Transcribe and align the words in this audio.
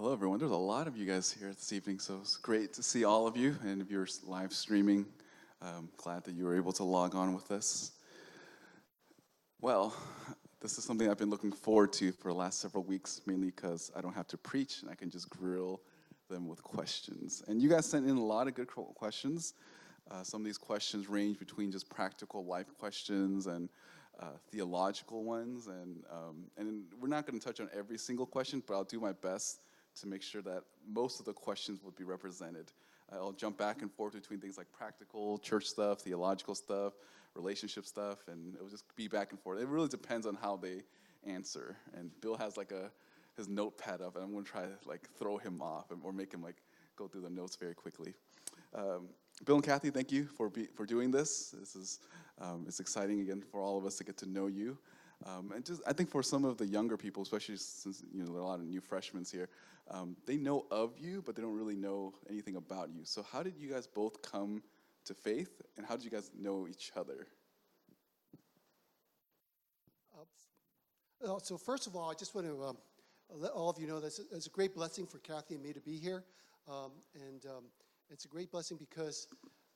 hello 0.00 0.14
everyone. 0.14 0.38
There's 0.38 0.50
a 0.50 0.56
lot 0.56 0.86
of 0.86 0.96
you 0.96 1.04
guys 1.04 1.30
here 1.30 1.48
this 1.48 1.74
evening, 1.74 1.98
so 1.98 2.20
it's 2.22 2.38
great 2.38 2.72
to 2.72 2.82
see 2.82 3.04
all 3.04 3.26
of 3.26 3.36
you. 3.36 3.54
And 3.62 3.82
if 3.82 3.90
you're 3.90 4.08
live 4.24 4.50
streaming, 4.50 5.04
I'm 5.60 5.90
glad 5.98 6.24
that 6.24 6.32
you 6.32 6.46
were 6.46 6.56
able 6.56 6.72
to 6.72 6.84
log 6.84 7.14
on 7.14 7.34
with 7.34 7.50
us. 7.50 7.92
Well, 9.60 9.94
this 10.62 10.78
is 10.78 10.84
something 10.84 11.10
I've 11.10 11.18
been 11.18 11.28
looking 11.28 11.52
forward 11.52 11.92
to 11.94 12.12
for 12.12 12.28
the 12.28 12.34
last 12.34 12.60
several 12.60 12.82
weeks, 12.82 13.20
mainly 13.26 13.48
because 13.48 13.92
I 13.94 14.00
don't 14.00 14.14
have 14.14 14.26
to 14.28 14.38
preach 14.38 14.80
and 14.80 14.90
I 14.90 14.94
can 14.94 15.10
just 15.10 15.28
grill 15.28 15.82
them 16.30 16.48
with 16.48 16.62
questions. 16.62 17.42
And 17.46 17.60
you 17.60 17.68
guys 17.68 17.84
sent 17.84 18.08
in 18.08 18.16
a 18.16 18.24
lot 18.24 18.48
of 18.48 18.54
good 18.54 18.68
questions. 18.68 19.52
Uh, 20.10 20.22
some 20.22 20.40
of 20.40 20.46
these 20.46 20.56
questions 20.56 21.10
range 21.10 21.38
between 21.38 21.70
just 21.70 21.90
practical 21.90 22.46
life 22.46 22.72
questions 22.78 23.48
and 23.48 23.68
uh, 24.18 24.28
theological 24.50 25.24
ones. 25.24 25.66
And, 25.66 26.02
um, 26.10 26.44
and 26.56 26.84
we're 26.98 27.08
not 27.08 27.26
going 27.26 27.38
to 27.38 27.46
touch 27.46 27.60
on 27.60 27.68
every 27.76 27.98
single 27.98 28.24
question, 28.24 28.62
but 28.66 28.72
I'll 28.72 28.84
do 28.84 28.98
my 28.98 29.12
best 29.12 29.60
to 29.96 30.06
make 30.06 30.22
sure 30.22 30.42
that 30.42 30.62
most 30.86 31.20
of 31.20 31.26
the 31.26 31.32
questions 31.32 31.80
would 31.82 31.96
be 31.96 32.04
represented. 32.04 32.72
I'll 33.12 33.32
jump 33.32 33.58
back 33.58 33.82
and 33.82 33.92
forth 33.92 34.12
between 34.12 34.38
things 34.38 34.56
like 34.56 34.70
practical 34.72 35.38
church 35.38 35.66
stuff, 35.66 36.00
theological 36.00 36.54
stuff, 36.54 36.92
relationship 37.34 37.84
stuff, 37.84 38.18
and 38.28 38.54
it 38.54 38.62
will 38.62 38.70
just 38.70 38.84
be 38.96 39.08
back 39.08 39.32
and 39.32 39.40
forth. 39.40 39.60
It 39.60 39.68
really 39.68 39.88
depends 39.88 40.26
on 40.26 40.38
how 40.40 40.56
they 40.56 40.82
answer. 41.26 41.76
And 41.96 42.10
Bill 42.20 42.36
has 42.36 42.56
like 42.56 42.72
a 42.72 42.90
his 43.36 43.48
notepad 43.48 44.00
up, 44.00 44.16
and 44.16 44.24
I'm 44.24 44.32
going 44.32 44.44
to 44.44 44.50
try 44.50 44.62
to 44.62 44.76
like 44.86 45.08
throw 45.18 45.38
him 45.38 45.62
off 45.62 45.86
or 46.02 46.12
make 46.12 46.32
him 46.32 46.42
like 46.42 46.56
go 46.96 47.08
through 47.08 47.22
the 47.22 47.30
notes 47.30 47.56
very 47.56 47.74
quickly. 47.74 48.14
Um, 48.74 49.08
Bill 49.44 49.56
and 49.56 49.64
Kathy, 49.64 49.90
thank 49.90 50.12
you 50.12 50.26
for 50.26 50.50
be, 50.50 50.66
for 50.74 50.84
doing 50.84 51.10
this. 51.10 51.54
This 51.58 51.74
is 51.74 52.00
um, 52.40 52.64
it's 52.66 52.80
exciting 52.80 53.20
again 53.20 53.42
for 53.50 53.60
all 53.60 53.78
of 53.78 53.84
us 53.86 53.96
to 53.96 54.04
get 54.04 54.16
to 54.18 54.26
know 54.26 54.46
you. 54.46 54.78
Um, 55.26 55.52
and 55.54 55.64
just, 55.64 55.82
I 55.86 55.92
think 55.92 56.10
for 56.10 56.22
some 56.22 56.44
of 56.44 56.56
the 56.56 56.66
younger 56.66 56.96
people, 56.96 57.22
especially 57.22 57.56
since 57.56 58.02
you 58.12 58.22
know 58.22 58.32
there 58.32 58.40
are 58.40 58.44
a 58.44 58.46
lot 58.46 58.60
of 58.60 58.66
new 58.66 58.80
freshmen 58.80 59.24
here, 59.30 59.48
um, 59.90 60.16
they 60.26 60.36
know 60.36 60.66
of 60.70 60.98
you, 60.98 61.22
but 61.24 61.36
they 61.36 61.42
don't 61.42 61.56
really 61.56 61.76
know 61.76 62.14
anything 62.28 62.56
about 62.56 62.90
you. 62.90 63.04
So 63.04 63.22
how 63.30 63.42
did 63.42 63.56
you 63.58 63.68
guys 63.68 63.86
both 63.86 64.22
come 64.22 64.62
to 65.04 65.14
faith, 65.14 65.60
and 65.76 65.86
how 65.86 65.96
did 65.96 66.04
you 66.04 66.10
guys 66.10 66.30
know 66.38 66.66
each 66.68 66.92
other? 66.96 67.26
Uh, 71.22 71.38
so 71.38 71.58
first 71.58 71.86
of 71.86 71.94
all, 71.94 72.10
I 72.10 72.14
just 72.14 72.34
want 72.34 72.46
to 72.46 72.64
um, 72.64 72.78
let 73.30 73.52
all 73.52 73.68
of 73.68 73.78
you 73.78 73.86
know 73.86 74.00
that 74.00 74.18
it's 74.32 74.46
a 74.46 74.50
great 74.50 74.74
blessing 74.74 75.06
for 75.06 75.18
Kathy 75.18 75.54
and 75.54 75.62
me 75.62 75.74
to 75.74 75.80
be 75.80 75.98
here, 75.98 76.24
um, 76.66 76.92
and 77.14 77.44
um, 77.44 77.64
it's 78.08 78.24
a 78.24 78.28
great 78.28 78.50
blessing 78.50 78.78
because 78.78 79.28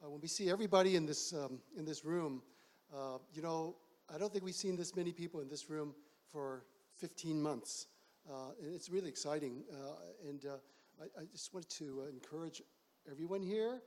uh, 0.03 0.09
when 0.09 0.23
we 0.23 0.29
see 0.29 0.49
everybody 0.49 0.97
in 0.97 1.05
this 1.05 1.35
um, 1.35 1.59
in 1.77 1.85
this 1.85 2.03
room, 2.03 2.41
uh, 2.95 3.19
you 3.35 3.43
know, 3.43 3.77
I 4.13 4.19
don't 4.19 4.33
think 4.33 4.45
we've 4.45 4.55
seen 4.55 4.77
this 4.77 4.95
many 4.95 5.13
people 5.13 5.41
in 5.41 5.49
this 5.49 5.71
room 5.71 5.95
for 6.31 6.65
15 6.99 7.41
months. 7.41 7.87
Uh, 8.29 8.51
and 8.63 8.75
it's 8.75 8.91
really 8.91 9.09
exciting. 9.09 9.65
Uh, 9.73 10.29
and 10.29 10.45
uh, 10.45 10.57
I, 11.01 11.23
I, 11.23 11.25
just 11.33 11.53
wanted 11.53 11.71
to 11.71 12.05
uh, 12.05 12.11
encourage 12.11 12.63
everyone 13.11 13.43
here 13.43 13.83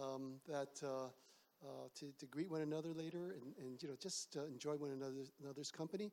um, 0.00 0.34
that 0.48 0.76
to, 0.76 2.06
to 2.18 2.26
greet 2.26 2.50
one 2.50 2.62
another 2.62 2.92
later 2.94 3.34
and, 3.40 3.54
and 3.58 3.82
you 3.82 3.88
know 3.88 3.96
just 4.00 4.36
enjoy 4.36 4.76
one 4.76 4.90
another's, 4.90 5.30
another's 5.42 5.70
company 5.70 6.10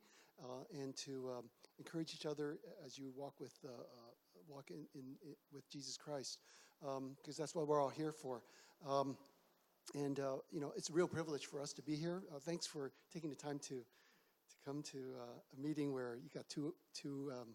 and 0.74 0.96
to 0.96 1.30
um, 1.38 1.44
encourage 1.78 2.14
each 2.14 2.26
other 2.26 2.58
as 2.84 2.98
you 2.98 3.12
walk 3.16 3.34
with 3.40 3.54
walk 4.48 4.70
in, 4.70 4.86
in, 4.94 5.02
in, 5.24 5.34
with 5.52 5.68
Jesus 5.70 5.96
Christ 5.96 6.38
because 6.80 6.98
um, 6.98 7.16
that's 7.38 7.54
what 7.54 7.66
we're 7.68 7.80
all 7.80 7.88
here 7.88 8.12
for. 8.12 8.42
And, 9.94 10.20
uh, 10.20 10.36
you 10.50 10.60
know, 10.60 10.72
it's 10.76 10.90
a 10.90 10.92
real 10.92 11.08
privilege 11.08 11.46
for 11.46 11.60
us 11.60 11.72
to 11.72 11.82
be 11.82 11.96
here. 11.96 12.22
Uh, 12.34 12.38
thanks 12.38 12.66
for 12.66 12.92
taking 13.12 13.30
the 13.30 13.36
time 13.36 13.58
to, 13.60 13.74
to 13.76 14.56
come 14.64 14.82
to 14.82 14.98
uh, 15.18 15.56
a 15.56 15.60
meeting 15.60 15.92
where 15.94 16.16
you 16.22 16.28
got 16.34 16.48
two, 16.48 16.74
two 16.94 17.32
um, 17.32 17.48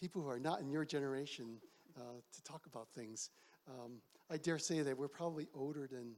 people 0.00 0.22
who 0.22 0.28
are 0.28 0.38
not 0.38 0.60
in 0.60 0.70
your 0.70 0.84
generation 0.84 1.58
uh, 1.96 2.20
to 2.32 2.42
talk 2.44 2.66
about 2.66 2.88
things. 2.94 3.30
Um, 3.68 4.00
I 4.30 4.36
dare 4.36 4.58
say 4.58 4.82
that 4.82 4.96
we're 4.96 5.08
probably 5.08 5.48
older 5.52 5.88
than 5.90 6.12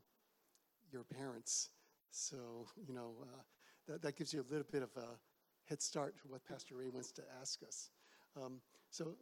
your 0.92 1.04
parents. 1.04 1.70
So, 2.10 2.66
you 2.86 2.92
know, 2.92 3.14
uh, 3.22 3.42
that, 3.88 4.02
that 4.02 4.16
gives 4.16 4.34
you 4.34 4.40
a 4.40 4.48
little 4.52 4.66
bit 4.70 4.82
of 4.82 4.90
a 4.96 5.16
head 5.68 5.80
start 5.80 6.16
for 6.18 6.28
what 6.28 6.44
Pastor 6.44 6.74
Ray 6.76 6.88
wants 6.88 7.12
to 7.12 7.22
ask 7.40 7.62
us. 7.62 7.90
Um, 8.36 8.60
so, 8.90 9.14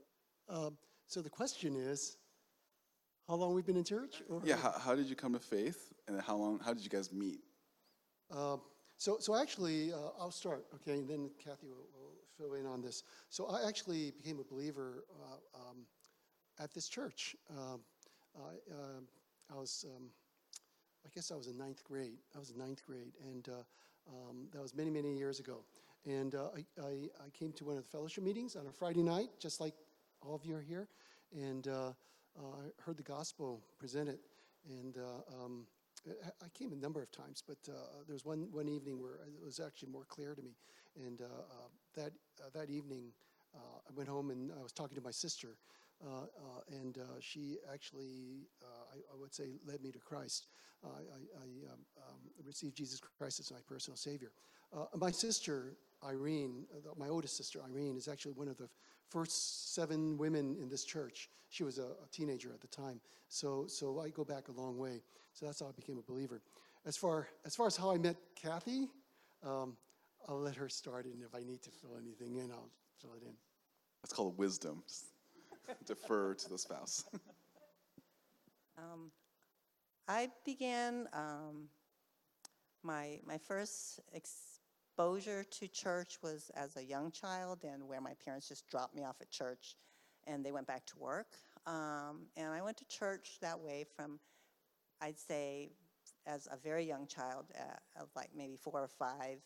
um, 0.49 0.79
so 1.07 1.23
the 1.23 1.31
question 1.31 1.77
is, 1.77 2.17
how 3.29 3.35
long 3.35 3.55
we've 3.55 3.67
been 3.67 3.77
in 3.77 3.85
church? 3.85 4.23
Or? 4.29 4.41
Yeah, 4.45 4.57
how, 4.57 4.73
how, 4.73 4.95
did 4.95 5.07
you 5.07 5.15
come 5.15 5.35
to 5.35 5.39
faith, 5.39 5.93
and 6.09 6.21
how 6.21 6.37
long? 6.37 6.61
How 6.65 6.73
did 6.73 6.83
you 6.83 6.91
guys 6.91 7.13
meet? 7.13 7.41
Uh, 8.35 8.57
so, 8.97 9.19
so 9.21 9.37
actually, 9.37 9.93
uh, 9.93 10.11
I'll 10.19 10.31
start, 10.31 10.65
okay, 10.77 10.99
and 10.99 11.09
then 11.09 11.31
Kathy 11.43 11.69
will, 11.69 11.87
will, 11.95 12.09
fill 12.37 12.55
in 12.55 12.67
on 12.67 12.81
this. 12.81 13.03
So, 13.31 13.47
I 13.47 13.67
actually 13.67 14.13
became 14.13 14.39
a 14.39 14.45
believer 14.45 15.05
uh, 15.21 15.59
um, 15.59 15.79
at 16.61 16.73
this 16.73 16.89
church. 16.89 17.35
Um, 17.51 17.81
I, 18.37 18.73
um, 18.73 19.09
I 19.53 19.59
was, 19.59 19.85
um, 19.89 20.05
I 21.05 21.09
guess, 21.13 21.33
I 21.33 21.35
was 21.35 21.49
in 21.49 21.59
ninth 21.59 21.83
grade. 21.85 22.19
I 22.35 22.39
was 22.39 22.51
in 22.51 22.59
ninth 22.59 22.85
grade, 22.87 23.13
and 23.25 23.49
uh, 23.49 23.53
um, 24.09 24.47
that 24.53 24.63
was 24.63 24.75
many, 24.75 24.91
many 24.91 25.17
years 25.17 25.41
ago. 25.41 25.65
And 26.07 26.35
uh, 26.35 26.51
I, 26.57 26.65
I, 26.81 26.91
I, 27.27 27.31
came 27.37 27.53
to 27.55 27.65
one 27.65 27.77
of 27.77 27.83
the 27.83 27.91
fellowship 27.91 28.23
meetings 28.23 28.55
on 28.55 28.69
a 28.69 28.73
Friday 28.73 29.03
night, 29.03 29.31
just 29.41 29.61
like 29.61 29.75
all 30.23 30.35
of 30.35 30.45
you 30.45 30.55
are 30.55 30.63
here, 30.63 30.89
and 31.35 31.67
uh, 31.67 31.73
uh, 31.73 31.93
I 32.39 32.83
heard 32.83 32.97
the 32.97 33.03
gospel 33.03 33.63
presented, 33.79 34.19
and 34.69 34.97
uh, 34.97 35.45
um, 35.45 35.67
I 36.43 36.49
came 36.55 36.73
a 36.73 36.77
number 36.77 37.03
of 37.03 37.11
times, 37.11 37.43
but 37.47 37.59
uh, 37.69 38.03
there 38.07 38.15
was 38.15 38.25
one, 38.25 38.49
one 38.53 38.69
evening 38.69 39.01
where 39.01 39.15
it 39.15 39.45
was 39.45 39.61
actually 39.61 39.91
more 39.91 40.05
clear 40.05 40.35
to 40.35 40.43
me. 40.43 40.53
And 40.97 41.21
that, 41.95 42.13
that 42.55 42.71
evening, 42.71 43.13
I 43.55 43.91
went 43.95 44.09
home 44.09 44.31
and 44.31 44.53
I 44.59 44.63
was 44.63 44.73
talking 44.73 44.97
to 44.97 45.03
my 45.03 45.11
sister, 45.11 45.57
uh, 46.05 46.09
uh, 46.09 46.77
and 46.81 46.99
uh, 46.99 47.03
she 47.21 47.59
actually, 47.73 48.47
I, 48.63 48.99
I, 49.13 49.21
would 49.21 49.35
say, 49.35 49.59
led 49.67 49.83
me 49.83 49.91
to 49.91 49.99
Christ. 49.99 50.47
I, 50.85 50.89
I 50.89 51.73
um, 51.73 51.81
um, 51.97 52.21
received 52.47 52.77
Jesus 52.77 53.01
Christ 53.19 53.41
as 53.41 53.51
my 53.51 53.59
personal 53.67 53.97
Savior. 53.97 54.31
my 54.97 55.11
sister, 55.11 55.77
Irene, 56.05 56.65
my 56.97 57.09
oldest 57.09 57.37
sister, 57.37 57.61
Irene, 57.69 57.97
is 57.97 58.09
actually 58.09 58.33
one 58.33 58.49
of 58.49 58.57
the 58.57 58.69
first 59.09 59.75
seven 59.75 60.17
women 60.19 60.57
in 60.61 60.69
this 60.69 60.85
church. 60.85 61.29
She 61.49 61.65
was 61.65 61.79
a, 61.79 61.83
a, 61.83 62.09
teenager 62.13 62.53
at 62.53 62.61
the 62.61 62.69
time. 62.69 63.01
So, 63.29 63.67
so 63.67 64.01
I 64.01 64.11
go 64.11 64.25
back 64.25 64.49
a 64.49 64.53
long 64.53 64.79
way. 64.79 65.03
So 65.33 65.47
that's 65.47 65.61
how 65.61 65.67
I 65.67 65.73
became 65.73 65.99
a 65.99 66.03
believer. 66.03 66.41
As 66.87 66.97
far 66.97 67.29
as, 67.45 67.57
far 67.57 67.67
as 67.67 67.77
how 67.77 67.91
I 67.91 67.99
met 67.99 68.17
Kathy, 68.35 68.89
um, 69.45 69.77
I'll 70.29 70.41
let 70.41 70.57
her 70.57 70.69
start, 70.69 71.07
and 71.07 71.23
if 71.23 71.35
I 71.35 71.43
need 71.43 71.63
to 71.63 71.71
fill 71.71 71.97
anything 72.01 72.37
in, 72.37 72.51
I'll 72.51 72.71
fill 73.01 73.15
it 73.15 73.23
in. 73.23 73.35
That's 74.03 74.13
called 74.13 74.37
wisdom. 74.39 74.83
Defer 75.87 76.35
to 76.35 76.49
the 76.49 76.59
spouse. 76.59 77.05
um, 78.79 79.11
I 80.07 80.31
began 80.45 81.09
um, 81.13 81.69
my 82.83 83.21
my 83.27 83.39
first 83.39 84.01
ex- 84.15 84.58
exposure 84.99 85.45
to 85.45 85.69
church 85.69 86.19
was 86.25 86.51
as 86.57 86.77
a 86.77 86.83
young 86.83 87.13
child 87.13 87.61
and 87.63 87.87
where 87.87 88.01
my 88.01 88.15
parents 88.25 88.49
just 88.49 88.67
dropped 88.69 88.97
me 88.97 89.05
off 89.05 89.15
at 89.21 89.31
church 89.31 89.77
and 90.27 90.45
they 90.45 90.51
went 90.51 90.67
back 90.67 90.85
to 90.87 90.99
work. 90.99 91.29
Um, 91.69 92.27
and 92.37 92.53
I 92.53 92.61
went 92.63 92.79
to 92.79 92.85
church 92.89 93.39
that 93.41 93.61
way 93.61 93.87
from, 93.95 94.19
I'd 95.01 95.17
say, 95.17 95.71
as 96.27 96.49
a 96.51 96.57
very 96.57 96.85
young 96.85 97.07
child, 97.07 97.45
uh, 97.55 98.03
of 98.03 98.09
like 98.17 98.31
maybe 98.37 98.57
four 98.57 98.83
or 98.83 98.89
five. 98.89 99.39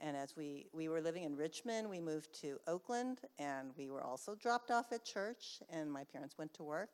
And 0.00 0.16
as 0.16 0.34
we, 0.36 0.66
we 0.72 0.88
were 0.88 1.00
living 1.00 1.22
in 1.22 1.36
Richmond, 1.36 1.88
we 1.88 2.00
moved 2.00 2.34
to 2.40 2.58
Oakland 2.66 3.20
and 3.38 3.70
we 3.78 3.90
were 3.90 4.02
also 4.02 4.34
dropped 4.34 4.72
off 4.72 4.90
at 4.90 5.04
church 5.04 5.60
and 5.70 5.92
my 5.92 6.02
parents 6.02 6.36
went 6.36 6.52
to 6.54 6.64
work. 6.64 6.90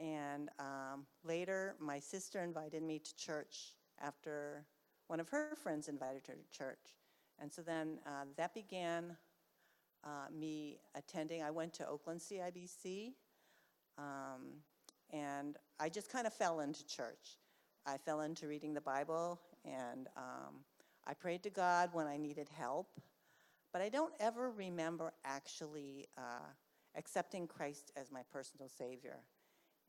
And 0.00 0.48
um, 0.58 1.04
later, 1.22 1.74
my 1.78 2.00
sister 2.00 2.42
invited 2.42 2.82
me 2.82 3.00
to 3.00 3.16
church 3.16 3.74
after 4.00 4.64
one 5.08 5.20
of 5.20 5.28
her 5.28 5.56
friends 5.62 5.88
invited 5.88 6.26
her 6.26 6.34
to 6.34 6.58
church. 6.58 6.96
And 7.38 7.52
so 7.52 7.62
then 7.62 7.98
uh, 8.06 8.24
that 8.36 8.54
began 8.54 9.16
uh, 10.04 10.30
me 10.32 10.78
attending. 10.94 11.42
I 11.42 11.50
went 11.50 11.72
to 11.74 11.88
Oakland 11.88 12.20
CIBC, 12.20 13.12
um, 13.98 14.62
and 15.10 15.56
I 15.78 15.88
just 15.88 16.10
kind 16.10 16.26
of 16.26 16.32
fell 16.32 16.60
into 16.60 16.86
church. 16.86 17.38
I 17.86 17.96
fell 17.98 18.22
into 18.22 18.48
reading 18.48 18.74
the 18.74 18.80
Bible, 18.80 19.40
and 19.64 20.08
um, 20.16 20.64
I 21.06 21.14
prayed 21.14 21.42
to 21.44 21.50
God 21.50 21.90
when 21.92 22.06
I 22.06 22.16
needed 22.16 22.48
help. 22.48 22.88
But 23.72 23.82
I 23.82 23.88
don't 23.88 24.12
ever 24.20 24.50
remember 24.50 25.12
actually 25.24 26.06
uh, 26.16 26.48
accepting 26.96 27.46
Christ 27.46 27.92
as 27.96 28.10
my 28.10 28.22
personal 28.32 28.68
Savior. 28.68 29.18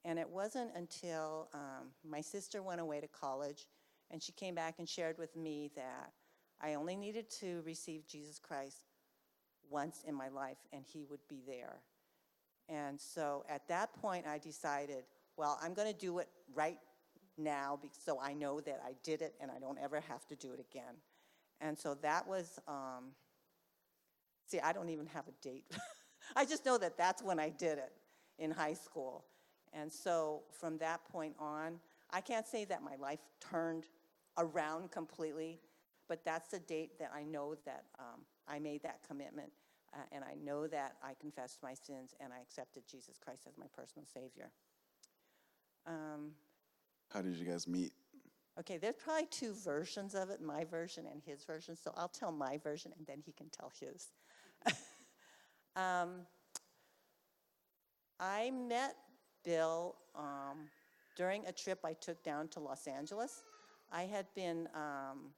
And 0.04 0.20
it 0.20 0.30
wasn't 0.30 0.72
until 0.75 1.50
um, 1.54 1.88
my 2.08 2.22
sister 2.22 2.62
went 2.62 2.81
away 2.81 3.00
to 3.00 3.08
college 3.08 3.66
and 4.12 4.21
she 4.21 4.31
came 4.31 4.56
back 4.56 4.75
and 4.80 4.88
shared 4.88 5.18
with 5.18 5.36
me 5.36 5.69
that 5.75 6.12
I 6.62 6.74
only 6.74 6.95
needed 6.95 7.30
to 7.39 7.62
receive 7.65 8.07
Jesus 8.07 8.39
Christ 8.39 8.83
once 9.69 10.04
in 10.07 10.15
my 10.15 10.30
life 10.30 10.57
and 10.71 10.83
he 10.86 11.04
would 11.09 11.19
be 11.27 11.42
there. 11.45 11.81
And 12.69 13.00
so 13.00 13.45
at 13.50 13.68
that 13.68 13.94
point, 13.94 14.25
I 14.27 14.38
decided, 14.38 15.04
well, 15.38 15.59
I'm 15.62 15.74
going 15.74 15.92
to 15.92 15.98
do 15.98 16.19
it 16.19 16.27
right 16.54 16.80
now 17.38 17.80
so 18.06 18.19
I 18.19 18.33
know 18.33 18.59
that 18.62 18.81
I 18.86 18.94
did 19.04 19.21
it 19.21 19.36
and 19.39 19.51
I 19.51 19.59
don't 19.59 19.77
ever 19.80 20.01
have 20.01 20.25
to 20.27 20.36
do 20.36 20.53
it 20.53 20.60
again. 20.60 20.95
And 21.62 21.77
so 21.77 21.95
that 22.01 22.27
was, 22.27 22.60
um, 22.68 23.12
see, 24.45 24.60
I 24.60 24.74
don't 24.74 24.89
even 24.89 25.06
have 25.07 25.25
a 25.27 25.44
date. 25.44 25.65
I 26.36 26.45
just 26.45 26.65
know 26.65 26.77
that 26.77 26.98
that's 26.98 27.24
when 27.24 27.39
I 27.39 27.50
did 27.50 27.77
it 27.77 27.94
in 28.38 28.51
high 28.51 28.74
school. 28.74 29.25
And 29.74 29.92
so 29.92 30.44
from 30.51 30.77
that 30.80 31.06
point 31.12 31.36
on, 31.39 31.80
I 32.12 32.21
can't 32.21 32.48
say 32.48 32.65
that 32.65 32.81
my 32.83 32.95
life 32.95 33.19
turned 33.39 33.86
around 34.38 34.92
completely, 34.92 35.60
but 36.07 36.24
that's 36.24 36.50
the 36.50 36.60
date 36.60 37.00
that 37.00 37.12
I 37.13 37.24
know 37.24 37.56
that 37.66 37.86
um, 38.00 38.22
I 38.48 38.60
made 38.60 38.84
that 38.84 39.00
commitment. 39.07 39.51
Uh, 39.94 40.00
and 40.12 40.24
I 40.24 40.36
know 40.44 40.68
that 40.68 40.98
I 41.01 41.13
confessed 41.19 41.60
my 41.63 41.74
sins 41.74 42.13
and 42.19 42.34
I 42.34 42.42
accepted 42.42 42.84
Jesus 42.89 43.18
Christ 43.24 43.44
as 43.48 43.57
my 43.57 43.68
personal 43.75 44.06
Savior. 44.06 44.51
Um, 45.86 46.31
How 47.10 47.22
did 47.22 47.36
you 47.36 47.45
guys 47.45 47.68
meet? 47.68 47.94
Okay, 48.60 48.78
there's 48.78 48.95
probably 48.95 49.28
two 49.28 49.54
versions 49.54 50.16
of 50.16 50.30
it, 50.30 50.42
my 50.42 50.66
version 50.66 51.06
and 51.10 51.22
his 51.24 51.44
version, 51.44 51.75
so 51.75 51.92
I'll 51.95 52.07
tell 52.07 52.31
my 52.31 52.57
version 52.57 52.92
and 52.98 53.06
then 53.06 53.22
he 53.24 53.31
can 53.31 53.50
tell 53.50 53.72
his. 53.80 54.07
um, 55.75 56.25
I 58.19 58.51
met 58.51 58.95
Bill 59.45 59.95
um, 60.16 60.69
during 61.16 61.45
a 61.45 61.51
trip 61.51 61.80
I 61.86 61.94
took 61.94 62.24
down 62.24 62.48
to 62.50 62.60
Los 62.60 62.88
Angeles. 62.88 63.44
I 63.92 64.04
had 64.04 64.25
been, 64.36 64.68
um, 64.74 65.31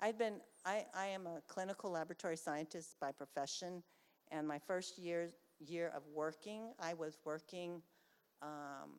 I'd 0.00 0.18
been, 0.18 0.40
I, 0.64 0.86
I 0.94 1.06
am 1.06 1.26
a 1.26 1.40
clinical 1.46 1.90
laboratory 1.90 2.36
scientist 2.36 2.96
by 3.00 3.12
profession, 3.12 3.82
and 4.30 4.46
my 4.46 4.58
first 4.58 4.98
year, 4.98 5.30
year 5.58 5.92
of 5.94 6.02
working, 6.14 6.72
I 6.80 6.94
was 6.94 7.18
working 7.24 7.82
um, 8.42 8.98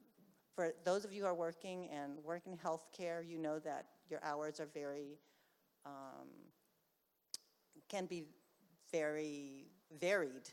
for 0.57 0.74
those 0.84 1.06
of 1.06 1.13
you 1.13 1.22
who 1.22 1.28
are 1.28 1.36
working 1.36 1.88
and 1.94 2.18
work 2.24 2.42
in 2.48 2.57
healthcare, 2.57 3.28
you 3.28 3.38
know 3.38 3.60
that 3.60 3.86
your 4.10 4.19
hours 4.24 4.60
are 4.60 4.68
very, 4.74 5.19
um, 5.86 6.28
can 7.89 8.07
be 8.07 8.24
very 8.92 9.68
varied. 10.00 10.50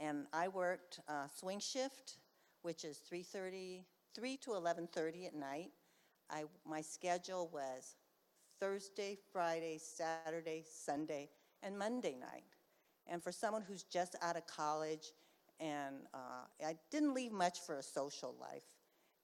And 0.00 0.26
I 0.32 0.48
worked 0.48 1.00
uh, 1.06 1.28
swing 1.28 1.60
shift, 1.60 2.16
which 2.62 2.84
is 2.84 3.02
3:30, 3.12 3.84
3 4.14 4.36
to 4.38 4.50
11:30 4.52 5.26
at 5.26 5.34
night. 5.34 5.70
I, 6.32 6.44
my 6.66 6.80
schedule 6.80 7.50
was 7.52 7.96
Thursday, 8.58 9.18
Friday, 9.32 9.78
Saturday, 9.78 10.64
Sunday, 10.66 11.28
and 11.62 11.78
Monday 11.78 12.16
night. 12.18 12.44
And 13.06 13.22
for 13.22 13.32
someone 13.32 13.62
who's 13.62 13.82
just 13.82 14.16
out 14.22 14.36
of 14.36 14.46
college, 14.46 15.12
and 15.60 15.96
uh, 16.14 16.46
I 16.64 16.76
didn't 16.90 17.14
leave 17.14 17.32
much 17.32 17.60
for 17.60 17.76
a 17.76 17.82
social 17.82 18.34
life. 18.40 18.64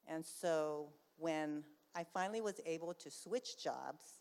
And 0.06 0.25
so 0.25 0.90
when 1.16 1.64
I 1.94 2.05
finally 2.05 2.40
was 2.40 2.60
able 2.66 2.94
to 2.94 3.10
switch 3.10 3.62
jobs 3.62 4.20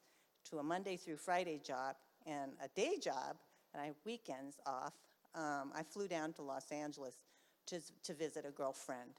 to 0.50 0.60
a 0.60 0.63
Monday 0.63 0.98
through 0.98 1.18
Friday 1.18 1.60
job 1.63 1.95
and 2.25 2.51
a 2.63 2.68
day 2.69 2.98
job, 3.01 3.38
and 3.74 3.81
I 3.81 3.88
had 3.88 3.95
weekends 4.06 4.57
off, 4.66 4.94
um, 5.36 5.72
I 5.75 5.84
flew 5.84 6.07
down 6.07 6.34
to 6.34 6.42
Los 6.42 6.72
Angeles 6.72 7.16
to, 7.68 7.81
to 8.04 8.13
visit 8.13 8.45
a 8.48 8.51
girlfriend. 8.51 9.12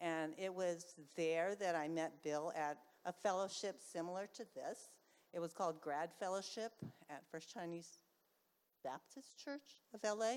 And 0.00 0.32
it 0.38 0.52
was 0.52 0.94
there 1.16 1.54
that 1.56 1.74
I 1.74 1.88
met 1.88 2.22
Bill 2.22 2.52
at 2.56 2.78
a 3.04 3.12
fellowship 3.12 3.80
similar 3.80 4.28
to 4.34 4.44
this. 4.54 4.90
It 5.32 5.40
was 5.40 5.52
called 5.52 5.80
Grad 5.80 6.10
Fellowship 6.18 6.72
at 7.08 7.22
First 7.30 7.52
Chinese 7.52 7.98
Baptist 8.82 9.38
Church 9.42 9.82
of 9.94 10.00
LA. 10.04 10.36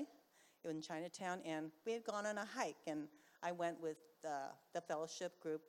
In 0.70 0.80
Chinatown, 0.80 1.40
and 1.44 1.70
we 1.84 1.92
had 1.92 2.04
gone 2.04 2.24
on 2.24 2.38
a 2.38 2.44
hike, 2.56 2.76
and 2.86 3.06
I 3.42 3.52
went 3.52 3.78
with 3.82 3.98
the, 4.22 4.44
the 4.72 4.80
fellowship 4.80 5.38
group 5.38 5.60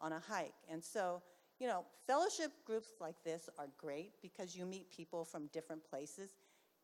on 0.00 0.12
a 0.12 0.20
hike. 0.20 0.54
And 0.70 0.84
so, 0.84 1.20
you 1.58 1.66
know, 1.66 1.84
fellowship 2.06 2.52
groups 2.64 2.90
like 3.00 3.16
this 3.24 3.50
are 3.58 3.66
great 3.76 4.12
because 4.22 4.54
you 4.54 4.66
meet 4.66 4.88
people 4.92 5.24
from 5.24 5.48
different 5.52 5.82
places, 5.84 6.30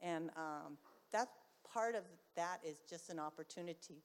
and 0.03 0.31
um, 0.37 0.77
that 1.13 1.29
part 1.73 1.95
of 1.95 2.03
that 2.35 2.59
is 2.67 2.83
just 2.91 3.11
an 3.11 3.21
opportunity 3.21 4.03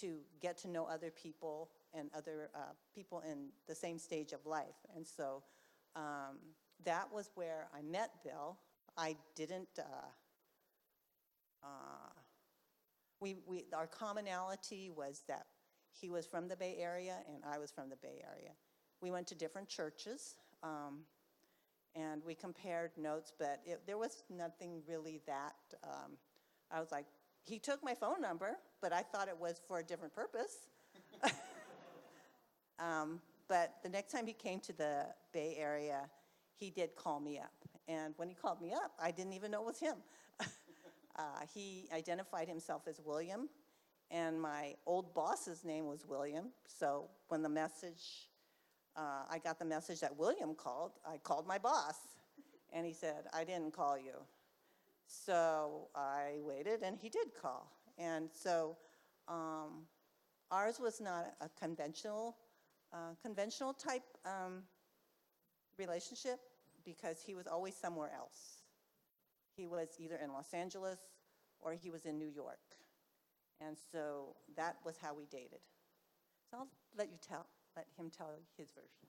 to 0.00 0.18
get 0.40 0.56
to 0.58 0.68
know 0.68 0.86
other 0.86 1.10
people 1.10 1.70
and 1.92 2.10
other 2.16 2.50
uh, 2.54 2.72
people 2.94 3.22
in 3.28 3.48
the 3.66 3.74
same 3.74 3.98
stage 3.98 4.32
of 4.32 4.46
life. 4.46 4.76
And 4.94 5.06
so 5.06 5.42
um, 5.96 6.38
that 6.84 7.12
was 7.12 7.30
where 7.34 7.68
I 7.76 7.82
met 7.82 8.10
Bill. 8.24 8.56
I 8.96 9.16
didn't. 9.34 9.68
Uh, 9.78 9.82
uh, 11.62 12.10
we, 13.20 13.36
we, 13.46 13.64
our 13.74 13.86
commonality 13.86 14.90
was 14.90 15.22
that 15.28 15.46
he 15.92 16.08
was 16.08 16.26
from 16.26 16.48
the 16.48 16.56
Bay 16.56 16.76
Area 16.80 17.16
and 17.28 17.42
I 17.44 17.58
was 17.58 17.70
from 17.70 17.90
the 17.90 17.96
Bay 17.96 18.22
Area. 18.24 18.52
We 19.02 19.10
went 19.10 19.26
to 19.28 19.34
different 19.34 19.68
churches 19.68 20.36
um, 20.62 21.00
and 21.94 22.22
we 22.24 22.34
compared 22.34 22.92
notes, 22.96 23.32
but 23.38 23.60
it, 23.66 23.82
there 23.86 23.98
was 23.98 24.22
nothing 24.30 24.82
really 24.88 25.20
that. 25.26 25.54
Um, 25.84 26.12
I 26.70 26.80
was 26.80 26.90
like, 26.90 27.06
he 27.44 27.58
took 27.58 27.82
my 27.82 27.94
phone 27.94 28.20
number, 28.20 28.56
but 28.80 28.92
I 28.92 29.02
thought 29.02 29.28
it 29.28 29.38
was 29.38 29.60
for 29.66 29.78
a 29.78 29.82
different 29.82 30.14
purpose. 30.14 30.68
um, 32.78 33.20
but 33.48 33.74
the 33.82 33.88
next 33.88 34.12
time 34.12 34.26
he 34.26 34.32
came 34.32 34.60
to 34.60 34.72
the 34.72 35.06
Bay 35.32 35.56
Area, 35.58 36.08
he 36.54 36.70
did 36.70 36.94
call 36.94 37.20
me 37.20 37.38
up. 37.38 37.52
And 37.88 38.14
when 38.16 38.28
he 38.28 38.34
called 38.34 38.60
me 38.60 38.72
up, 38.72 38.92
I 39.02 39.10
didn't 39.10 39.32
even 39.32 39.50
know 39.50 39.62
it 39.62 39.66
was 39.66 39.80
him. 39.80 39.96
uh, 40.40 41.22
he 41.52 41.88
identified 41.92 42.48
himself 42.48 42.82
as 42.86 43.00
William, 43.04 43.48
and 44.10 44.40
my 44.40 44.74
old 44.86 45.14
boss's 45.14 45.64
name 45.64 45.86
was 45.86 46.06
William. 46.06 46.50
So 46.66 47.08
when 47.28 47.42
the 47.42 47.48
message, 47.48 48.28
uh, 48.96 49.24
I 49.28 49.38
got 49.38 49.58
the 49.58 49.64
message 49.64 50.00
that 50.00 50.16
William 50.16 50.54
called, 50.54 50.92
I 51.04 51.18
called 51.18 51.46
my 51.46 51.58
boss, 51.58 51.96
and 52.72 52.86
he 52.86 52.92
said, 52.92 53.24
I 53.34 53.44
didn't 53.44 53.72
call 53.72 53.98
you. 53.98 54.14
So 55.06 55.88
I 55.96 56.36
waited, 56.40 56.82
and 56.82 56.96
he 56.96 57.08
did 57.08 57.34
call. 57.40 57.72
And 58.00 58.30
so 58.32 58.76
um, 59.28 59.86
ours 60.50 60.80
was 60.80 61.00
not 61.00 61.34
a 61.40 61.48
conventional, 61.58 62.36
uh, 62.92 63.14
conventional 63.22 63.74
type 63.74 64.02
um, 64.24 64.62
relationship 65.78 66.38
because 66.84 67.20
he 67.20 67.34
was 67.34 67.46
always 67.46 67.76
somewhere 67.76 68.10
else. 68.16 68.62
He 69.56 69.66
was 69.66 69.88
either 69.98 70.16
in 70.16 70.32
Los 70.32 70.54
Angeles 70.54 70.98
or 71.60 71.74
he 71.74 71.90
was 71.90 72.06
in 72.06 72.18
New 72.18 72.28
York. 72.34 72.58
And 73.60 73.76
so 73.92 74.36
that 74.56 74.76
was 74.84 74.96
how 75.00 75.14
we 75.14 75.26
dated. 75.26 75.60
So 76.50 76.58
I'll 76.58 76.68
let 76.96 77.10
you 77.10 77.18
tell, 77.20 77.46
let 77.76 77.86
him 77.98 78.10
tell 78.10 78.30
his 78.56 78.70
version. 78.70 79.08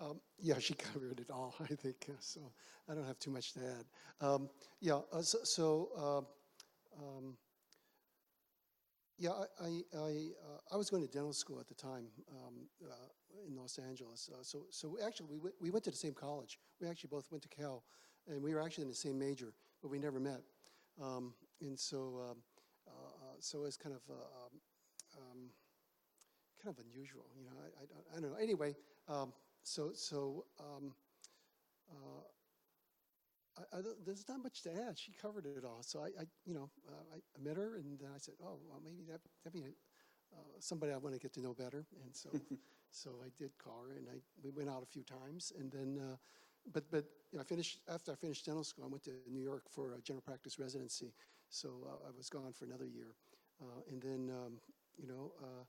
Um, 0.00 0.20
Yeah, 0.38 0.58
she 0.60 0.74
covered 0.92 1.20
it 1.20 1.30
all, 1.30 1.54
I 1.60 1.74
think, 1.74 2.08
so 2.20 2.40
I 2.88 2.94
don't 2.94 3.06
have 3.06 3.18
too 3.18 3.30
much 3.32 3.52
to 3.54 3.60
add. 3.60 4.26
Um, 4.26 4.48
Yeah, 4.80 5.00
uh, 5.12 5.22
so, 5.22 5.38
so, 5.42 5.88
uh, 5.96 7.02
um, 7.02 7.36
yeah, 9.18 9.30
I, 9.30 9.64
I, 9.64 9.68
I, 9.96 10.10
uh, 10.42 10.74
I 10.74 10.76
was 10.76 10.90
going 10.90 11.02
to 11.06 11.08
dental 11.08 11.32
school 11.32 11.60
at 11.60 11.68
the 11.68 11.74
time 11.74 12.06
um, 12.30 12.54
uh, 12.84 12.94
in 13.46 13.56
Los 13.56 13.78
Angeles. 13.78 14.28
Uh, 14.32 14.42
So, 14.42 14.66
so 14.70 14.96
actually, 15.04 15.26
we 15.30 15.38
went, 15.38 15.54
we 15.60 15.70
went 15.70 15.84
to 15.84 15.90
the 15.90 15.96
same 15.96 16.14
college. 16.14 16.58
We 16.80 16.88
actually 16.88 17.08
both 17.10 17.30
went 17.30 17.42
to 17.42 17.48
Cal, 17.48 17.84
and 18.26 18.42
we 18.42 18.54
were 18.54 18.60
actually 18.60 18.82
in 18.82 18.88
the 18.90 18.94
same 18.96 19.18
major, 19.18 19.52
but 19.82 19.88
we 19.90 19.98
never 19.98 20.18
met. 20.20 20.42
Um, 21.00 21.34
And 21.60 21.78
so, 21.78 21.98
um, 22.30 22.38
uh, 22.86 22.90
uh, 22.90 23.36
so 23.40 23.64
it's 23.64 23.76
kind 23.76 23.94
of, 23.94 24.02
uh, 24.10 24.14
um, 24.14 24.60
um, 25.18 25.50
kind 26.62 26.74
of 26.76 26.84
unusual, 26.84 27.26
you 27.36 27.44
know, 27.44 27.52
I, 27.60 27.82
I 27.82 27.86
don't- 27.86 28.06
I 28.10 28.20
don't 28.20 28.30
know. 28.32 28.36
Anyway, 28.38 28.76
um, 29.08 29.32
so, 29.62 29.92
so, 29.92 30.46
um, 30.58 30.94
uh, 31.90 32.22
I, 33.58 33.78
I, 33.78 33.82
don't- 33.82 34.04
there's 34.04 34.28
not 34.28 34.42
much 34.42 34.62
to 34.62 34.70
add. 34.88 34.98
She 34.98 35.12
covered 35.12 35.46
it 35.46 35.56
all. 35.56 35.72
So 35.74 35.92
I, 35.92 36.02
I 36.08 36.18
you 36.36 36.46
know, 36.46 36.62
uh, 36.80 36.96
I, 37.08 37.12
I 37.16 37.38
met 37.42 37.50
her 37.50 37.76
and 37.76 37.98
then 37.98 38.08
I 38.14 38.18
said, 38.18 38.34
oh, 38.42 38.58
well, 38.68 38.80
maybe 38.84 39.04
that, 39.10 39.20
that'd 39.44 39.52
be 39.60 39.66
uh, 40.32 40.36
somebody 40.60 40.92
I 40.92 40.96
want 40.96 41.14
to 41.14 41.20
get 41.20 41.32
to 41.34 41.40
know 41.40 41.54
better. 41.54 41.86
And 42.04 42.14
so, 42.14 42.30
so 42.90 43.10
I 43.24 43.28
did 43.38 43.56
call 43.58 43.84
her 43.88 43.94
and 43.96 44.06
I, 44.08 44.18
we 44.42 44.50
went 44.50 44.68
out 44.70 44.82
a 44.82 44.86
few 44.86 45.02
times 45.02 45.52
and 45.58 45.70
then, 45.70 45.98
uh, 46.00 46.16
but, 46.72 46.90
but 46.90 47.04
you 47.32 47.38
know, 47.38 47.42
I 47.42 47.44
finished, 47.44 47.80
after 47.92 48.12
I 48.12 48.16
finished 48.16 48.46
dental 48.46 48.64
school, 48.64 48.84
I 48.84 48.88
went 48.88 49.04
to 49.04 49.10
New 49.14 49.28
York 49.28 49.54
for 49.56 49.80
a 49.80 49.88
general 49.90 50.10
practice 50.10 50.46
residency. 50.46 51.12
So 51.48 51.68
uh, 51.86 52.08
I 52.08 52.10
was 52.16 52.28
gone 52.28 52.52
for 52.52 52.64
another 52.64 52.86
year. 52.86 53.14
Uh, 53.60 53.80
and 53.90 54.00
then, 54.02 54.30
um, 54.30 54.54
you 54.98 55.06
know, 55.06 55.32
uh, 55.42 55.64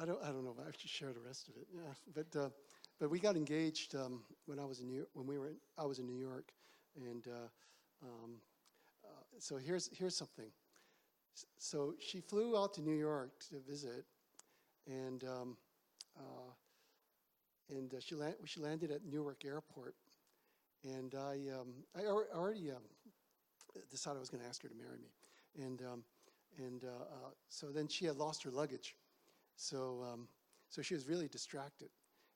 I 0.00 0.04
don't, 0.04 0.22
I 0.22 0.28
don't 0.28 0.44
know 0.44 0.54
if 0.58 0.66
I 0.66 0.70
should 0.76 0.90
share 0.90 1.12
the 1.12 1.20
rest 1.20 1.48
of 1.48 1.56
it. 1.56 1.66
Yeah, 1.74 1.92
but, 2.14 2.36
uh, 2.38 2.48
but 3.00 3.10
we 3.10 3.18
got 3.18 3.36
engaged 3.36 3.94
um, 3.94 4.22
when 4.46 4.58
I 4.58 4.64
was 4.64 4.80
in 4.80 4.86
New 4.86 4.96
York, 4.96 5.08
when 5.14 5.26
we 5.26 5.38
were, 5.38 5.48
in, 5.48 5.56
I 5.76 5.84
was 5.84 5.98
in 5.98 6.06
New 6.06 6.18
York, 6.18 6.52
and 6.96 7.26
uh, 7.26 7.48
um, 8.02 8.32
uh, 9.04 9.08
so 9.38 9.56
here's 9.56 9.90
here's 9.96 10.16
something. 10.16 10.50
So 11.58 11.94
she 11.98 12.20
flew 12.20 12.56
out 12.56 12.74
to 12.74 12.82
New 12.82 12.94
York 12.94 13.30
to 13.50 13.56
visit, 13.68 14.04
and 14.86 15.24
um, 15.24 15.56
uh, 16.16 16.52
and 17.70 17.92
uh, 17.92 17.96
she 18.00 18.14
land, 18.14 18.34
she 18.44 18.60
landed 18.60 18.90
at 18.90 19.04
Newark 19.04 19.44
Airport, 19.44 19.96
and 20.84 21.14
I 21.14 21.40
um, 21.58 21.74
I 21.96 22.04
al- 22.04 22.26
already 22.34 22.70
um, 22.70 22.82
decided 23.90 24.18
I 24.18 24.20
was 24.20 24.30
going 24.30 24.42
to 24.42 24.48
ask 24.48 24.62
her 24.62 24.68
to 24.68 24.76
marry 24.76 24.98
me, 24.98 25.64
and 25.64 25.82
um, 25.82 26.04
and 26.58 26.84
uh, 26.84 26.88
uh, 26.88 27.30
so 27.48 27.72
then 27.72 27.88
she 27.88 28.04
had 28.04 28.16
lost 28.16 28.42
her 28.44 28.50
luggage. 28.50 28.94
So, 29.56 30.18
so 30.68 30.82
she 30.82 30.94
was 30.94 31.06
really 31.06 31.28
distracted. 31.28 31.88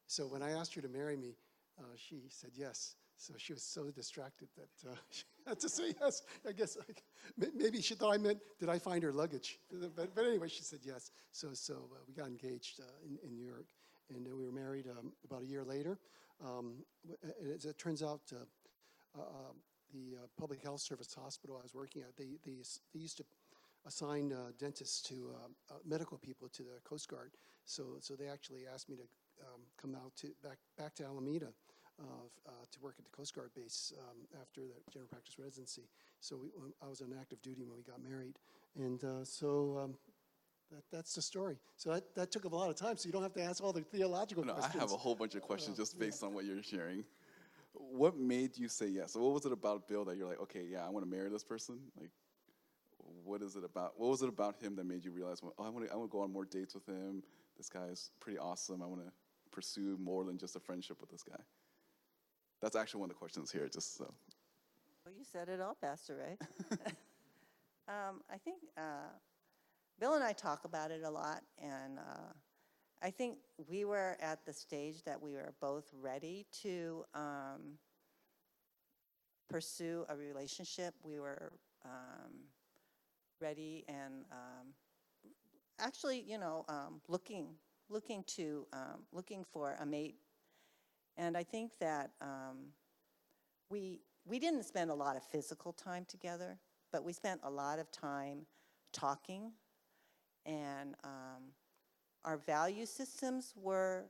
So 0.09 0.27
when 0.27 0.43
I 0.43 0.53
asked 0.53 0.75
her 0.75 0.81
to 0.81 0.89
marry 0.89 1.17
me, 1.17 1.37
uh, 1.79 1.83
she 1.97 2.23
said 2.31 2.51
yes. 2.55 2.97
So 3.19 3.35
she 3.37 3.53
was 3.53 3.63
so 3.63 3.91
distracted 3.91 4.49
that 4.57 4.91
uh, 4.91 4.95
she 5.11 5.25
had 5.47 5.61
to 5.61 5.69
say 5.69 5.95
yes. 6.01 6.23
I 6.49 6.53
guess 6.53 6.79
may- 7.37 7.53
maybe 7.55 7.83
she 7.83 7.95
thought 7.95 8.15
I 8.15 8.17
meant, 8.17 8.39
did 8.59 8.71
I 8.71 8.79
find 8.79 9.03
her 9.03 9.13
luggage? 9.13 9.59
But, 9.97 10.15
but 10.15 10.25
anyway, 10.25 10.49
she 10.49 10.63
said 10.63 10.81
yes. 10.83 11.11
So, 11.33 11.49
so 11.53 11.75
uh, 11.75 11.99
we 12.09 12.15
got 12.15 12.27
engaged 12.29 12.81
uh, 12.81 12.85
in, 13.07 13.19
in 13.29 13.37
New 13.37 13.45
York, 13.45 13.67
and 14.09 14.27
uh, 14.27 14.35
we 14.35 14.47
were 14.47 14.53
married 14.53 14.87
um, 14.89 15.13
about 15.25 15.43
a 15.43 15.47
year 15.47 15.63
later. 15.63 15.99
Um, 16.43 16.85
and 17.23 17.53
as 17.55 17.67
it 17.67 17.79
turns 17.79 18.03
out, 18.03 18.23
uh, 18.33 19.21
um, 19.21 19.57
the 19.93 20.17
public 20.39 20.63
health 20.63 20.81
service 20.81 21.15
hospital 21.15 21.57
I 21.59 21.63
was 21.63 21.75
working 21.75 22.03
at, 22.03 22.17
they, 22.17 22.39
they, 22.47 22.57
they 22.95 23.01
used 23.01 23.19
to 23.19 23.25
assign 23.87 24.33
dentists 24.59 25.03
to 25.09 25.31
uh, 25.71 25.75
medical 25.87 26.19
people 26.19 26.49
to 26.51 26.63
the 26.63 26.81
Coast 26.85 27.09
Guard. 27.09 27.33
So, 27.65 27.97
so 28.01 28.15
they 28.15 28.29
actually 28.29 28.63
asked 28.73 28.89
me 28.89 28.97
to 28.97 29.03
um, 29.43 29.61
come 29.81 29.95
out 29.95 30.15
to 30.17 30.29
back 30.43 30.59
back 30.77 30.95
to 30.97 31.05
Alameda 31.05 31.49
uh, 32.01 32.05
uh, 32.47 32.51
to 32.71 32.81
work 32.81 32.97
at 32.99 33.05
the 33.05 33.11
Coast 33.11 33.35
Guard 33.35 33.51
base 33.55 33.93
um, 33.99 34.19
after 34.41 34.63
the 34.63 34.91
general 34.93 35.09
practice 35.09 35.39
residency. 35.39 35.89
So 36.21 36.37
we, 36.43 36.73
I 36.83 36.89
was 36.89 37.01
on 37.01 37.15
active 37.19 37.41
duty 37.43 37.65
when 37.65 37.77
we 37.77 37.83
got 37.83 38.03
married, 38.03 38.39
and 38.77 39.03
uh, 39.05 39.25
so. 39.25 39.81
Um, 39.83 39.95
that, 40.71 40.83
that's 40.93 41.15
the 41.15 41.23
story. 41.23 41.57
So 41.77 41.95
that, 41.95 42.15
that 42.15 42.31
took 42.31 42.45
up 42.45 42.53
a 42.53 42.57
lot 42.57 42.69
of 42.69 42.77
time. 42.77 42.99
So 42.99 43.07
you 43.07 43.13
don't 43.15 43.23
have 43.23 43.33
to 43.33 43.43
ask 43.43 43.65
all 43.65 43.73
the 43.73 43.81
theological 43.81 44.45
No, 44.45 44.55
I 44.55 44.69
have 44.79 44.93
a 44.93 44.99
whole 44.99 45.15
bunch 45.15 45.35
of 45.35 45.41
questions 45.41 45.79
just 45.79 45.99
based 45.99 46.23
on 46.23 46.35
what 46.35 46.45
you're 46.45 46.63
sharing. 46.63 47.05
What 47.73 48.19
made 48.19 48.59
you 48.59 48.69
say 48.69 48.89
yes? 48.89 49.13
So 49.13 49.21
what 49.21 49.33
was 49.33 49.47
it 49.47 49.53
about 49.53 49.89
Bill 49.89 50.05
that 50.05 50.19
you're 50.19 50.29
like, 50.29 50.41
okay, 50.41 50.67
yeah, 50.69 50.85
I 50.85 50.91
want 50.91 51.07
to 51.07 51.11
marry 51.11 51.31
this 51.31 51.43
person? 51.43 51.79
Like, 51.99 52.11
what 53.25 53.43
is 53.43 53.57
it 53.57 53.65
about? 53.65 53.93
What 53.97 54.11
was 54.11 54.23
it 54.23 54.29
about 54.29 54.61
him 54.61 54.77
that 54.77 54.85
made 54.85 55.05
you 55.05 55.11
realize, 55.11 55.41
oh, 55.43 55.65
I 55.65 55.71
want 55.71 55.87
to, 55.87 55.93
I 55.93 55.97
want 55.97 56.11
to 56.11 56.13
go 56.13 56.21
on 56.21 56.33
more 56.33 56.45
dates 56.45 56.75
with 56.75 56.87
him. 56.87 57.23
This 57.57 57.69
guy 57.69 57.87
is 57.87 58.11
pretty 58.21 58.39
awesome. 58.39 58.83
I 58.83 58.87
want 58.87 59.05
to 59.05 59.13
pursue 59.49 59.99
more 60.01 60.25
than 60.25 60.39
just 60.39 60.57
a 60.57 60.61
friendship 60.61 61.01
with 61.01 61.11
this 61.11 61.23
guy. 61.23 61.41
That's 62.61 62.77
actually 62.77 63.01
one 63.01 63.11
of 63.11 63.17
the 63.17 63.19
questions 63.19 63.51
here. 63.51 63.69
Just 63.73 63.97
so. 63.97 64.13
Well, 65.05 65.15
you 65.17 65.25
said 65.25 65.49
it 65.49 65.61
all, 65.61 65.77
Pastor 65.81 66.17
Ray. 66.17 66.37
um, 67.89 68.23
I 68.33 68.37
think 68.39 68.59
uh, 68.77 69.11
Bill 70.01 70.15
and 70.15 70.25
I 70.25 70.33
talk 70.33 70.65
about 70.65 70.91
it 70.91 71.03
a 71.05 71.11
lot, 71.11 71.43
and 71.63 71.99
uh, 71.99 72.33
I 73.01 73.11
think 73.11 73.39
we 73.69 73.85
were 73.85 74.17
at 74.21 74.45
the 74.45 74.53
stage 74.53 75.03
that 75.05 75.21
we 75.21 75.33
were 75.33 75.55
both 75.61 75.91
ready 75.95 76.47
to 76.63 77.05
um, 77.15 77.79
pursue 79.49 80.05
a 80.09 80.17
relationship. 80.17 80.95
We 81.03 81.21
were 81.21 81.53
um, 81.85 82.33
ready 83.41 83.85
and 83.89 84.25
um, 84.33 84.75
actually, 85.79 86.25
you 86.27 86.39
know, 86.39 86.65
um, 86.69 87.01
looking 87.09 87.49
looking 87.89 88.25
to 88.25 88.67
um, 88.73 89.03
looking 89.13 89.45
for 89.45 89.77
a 89.81 89.87
mate. 89.87 90.17
And 91.17 91.37
I 91.37 91.43
think 91.43 91.73
that 91.81 92.11
um, 92.21 92.73
we 93.71 94.01
we 94.25 94.39
didn't 94.39 94.65
spend 94.65 94.91
a 94.91 94.95
lot 94.95 95.17
of 95.17 95.23
physical 95.25 95.73
time 95.73 96.05
together, 96.07 96.59
but 96.93 97.03
we 97.03 97.13
spent 97.13 97.41
a 97.45 97.51
lot 97.51 97.79
of 97.79 97.91
time 97.91 98.47
talking, 98.93 99.53
and 100.47 100.95
um, 101.05 101.53
our 102.25 102.37
value 102.37 102.87
systems 102.87 103.55
were 103.57 104.05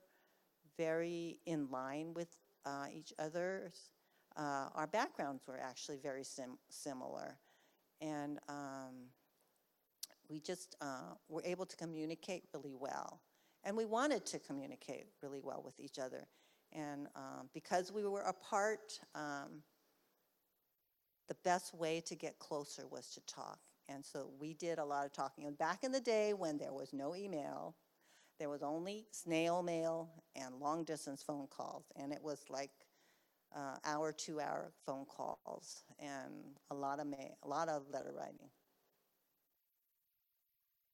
very 0.77 1.39
in 1.47 1.71
line 1.71 2.15
with 2.15 2.37
uh, 2.67 2.87
each 2.93 3.13
other's. 3.19 3.93
Uh, 4.37 4.69
our 4.75 4.87
backgrounds 4.87 5.47
were 5.47 5.59
actually 5.59 5.97
very 5.97 6.23
sim- 6.25 6.59
similar, 6.69 7.39
and 8.01 8.39
um, 8.49 9.09
we 10.29 10.41
just 10.41 10.77
uh, 10.81 11.15
were 11.29 11.43
able 11.45 11.67
to 11.67 11.77
communicate 11.77 12.45
really 12.55 12.75
well. 12.75 13.21
And 13.65 13.77
we 13.77 13.85
wanted 13.85 14.25
to 14.27 14.39
communicate 14.39 15.07
really 15.23 15.41
well 15.43 15.63
with 15.65 15.79
each 15.81 15.99
other. 15.99 16.27
And 16.73 17.09
um, 17.17 17.49
because 17.55 17.93
we 17.93 18.05
were 18.05 18.23
apart, 18.23 19.01
um, 19.15 19.63
the 21.29 21.37
best 21.45 21.75
way 21.75 22.01
to 22.07 22.15
get 22.15 22.39
closer 22.39 22.87
was 22.87 23.11
to 23.11 23.21
talk. 23.27 23.59
And 23.89 24.05
so 24.05 24.31
we 24.39 24.55
did 24.55 24.79
a 24.79 24.85
lot 24.85 25.07
of 25.07 25.13
talking. 25.13 25.47
And 25.47 25.57
back 25.57 25.83
in 25.83 25.93
the 25.93 26.01
day 26.01 26.35
when 26.35 26.59
there 26.59 26.73
was 26.73 26.93
no 26.93 27.15
email, 27.15 27.77
there 28.39 28.49
was 28.49 28.63
only 28.63 29.07
snail 29.11 29.63
mail 29.63 30.11
and 30.37 30.55
long 30.61 30.85
distance 30.85 31.23
phone 31.23 31.47
calls. 31.49 31.85
And 31.97 32.13
it 32.13 32.23
was 32.23 32.45
like 32.49 32.71
uh, 33.55 33.77
hour, 33.85 34.13
two 34.13 34.41
hour 34.41 34.73
phone 34.85 35.07
calls 35.07 35.83
and 35.99 36.33
a 36.71 36.75
lot 36.75 37.01
of 37.01 37.07
mail, 37.07 37.37
a 37.43 37.49
lot 37.49 37.69
of 37.69 37.83
letter 37.91 38.13
writing. 38.17 38.51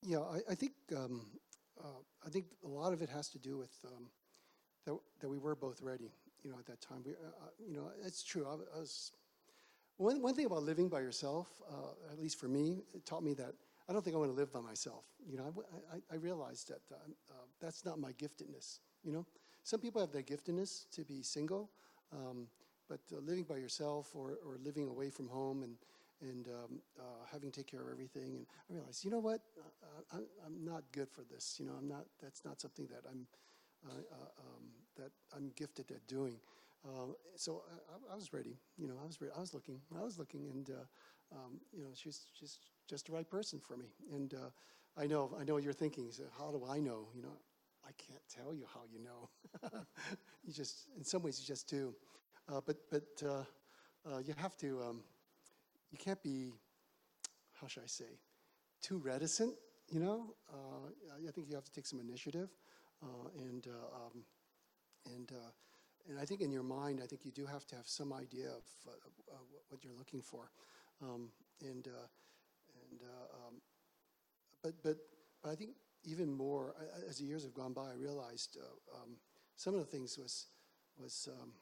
Yeah, 0.02 0.20
I, 0.20 0.52
I 0.52 0.54
think 0.54 0.72
um, 0.94 1.22
uh, 1.82 2.00
I 2.26 2.30
think 2.30 2.46
a 2.64 2.68
lot 2.68 2.92
of 2.92 3.02
it 3.02 3.08
has 3.10 3.28
to 3.30 3.38
do 3.38 3.56
with 3.58 3.72
um, 3.86 4.06
that, 4.86 4.96
that 5.20 5.28
we 5.28 5.38
were 5.38 5.54
both 5.56 5.82
ready. 5.82 6.12
You 6.44 6.50
know, 6.52 6.58
at 6.58 6.66
that 6.66 6.80
time, 6.80 7.02
we, 7.04 7.12
uh, 7.12 7.16
uh, 7.28 7.48
you 7.68 7.76
know, 7.76 7.90
it's 8.04 8.22
true. 8.24 8.46
I, 8.46 8.54
I 8.76 8.80
was 8.80 9.12
one 9.96 10.20
one 10.22 10.34
thing 10.34 10.46
about 10.46 10.62
living 10.62 10.88
by 10.88 11.00
yourself. 11.00 11.48
Uh, 11.70 12.12
at 12.12 12.18
least 12.20 12.38
for 12.38 12.48
me, 12.48 12.82
it 12.94 13.06
taught 13.06 13.22
me 13.22 13.34
that 13.34 13.54
I 13.88 13.92
don't 13.92 14.02
think 14.04 14.16
I 14.16 14.18
want 14.18 14.30
to 14.32 14.36
live 14.36 14.52
by 14.52 14.60
myself. 14.60 15.04
You 15.28 15.38
know, 15.38 15.44
I 15.44 15.46
w- 15.46 15.68
I, 15.92 16.14
I 16.14 16.16
realized 16.18 16.68
that 16.68 16.82
uh, 16.92 16.96
uh, 17.30 17.34
that's 17.60 17.84
not 17.84 17.98
my 17.98 18.12
giftedness. 18.12 18.80
You 19.04 19.12
know, 19.12 19.26
some 19.62 19.80
people 19.80 20.00
have 20.00 20.12
that 20.12 20.26
giftedness 20.26 20.90
to 20.92 21.04
be 21.04 21.22
single, 21.22 21.70
um, 22.12 22.48
but 22.88 23.00
uh, 23.12 23.20
living 23.20 23.44
by 23.44 23.56
yourself 23.56 24.10
or, 24.14 24.38
or 24.46 24.58
living 24.62 24.88
away 24.88 25.10
from 25.10 25.28
home 25.28 25.62
and 25.62 25.76
and 26.20 26.48
um, 26.48 26.80
uh, 26.98 27.24
having 27.30 27.50
to 27.50 27.60
take 27.60 27.70
care 27.70 27.82
of 27.82 27.88
everything. 27.90 28.34
And 28.36 28.46
I 28.70 28.74
realized, 28.74 29.04
you 29.04 29.10
know 29.10 29.18
what, 29.18 29.40
uh, 29.82 30.16
I'm, 30.16 30.24
I'm 30.46 30.64
not 30.64 30.84
good 30.92 31.10
for 31.10 31.22
this. 31.22 31.56
You 31.58 31.66
know, 31.66 31.72
I'm 31.78 31.88
not. 31.88 32.06
That's 32.22 32.44
not 32.44 32.60
something 32.60 32.86
that 32.86 33.02
I'm 33.10 33.26
uh, 33.86 33.90
uh, 33.90 34.40
um, 34.40 34.64
that 34.96 35.10
I'm 35.36 35.50
gifted 35.56 35.90
at 35.90 36.06
doing. 36.06 36.40
Uh, 36.84 37.12
so 37.36 37.62
I, 37.90 38.12
I 38.12 38.16
was 38.16 38.32
ready. 38.32 38.58
You 38.78 38.88
know, 38.88 38.94
I 39.02 39.06
was 39.06 39.20
ready. 39.20 39.32
I 39.36 39.40
was 39.40 39.54
looking. 39.54 39.80
I 39.98 40.02
was 40.02 40.18
looking, 40.18 40.46
and 40.48 40.70
uh, 40.70 41.36
um, 41.36 41.60
you 41.72 41.82
know, 41.82 41.90
she's 41.94 42.26
she's 42.38 42.58
just 42.88 43.06
the 43.06 43.12
right 43.12 43.28
person 43.28 43.60
for 43.60 43.76
me. 43.76 43.86
And 44.12 44.34
uh, 44.34 44.50
I 45.00 45.06
know 45.06 45.34
I 45.38 45.44
know 45.44 45.56
you're 45.58 45.72
thinking. 45.72 46.10
So 46.10 46.24
how 46.38 46.50
do 46.50 46.64
I 46.68 46.78
know? 46.80 47.08
You 47.14 47.22
know, 47.22 47.36
I 47.86 47.90
can't 47.98 48.22
tell 48.28 48.54
you 48.54 48.66
how 48.72 48.82
you 48.90 49.00
know. 49.02 49.28
you 50.44 50.52
just, 50.52 50.88
in 50.96 51.04
some 51.04 51.22
ways, 51.22 51.40
you 51.40 51.46
just 51.46 51.68
do. 51.68 51.94
Uh, 52.48 52.60
but 52.64 52.76
but 52.90 53.04
uh, 53.24 53.44
uh, 54.10 54.18
you 54.18 54.34
have 54.36 54.56
to. 54.58 54.82
Um, 54.82 55.00
you 55.94 55.98
can't 56.04 56.20
be, 56.24 56.50
how 57.60 57.68
should 57.68 57.84
I 57.84 57.86
say, 57.86 58.18
too 58.82 58.98
reticent, 58.98 59.54
you 59.88 60.00
know? 60.00 60.34
Uh, 60.52 60.88
I- 61.14 61.30
think 61.30 61.48
you 61.48 61.54
have 61.54 61.64
to 61.64 61.72
take 61.72 61.86
some 61.86 62.00
initiative. 62.00 62.50
Uh, 63.00 63.28
and, 63.38 63.66
uh, 63.68 63.96
um, 64.00 64.24
and, 65.06 65.32
uh, 65.32 65.50
and 66.08 66.18
I 66.18 66.24
think 66.24 66.40
in 66.40 66.50
your 66.50 66.64
mind, 66.64 67.00
I 67.02 67.06
think 67.06 67.24
you 67.24 67.30
do 67.30 67.46
have 67.46 67.64
to 67.68 67.76
have 67.76 67.86
some 67.86 68.12
idea 68.12 68.48
of 68.50 68.64
uh, 68.88 68.90
what- 69.68 69.84
you're 69.84 69.98
looking 69.98 70.22
for. 70.22 70.50
Um, 71.00 71.32
and, 71.60 71.86
and, 71.86 73.00
um, 73.46 73.62
but, 74.62 74.74
but, 74.82 74.96
but 75.42 75.50
I 75.50 75.54
think 75.54 75.76
even 76.04 76.32
more, 76.32 76.74
as 77.08 77.18
the 77.18 77.24
years 77.24 77.42
have 77.44 77.54
gone 77.54 77.72
by, 77.72 77.90
I 77.90 77.94
realized 77.94 78.56
um, 78.94 79.16
some 79.56 79.74
of 79.74 79.80
the 79.80 79.86
things 79.86 80.18
was, 80.18 80.46
was, 80.96 81.28
um, 81.32 81.52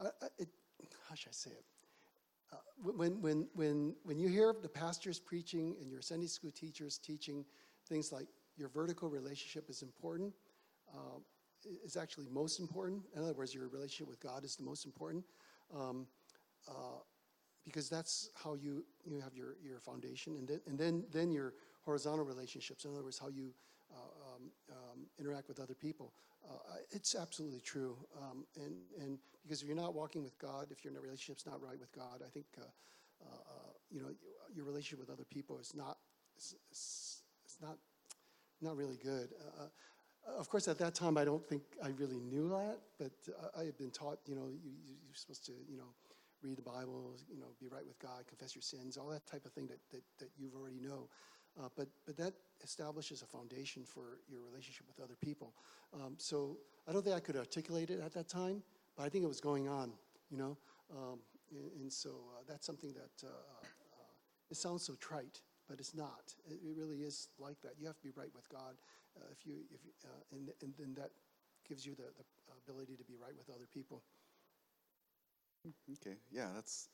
I, 0.00 0.06
I, 0.24 0.28
it, 0.38 0.48
how 1.08 1.14
should 1.14 1.30
I 1.30 1.32
say 1.32 1.50
it? 1.50 1.64
When, 2.82 3.20
when, 3.20 3.48
when, 3.54 3.94
when 4.04 4.18
you 4.18 4.28
hear 4.28 4.54
the 4.62 4.68
pastors 4.68 5.18
preaching 5.18 5.76
and 5.80 5.90
your 5.90 6.00
Sunday 6.00 6.26
school 6.26 6.50
teachers 6.50 6.98
teaching 6.98 7.44
things 7.88 8.12
like 8.12 8.26
your 8.56 8.68
vertical 8.68 9.08
relationship 9.08 9.68
is 9.68 9.82
important, 9.82 10.32
uh, 10.94 11.18
actually 12.00 12.26
most 12.30 12.58
important. 12.60 13.02
In 13.14 13.22
other 13.22 13.34
words, 13.34 13.54
your 13.54 13.68
relationship 13.68 14.08
with 14.08 14.20
God 14.20 14.44
is 14.44 14.56
the 14.56 14.64
most 14.64 14.86
important. 14.86 15.24
Um, 15.74 16.06
uh, 16.68 17.00
because 17.64 17.88
that's 17.88 18.30
how 18.42 18.54
you, 18.54 18.84
you 19.04 19.20
have 19.20 19.34
your, 19.34 19.56
your 19.62 19.80
foundation. 19.80 20.36
And 20.36 20.48
then, 20.48 20.60
and 20.66 20.78
then, 20.78 21.04
then 21.12 21.30
your 21.30 21.54
horizontal 21.82 22.24
relationships, 22.24 22.84
in 22.84 22.92
other 22.92 23.04
words, 23.04 23.18
how 23.18 23.28
you 23.28 23.52
uh, 23.92 24.34
um, 24.34 24.50
um, 24.70 25.06
interact 25.18 25.48
with 25.48 25.60
other 25.60 25.74
people. 25.74 26.12
Uh, 26.48 26.54
it's 26.90 27.14
absolutely 27.14 27.60
true. 27.60 27.96
Um, 28.16 28.46
and, 28.56 28.74
and 29.00 29.18
because 29.42 29.62
if 29.62 29.68
you're 29.68 29.76
not 29.76 29.94
walking 29.94 30.22
with 30.22 30.38
God, 30.38 30.68
if 30.70 30.84
your 30.84 30.92
relationship's 31.00 31.46
not 31.46 31.62
right 31.62 31.78
with 31.78 31.92
God, 31.92 32.22
I 32.26 32.30
think, 32.30 32.46
uh, 32.58 32.62
uh, 33.22 33.26
uh, 33.28 33.72
you 33.90 34.00
know, 34.00 34.08
your 34.54 34.64
relationship 34.64 35.00
with 35.00 35.10
other 35.10 35.26
people 35.30 35.58
is 35.58 35.74
not, 35.74 35.98
is, 36.36 36.54
is 36.72 37.22
not, 37.60 37.76
not 38.60 38.76
really 38.76 38.98
good. 39.02 39.30
Uh, 39.40 39.64
uh, 39.64 40.38
of 40.38 40.48
course, 40.48 40.68
at 40.68 40.78
that 40.78 40.94
time, 40.94 41.16
I 41.16 41.24
don't 41.24 41.44
think 41.46 41.62
I 41.82 41.88
really 41.88 42.20
knew 42.20 42.48
that, 42.50 42.78
but 42.98 43.12
I 43.58 43.64
had 43.64 43.76
been 43.78 43.90
taught, 43.90 44.18
you 44.26 44.34
know, 44.34 44.48
you- 44.48 44.98
you're 45.02 45.14
supposed 45.14 45.44
to, 45.46 45.52
you 45.68 45.76
know, 45.76 45.94
read 46.42 46.56
the 46.56 46.62
Bible, 46.62 47.16
you 47.28 47.38
know, 47.38 47.48
be 47.58 47.68
right 47.68 47.86
with 47.86 47.98
God, 47.98 48.26
confess 48.26 48.54
your 48.54 48.62
sins, 48.62 48.96
all 48.96 49.08
that 49.08 49.26
type 49.26 49.44
of 49.44 49.52
thing 49.52 49.66
that, 49.66 49.80
that, 49.90 50.02
that 50.18 50.30
you 50.38 50.50
already 50.54 50.80
know. 50.80 51.08
Uh, 51.58 51.68
but, 51.76 51.88
but 52.06 52.16
that 52.16 52.32
establishes 52.62 53.22
a 53.22 53.26
foundation 53.26 53.84
for 53.84 54.18
your 54.28 54.40
relationship 54.42 54.86
with 54.86 55.00
other 55.02 55.16
people. 55.20 55.54
Um, 55.92 56.14
so 56.18 56.58
I 56.88 56.92
don't 56.92 57.02
think 57.02 57.16
I 57.16 57.20
could 57.20 57.36
articulate 57.36 57.90
it 57.90 58.00
at 58.00 58.12
that 58.14 58.28
time, 58.28 58.62
but 58.96 59.04
I 59.04 59.08
think 59.08 59.24
it 59.24 59.28
was 59.28 59.40
going 59.40 59.68
on, 59.68 59.92
you 60.30 60.36
know. 60.36 60.56
Um, 60.90 61.18
and, 61.50 61.70
and 61.82 61.92
so 61.92 62.10
uh, 62.10 62.42
that's 62.48 62.66
something 62.66 62.92
that 62.92 63.26
uh, 63.26 63.30
uh, 63.30 63.66
it 64.50 64.56
sounds 64.56 64.84
so 64.84 64.94
trite, 65.00 65.42
but 65.68 65.80
it's 65.80 65.94
not. 65.94 66.34
It, 66.48 66.60
it 66.62 66.76
really 66.76 66.98
is 66.98 67.28
like 67.38 67.60
that. 67.62 67.72
You 67.78 67.86
have 67.86 67.96
to 67.96 68.02
be 68.02 68.12
right 68.16 68.30
with 68.34 68.48
God. 68.48 68.76
Uh, 69.16 69.24
if 69.32 69.44
you, 69.46 69.54
if 69.74 69.80
and, 70.32 70.50
and 70.62 70.72
then 70.78 70.94
that 70.94 71.10
gives 71.68 71.84
you 71.84 71.94
the, 71.94 72.04
the 72.16 72.24
ability 72.66 72.96
to 72.96 73.04
be 73.04 73.14
right 73.20 73.36
with 73.36 73.50
other 73.54 73.66
people. 73.72 74.02
Okay, 75.66 76.16
yeah, 76.30 76.48
that's 76.54 76.88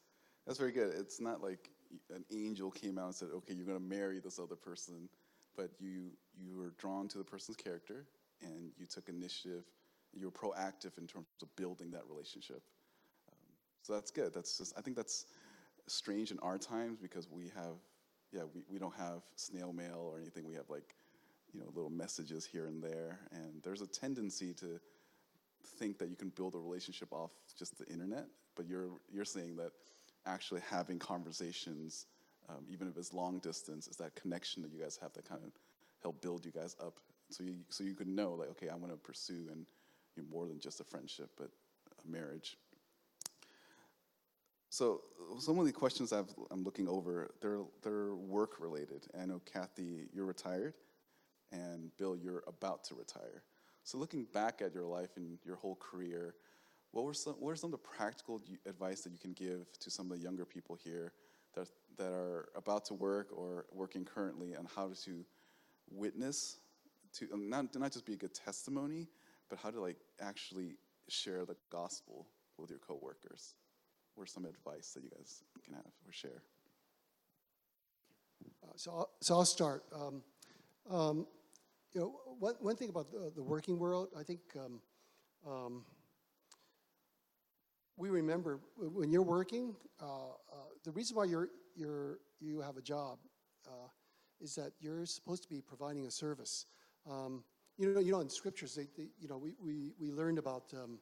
that's 0.47 0.59
very 0.59 0.73
good. 0.73 0.93
It's 0.99 1.21
not 1.21 1.43
like 1.43 1.71
an 2.15 2.25
angel 2.31 2.71
came 2.71 2.99
out 2.99 3.07
and 3.07 3.15
said, 3.15 3.29
"Okay, 3.35 3.55
you're 3.55 3.67
going 3.67 3.79
to 3.79 3.85
marry 3.85 4.19
this 4.21 4.39
other 4.39 4.57
person," 4.57 5.09
but 5.57 5.71
you 5.81 6.11
you 6.39 6.57
were 6.57 6.73
drawn 6.79 7.09
to 7.09 7.19
the 7.19 7.25
person's 7.25 7.57
character 7.57 8.07
and 8.43 8.71
you 8.79 8.87
took 8.87 9.09
initiative. 9.09 9.65
You 10.13 10.27
were 10.27 10.33
proactive 10.33 10.99
in 10.99 11.07
terms 11.07 11.27
of 11.43 11.55
building 11.57 11.91
that 11.91 12.03
relationship. 12.09 12.63
Um, 13.31 13.39
so 13.83 13.93
that's 13.95 14.11
good. 14.11 14.33
That's 14.35 14.59
just 14.59 14.77
I 14.79 14.81
think 14.83 14.97
that's 14.97 15.27
strange 15.87 16.31
in 16.31 16.39
our 16.41 16.59
times 16.59 16.99
because 17.01 17.29
we 17.31 17.45
have 17.55 17.77
yeah 18.33 18.43
we, 18.55 18.63
we 18.69 18.79
don't 18.79 18.95
have 18.95 19.23
snail 19.37 19.73
mail 19.73 20.11
or 20.13 20.19
anything. 20.19 20.47
We 20.47 20.55
have 20.55 20.69
like 20.69 20.95
you 21.53 21.61
know 21.61 21.67
little 21.75 21.91
messages 21.91 22.45
here 22.45 22.67
and 22.67 22.83
there, 22.83 23.21
and 23.33 23.63
there's 23.63 23.83
a 23.83 23.87
tendency 23.87 24.53
to 24.55 24.81
think 25.79 25.99
that 25.99 26.09
you 26.09 26.17
can 26.17 26.31
build 26.31 26.55
a 26.55 26.59
relationship 26.59 27.13
off 27.13 27.31
just 27.59 27.79
the 27.79 27.87
internet, 27.87 28.27
but 28.55 28.67
you're 28.67 28.89
you're 29.13 29.25
saying 29.25 29.57
that 29.57 29.73
actually 30.27 30.61
having 30.69 30.99
conversations, 30.99 32.07
um, 32.49 32.65
even 32.71 32.89
if 32.89 32.97
it's 32.97 33.13
long 33.13 33.39
distance, 33.39 33.89
is 33.89 33.97
that 33.97 34.15
connection 34.15 34.63
that 34.63 34.73
you 34.73 34.81
guys 34.81 34.99
have 35.01 35.13
that 35.15 35.29
kind 35.29 35.43
of 35.45 35.53
help 36.03 36.21
build 36.23 36.45
you 36.45 36.53
guys 36.53 36.77
up, 36.81 37.01
so 37.31 37.43
you 37.43 37.57
so 37.69 37.85
you 37.85 37.95
can 37.95 38.15
know 38.15 38.35
like 38.35 38.51
okay, 38.51 38.69
I 38.69 38.75
want 38.75 38.93
to 38.93 38.97
pursue 38.99 39.49
and 39.51 39.67
you 40.17 40.23
know, 40.23 40.29
more 40.31 40.47
than 40.47 40.61
just 40.61 40.81
a 40.81 40.85
friendship, 40.85 41.31
but 41.37 41.51
a 42.07 42.11
marriage. 42.11 42.57
So 44.69 45.03
some 45.39 45.59
of 45.59 45.67
the 45.67 45.73
questions 45.73 46.13
I've, 46.13 46.35
I'm 46.51 46.63
looking 46.63 46.89
over, 46.89 47.31
they're 47.41 47.63
they're 47.83 48.15
work 48.15 48.61
related. 48.61 49.07
I 49.21 49.27
know 49.27 49.41
Kathy, 49.51 50.09
you're 50.13 50.27
retired, 50.27 50.75
and 51.53 51.91
Bill, 51.97 52.17
you're 52.17 52.43
about 52.47 52.85
to 52.85 52.95
retire. 52.95 53.43
So 53.85 53.99
looking 53.99 54.27
back 54.35 54.63
at 54.63 54.75
your 54.75 54.85
life 54.85 55.11
and 55.17 55.39
your 55.45 55.57
whole 55.57 55.77
career, 55.77 56.35
what 56.97 57.05
were 57.05 57.15
some 57.15 57.35
what 57.35 57.51
are 57.51 57.57
some 57.57 57.73
of 57.73 57.79
the 57.79 57.89
practical 57.97 58.41
advice 58.65 59.03
that 59.03 59.13
you 59.13 59.19
can 59.19 59.35
give 59.35 59.67
to 59.81 59.91
some 59.91 60.11
of 60.11 60.17
the 60.17 60.23
younger 60.23 60.47
people 60.47 60.75
here 60.75 61.13
that 61.55 61.69
that 61.99 62.11
are 62.11 62.49
about 62.57 62.87
to 62.87 62.95
work 62.95 63.29
or 63.37 63.67
working 63.71 64.05
currently 64.05 64.57
on 64.57 64.67
how 64.75 64.91
to 65.05 65.25
witness 65.91 66.57
to 67.13 67.29
um, 67.35 67.51
not 67.51 67.75
not 67.75 67.93
just 67.93 68.07
be 68.07 68.15
a 68.15 68.17
good 68.17 68.35
testimony, 68.35 69.09
but 69.51 69.59
how 69.59 69.71
to 69.71 69.79
like 69.79 69.99
actually 70.21 70.77
share 71.09 71.45
the 71.45 71.57
gospel 71.71 72.27
with 72.57 72.71
your 72.71 72.79
coworkers? 72.79 73.55
What 74.15 74.25
are 74.25 74.27
some 74.27 74.47
advice 74.47 74.93
that 74.95 75.05
you 75.05 75.11
guys 75.11 75.43
can 75.63 75.75
have 75.75 75.93
or 76.07 76.13
share? 76.13 76.43
Uh, 78.63 78.73
So 78.77 78.91
I'll, 78.91 79.11
so 79.21 79.35
I'll 79.35 79.45
start. 79.45 79.85
Um, 79.95 80.23
um, 80.89 81.27
you 81.93 82.01
know, 82.01 82.21
one, 82.39 82.55
one 82.61 82.77
thing 82.77 82.89
about 82.89 83.11
the, 83.11 83.31
the 83.35 83.43
working 83.43 83.79
world, 83.79 84.09
I 84.19 84.23
think 84.23 84.41
um, 84.57 84.81
um, 85.47 85.85
we 87.97 88.11
remember 88.11 88.61
when 88.77 89.11
you're 89.11 89.23
working, 89.23 89.75
uh, 90.01 90.05
uh, 90.07 90.57
the 90.85 90.91
reason 90.91 91.17
why 91.17 91.25
you're, 91.25 91.49
you're, 91.75 92.19
you 92.41 92.61
have 92.61 92.77
a 92.77 92.83
job 92.83 93.19
uh, 93.67 93.89
is 94.41 94.55
that 94.55 94.73
you're 94.81 95.07
supposed 95.07 95.43
to 95.45 95.49
be 95.49 95.61
providing 95.63 96.07
a 96.07 96.11
service. 96.11 96.67
Um, 97.11 97.43
you 97.79 97.93
know, 97.93 98.01
you 98.01 98.13
know, 98.13 98.21
in 98.21 98.29
scriptures, 98.29 98.75
they, 98.75 98.87
they, 98.97 99.09
you 99.19 99.29
know, 99.29 99.39
we, 99.39 99.55
we, 99.63 99.93
we 99.99 100.11
learned 100.11 100.39
about, 100.39 100.65
um, 100.75 100.99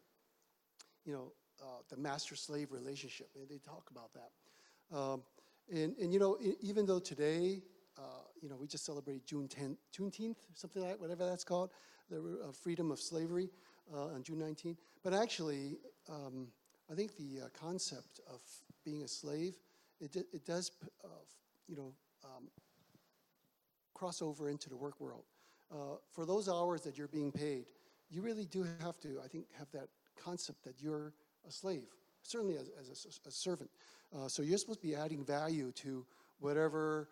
you 1.04 1.12
know, 1.12 1.32
uh, 1.60 1.82
the 1.88 1.96
master-slave 1.96 2.70
relationship. 2.70 3.28
and 3.34 3.48
They 3.48 3.58
talk 3.58 3.90
about 3.90 4.10
that. 4.14 4.96
Um, 4.96 5.22
and, 5.72 5.96
and, 5.98 6.12
you 6.12 6.20
know, 6.20 6.38
even 6.60 6.86
though 6.86 6.98
today, 7.00 7.62
uh, 7.98 8.02
you 8.40 8.48
know, 8.48 8.56
we 8.56 8.66
just 8.66 8.84
celebrated 8.84 9.26
June 9.26 9.48
10th, 9.48 9.76
Juneteenth, 9.96 10.36
something 10.52 10.82
like 10.82 11.00
whatever 11.00 11.24
that's 11.24 11.44
called, 11.44 11.70
the 12.10 12.40
uh, 12.44 12.52
freedom 12.52 12.90
of 12.90 13.00
slavery 13.00 13.50
on 13.92 14.22
June 14.22 14.38
19th. 14.38 14.76
But 15.02 15.14
actually, 15.14 15.78
um, 16.08 16.48
I 16.90 16.94
think 16.94 17.16
the 17.16 17.44
uh, 17.44 17.48
concept 17.58 18.20
of 18.28 18.40
being 18.84 19.02
a 19.02 19.08
slave, 19.08 19.56
it, 20.00 20.14
it 20.16 20.44
does, 20.44 20.70
uh, 21.04 21.08
you 21.66 21.76
know, 21.76 21.92
um, 22.24 22.48
cross 23.94 24.20
over 24.20 24.48
into 24.48 24.68
the 24.68 24.76
work 24.76 25.00
world. 25.00 25.24
Uh, 25.72 25.96
for 26.12 26.26
those 26.26 26.48
hours 26.48 26.82
that 26.82 26.98
you're 26.98 27.08
being 27.08 27.32
paid, 27.32 27.66
you 28.10 28.20
really 28.22 28.44
do 28.44 28.66
have 28.80 29.00
to, 29.00 29.20
I 29.24 29.28
think, 29.28 29.46
have 29.58 29.70
that 29.72 29.88
concept 30.22 30.62
that 30.64 30.74
you're 30.80 31.12
a 31.48 31.50
slave, 31.50 31.86
certainly 32.22 32.56
as, 32.56 32.70
as 32.78 33.06
a 33.06 33.28
a, 33.28 33.32
servant. 33.32 33.70
Uh, 34.14 34.28
so 34.28 34.42
you're 34.42 34.58
supposed 34.58 34.80
to 34.80 34.86
be 34.86 34.94
adding 34.94 35.24
value 35.24 35.72
to 35.72 36.04
whatever 36.38 37.08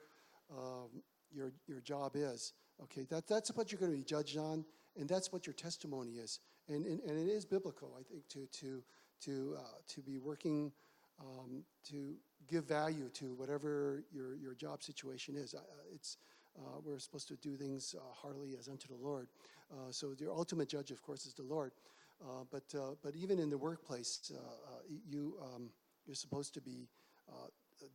um, 0.51 1.03
your, 1.33 1.53
your 1.67 1.81
job 1.81 2.13
is. 2.15 2.53
Okay, 2.83 3.07
that, 3.11 3.27
that's 3.27 3.51
what 3.51 3.73
you're 3.73 3.79
going 3.79 3.93
to 3.93 3.99
be 3.99 4.05
judged 4.05 4.37
on, 4.37 4.65
and 4.99 5.09
that's 5.09 5.33
what 5.33 5.47
your 5.47 5.55
testimony 5.55 6.13
is. 6.13 6.41
And, 6.69 6.85
and, 6.87 7.01
and 7.01 7.19
it 7.19 7.31
is 7.31 7.45
biblical, 7.45 7.97
I 7.99 8.03
think, 8.03 8.29
to, 8.29 8.47
to, 8.61 8.83
to, 9.25 9.57
uh, 9.59 9.63
to 9.89 10.01
be 10.01 10.19
working 10.19 10.73
um, 11.21 11.65
to 11.91 12.15
give 12.49 12.65
value 12.65 13.09
to 13.15 13.35
whatever 13.35 14.05
your, 14.13 14.37
your 14.37 14.55
job 14.55 14.83
situation 14.83 15.37
is. 15.37 15.55
Uh, 15.55 15.61
it's, 15.95 16.17
uh, 16.59 16.81
we're 16.85 16.99
supposed 16.99 17.29
to 17.29 17.37
do 17.37 17.57
things 17.57 17.95
uh, 17.97 18.03
heartily 18.15 18.57
as 18.59 18.69
unto 18.69 18.89
the 18.89 18.97
Lord. 18.97 19.29
Uh, 19.73 19.91
so 19.91 20.15
your 20.19 20.33
ultimate 20.33 20.69
judge, 20.69 20.91
of 20.91 21.03
course, 21.03 21.27
is 21.27 21.35
the 21.35 21.43
Lord. 21.43 21.73
Uh, 22.21 22.45
but, 22.51 22.65
uh, 22.77 22.95
but 23.03 23.17
even 23.17 23.39
in 23.39 23.51
the 23.51 23.59
workplace, 23.59 24.31
uh, 24.35 24.39
uh, 24.39 24.79
you, 25.09 25.35
um, 25.43 25.71
you're 26.07 26.15
supposed 26.15 26.55
to 26.55 26.61
be 26.61 26.89
uh, 27.29 27.49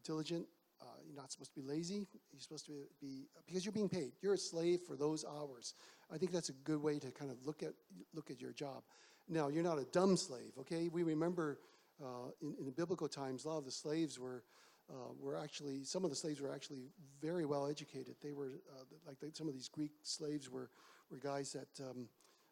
diligent. 0.04 0.46
Uh, 0.82 0.86
you're 1.06 1.16
not 1.16 1.32
supposed 1.32 1.54
to 1.54 1.60
be 1.60 1.66
lazy. 1.66 2.08
You're 2.32 2.40
supposed 2.40 2.66
to 2.68 2.88
be, 3.02 3.28
because 3.46 3.66
you're 3.66 3.72
being 3.72 3.90
paid. 3.90 4.12
You're 4.22 4.34
a 4.34 4.38
slave 4.38 4.82
for 4.82 4.96
those 4.96 5.26
hours. 5.26 5.74
I 6.14 6.18
think 6.18 6.32
that's 6.32 6.50
a 6.50 6.54
good 6.64 6.82
way 6.82 7.00
to 7.00 7.12
kind 7.12 7.32
of 7.32 7.38
look 7.46 7.64
at, 7.64 7.74
look 8.14 8.30
at 8.30 8.40
your 8.42 8.54
job. 8.54 8.84
Now, 9.30 9.50
you're 9.50 9.64
not 9.64 9.78
a 9.80 9.86
dumb 9.86 10.16
slave, 10.18 10.52
okay? 10.60 10.88
We 10.88 11.04
remember 11.04 11.60
uh, 12.02 12.32
in, 12.42 12.56
in 12.60 12.66
the 12.66 12.72
biblical 12.72 13.08
times, 13.08 13.46
a 13.46 13.50
lot 13.50 13.58
of 13.58 13.66
the 13.66 13.72
slaves 13.72 14.20
were, 14.20 14.44
uh, 14.90 15.14
were 15.20 15.36
actually, 15.36 15.84
some 15.84 16.04
of 16.04 16.10
the 16.10 16.16
slaves 16.16 16.40
were 16.40 16.54
actually 16.54 16.90
very 17.22 17.46
well 17.46 17.68
educated. 17.68 18.16
They 18.22 18.34
were, 18.34 18.62
uh, 18.76 18.84
like 19.06 19.18
some 19.34 19.48
of 19.48 19.54
these 19.54 19.68
Greek 19.68 19.92
slaves 20.04 20.50
were, 20.50 20.70
were 21.12 21.18
guys 21.18 21.54
that, 21.54 21.90
um, 21.90 22.08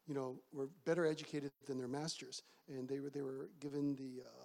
you 0.08 0.14
know, 0.14 0.38
were 0.54 0.70
better 0.86 1.06
educated 1.06 1.52
than 1.66 1.78
their 1.78 1.88
masters. 1.88 2.44
And 2.68 2.88
they 2.90 3.00
were, 3.00 3.10
they 3.10 3.22
were 3.22 3.50
given 3.60 3.96
the, 3.96 4.24
um, 4.44 4.45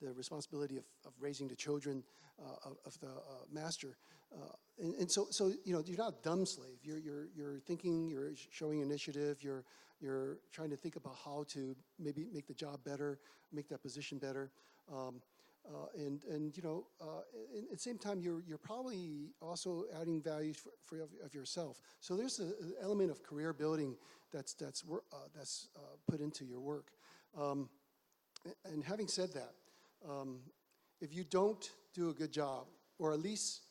the 0.00 0.12
responsibility 0.12 0.76
of, 0.76 0.84
of 1.06 1.12
raising 1.20 1.48
the 1.48 1.56
children 1.56 2.02
uh, 2.38 2.70
of, 2.70 2.76
of 2.86 2.98
the 3.00 3.08
uh, 3.08 3.44
master. 3.52 3.96
Uh, 4.32 4.52
and, 4.78 4.94
and 4.94 5.10
so, 5.10 5.26
so, 5.30 5.52
you 5.64 5.72
know, 5.72 5.82
you're 5.84 5.98
not 5.98 6.14
a 6.14 6.22
dumb 6.22 6.46
slave. 6.46 6.78
You're, 6.82 6.98
you're, 6.98 7.26
you're 7.34 7.60
thinking, 7.60 8.08
you're 8.08 8.30
showing 8.50 8.80
initiative, 8.80 9.42
you're, 9.42 9.64
you're 10.00 10.38
trying 10.52 10.70
to 10.70 10.76
think 10.76 10.96
about 10.96 11.16
how 11.24 11.44
to 11.48 11.76
maybe 11.98 12.26
make 12.32 12.46
the 12.46 12.54
job 12.54 12.82
better, 12.84 13.18
make 13.52 13.68
that 13.68 13.82
position 13.82 14.18
better. 14.18 14.50
Um, 14.90 15.20
uh, 15.68 15.86
and, 15.98 16.24
and, 16.24 16.56
you 16.56 16.62
know, 16.62 16.86
uh, 17.02 17.20
and 17.54 17.64
at 17.64 17.72
the 17.72 17.78
same 17.78 17.98
time, 17.98 18.20
you're, 18.20 18.42
you're 18.46 18.58
probably 18.58 19.32
also 19.42 19.84
adding 20.00 20.22
value 20.22 20.54
for, 20.54 20.70
for 20.84 21.02
of, 21.02 21.34
yourself. 21.34 21.82
So 22.00 22.16
there's 22.16 22.38
an 22.38 22.72
element 22.80 23.10
of 23.10 23.22
career 23.22 23.52
building 23.52 23.96
that's, 24.32 24.54
that's, 24.54 24.82
uh, 24.90 25.16
that's 25.36 25.68
put 26.08 26.20
into 26.20 26.46
your 26.46 26.60
work. 26.60 26.92
Um, 27.38 27.68
and 28.64 28.82
having 28.82 29.06
said 29.06 29.34
that, 29.34 29.52
um, 30.08 30.40
if 31.00 31.14
you 31.14 31.24
don't 31.24 31.70
do 31.94 32.10
a 32.10 32.14
good 32.14 32.32
job, 32.32 32.66
or 32.98 33.12
at 33.12 33.20
least 33.20 33.62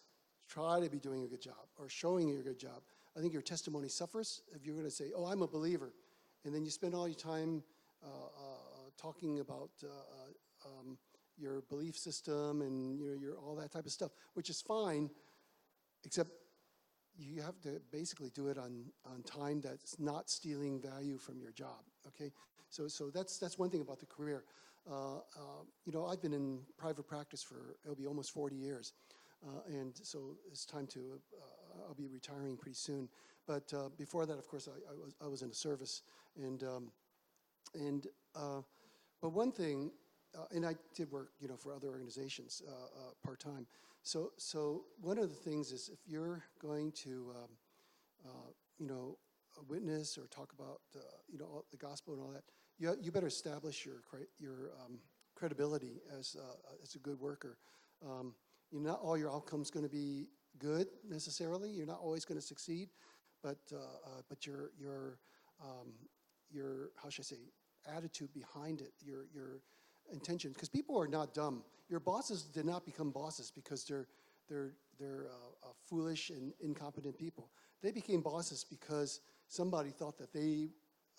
try 0.50 0.80
to 0.80 0.90
be 0.90 1.00
doing 1.00 1.24
a 1.24 1.28
good 1.28 1.42
job, 1.42 1.68
or 1.78 1.90
showing 1.90 2.28
you're 2.28 2.40
a 2.40 2.44
good 2.44 2.60
job, 2.60 2.82
I 3.16 3.22
think 3.22 3.34
your 3.34 3.42
testimony 3.42 3.88
suffers 3.88 4.42
if 4.56 4.66
you're 4.66 4.76
going 4.76 4.88
to 4.88 4.92
say, 4.92 5.12
"Oh, 5.16 5.26
I'm 5.26 5.42
a 5.42 5.48
believer," 5.48 5.94
and 6.46 6.54
then 6.54 6.64
you 6.64 6.72
spend 6.72 6.96
all 6.96 7.08
your 7.08 7.18
time 7.18 7.64
uh, 8.04 8.08
uh, 8.08 8.90
talking 8.98 9.40
about 9.40 9.72
uh, 9.84 9.88
uh, 9.88 10.70
um, 10.70 10.98
your 11.38 11.62
belief 11.70 11.98
system 11.98 12.62
and 12.62 13.00
you 13.00 13.10
know 13.10 13.16
your 13.20 13.36
all 13.36 13.56
that 13.56 13.72
type 13.72 13.86
of 13.86 13.92
stuff, 13.92 14.12
which 14.34 14.50
is 14.50 14.62
fine, 14.62 15.10
except 16.04 16.32
you 17.20 17.42
have 17.42 17.60
to 17.62 17.82
basically 17.92 18.30
do 18.30 18.48
it 18.48 18.58
on, 18.58 18.86
on 19.06 19.22
time 19.24 19.62
that's 19.62 20.00
not 20.00 20.30
stealing 20.30 20.80
value 20.80 21.18
from 21.18 21.40
your 21.42 21.52
job, 21.52 21.84
okay? 22.08 22.32
So, 22.70 22.88
so 22.88 23.10
that's, 23.10 23.38
that's 23.38 23.58
one 23.58 23.70
thing 23.70 23.82
about 23.82 24.00
the 24.00 24.06
career. 24.06 24.44
Uh, 24.90 25.18
uh, 25.18 25.64
you 25.86 25.92
know, 25.92 26.06
I've 26.06 26.22
been 26.22 26.34
in 26.34 26.60
private 26.78 27.08
practice 27.08 27.44
for, 27.44 27.78
it'll 27.84 27.96
be 27.96 28.08
almost 28.08 28.32
40 28.32 28.56
years. 28.56 28.94
Uh, 29.46 29.62
and 29.68 29.94
so 29.96 30.36
it's 30.52 30.66
time 30.66 30.88
to, 30.88 31.20
uh, 31.40 31.88
I'll 31.88 31.96
be 31.96 32.08
retiring 32.08 32.58
pretty 32.58 32.76
soon. 32.76 33.08
But 33.48 33.72
uh, 33.74 33.90
before 33.98 34.26
that, 34.26 34.38
of 34.38 34.48
course, 34.48 34.68
I, 34.68 34.92
I, 34.92 34.94
was, 34.94 35.16
I 35.24 35.28
was 35.28 35.42
in 35.42 35.50
the 35.50 35.56
service. 35.56 36.02
And, 36.38 36.64
um, 36.64 36.92
and 37.74 38.08
uh, 38.36 38.62
but 39.22 39.30
one 39.30 39.52
thing, 39.52 39.92
and 40.52 40.66
I 40.66 40.76
did 40.96 41.12
work, 41.12 41.32
you 41.40 41.48
know, 41.48 41.58
for 41.58 41.74
other 41.74 41.88
organizations 41.88 42.62
part 43.24 43.40
time. 43.40 43.66
So, 44.04 44.32
so 44.38 44.84
one 45.02 45.18
of 45.18 45.30
the 45.30 45.36
things 45.36 45.72
is 45.72 45.90
if 45.92 46.00
you're 46.08 46.44
going 46.62 46.92
to, 47.04 47.34
um, 47.36 48.32
you 48.78 48.88
know, 48.88 49.18
witness 49.68 50.18
or 50.18 50.28
talk 50.28 50.54
about, 50.54 50.82
uh, 50.96 51.00
you 51.28 51.38
know, 51.38 51.46
all- 51.46 51.66
the 51.72 51.78
gospel 51.78 52.14
and 52.14 52.22
all 52.24 52.30
that, 52.32 52.44
you, 52.78 52.96
you 53.02 53.12
better 53.12 53.28
establish 53.28 53.86
your 53.86 54.02
cre- 54.10 54.32
your 54.40 54.72
um, 54.84 55.00
credibility 55.36 56.02
as 56.18 56.36
uh, 56.40 56.56
as 56.84 56.96
a 56.96 57.00
good 57.00 57.20
worker. 57.20 57.58
Um, 58.06 58.34
you 58.72 58.80
know, 58.80 58.92
not 58.92 59.00
all 59.02 59.18
your 59.18 59.32
outcomes 59.32 59.70
going 59.72 59.86
to 59.86 59.92
be 59.92 60.28
good 60.60 60.88
necessarily. 61.10 61.70
You're 61.70 61.88
not 61.88 62.00
always 62.00 62.26
going 62.26 62.40
to 62.40 62.46
succeed, 62.46 62.90
but 63.44 63.58
uh, 63.74 63.78
uh, 63.78 64.22
but 64.30 64.46
your 64.46 64.72
your 64.80 65.20
um, 65.62 65.94
your 66.52 66.92
how 66.96 67.10
should 67.10 67.26
I 67.26 67.36
say 67.36 67.42
attitude 67.98 68.34
behind 68.34 68.82
it, 68.82 68.94
your 69.04 69.26
your 69.34 69.62
intention, 70.12 70.52
because 70.52 70.70
people 70.70 70.98
are 71.00 71.08
not 71.08 71.34
dumb. 71.34 71.64
Your 71.90 72.00
bosses 72.00 72.44
did 72.44 72.66
not 72.66 72.86
become 72.86 73.12
bosses 73.12 73.52
because 73.52 73.84
they're, 73.84 74.08
they're, 74.48 74.74
they're 75.00 75.28
uh, 75.30 75.68
uh, 75.70 75.72
foolish 75.88 76.30
and 76.30 76.54
incompetent 76.62 77.18
people. 77.18 77.50
They 77.82 77.92
became 77.92 78.22
bosses 78.22 78.64
because 78.64 79.22
somebody 79.50 79.90
thought 79.90 80.18
that 80.18 80.32
they 80.32 80.70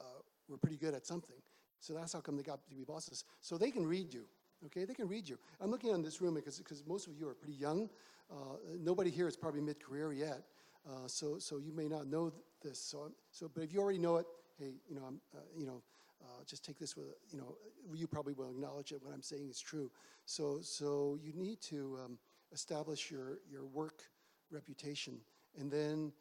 uh, 0.01 0.05
were 0.49 0.57
pretty 0.57 0.79
good 0.79 0.95
at 0.95 1.07
something. 1.07 1.37
So 1.81 1.93
that's 1.93 2.12
how 2.12 2.21
come 2.21 2.37
they 2.37 2.43
got 2.43 2.61
to 2.69 2.75
be 2.75 2.85
bosses. 2.85 3.25
So 3.40 3.59
they 3.59 3.71
can 3.71 3.87
read 3.87 4.14
you, 4.14 4.25
okay? 4.66 4.85
They 4.85 4.95
can 4.95 5.09
read 5.09 5.29
you. 5.29 5.38
I'm 5.61 5.71
looking 5.71 5.90
in 5.90 6.03
this 6.03 6.21
room 6.23 6.35
because, 6.35 6.83
most 6.87 7.07
of 7.07 7.19
you 7.19 7.29
are 7.29 7.35
pretty 7.35 7.59
young. 7.59 7.90
Uh, 8.31 8.57
nobody 8.79 9.11
here 9.11 9.29
is 9.29 9.37
probably 9.37 9.61
mid-career 9.61 10.12
yet. 10.12 10.43
Uh, 10.88 11.07
so, 11.07 11.38
so 11.38 11.59
you 11.59 11.73
may 11.73 11.88
not 11.88 12.07
know 12.07 12.31
th- 12.31 12.43
this. 12.62 12.79
So, 12.79 13.12
so, 13.31 13.51
but 13.53 13.62
if 13.62 13.73
you 13.73 13.81
already 13.81 13.99
know 13.99 14.16
it, 14.16 14.27
hey, 14.59 14.73
you 14.88 14.95
know, 14.95 15.05
I'm, 15.09 15.21
uh, 15.35 15.40
you 15.57 15.66
know, 15.66 15.83
uh, 16.23 16.45
just 16.47 16.64
take 16.64 16.79
this 16.79 16.97
with, 16.97 17.07
you 17.31 17.38
know, 17.38 17.57
you 17.95 18.07
probably 18.07 18.35
will 18.35 18.51
acknowledge 18.51 18.93
it. 18.93 19.03
What 19.03 19.14
I'm 19.14 19.23
saying 19.23 19.49
is 19.49 19.59
true. 19.59 19.90
So, 20.27 20.61
so 20.62 21.19
you 21.23 21.33
need 21.35 21.61
to 21.62 21.99
um, 22.05 22.19
establish 22.53 23.11
your 23.11 23.38
your 23.51 23.64
work 23.64 24.03
reputation, 24.51 25.14
and 25.59 25.71
then, 25.71 26.12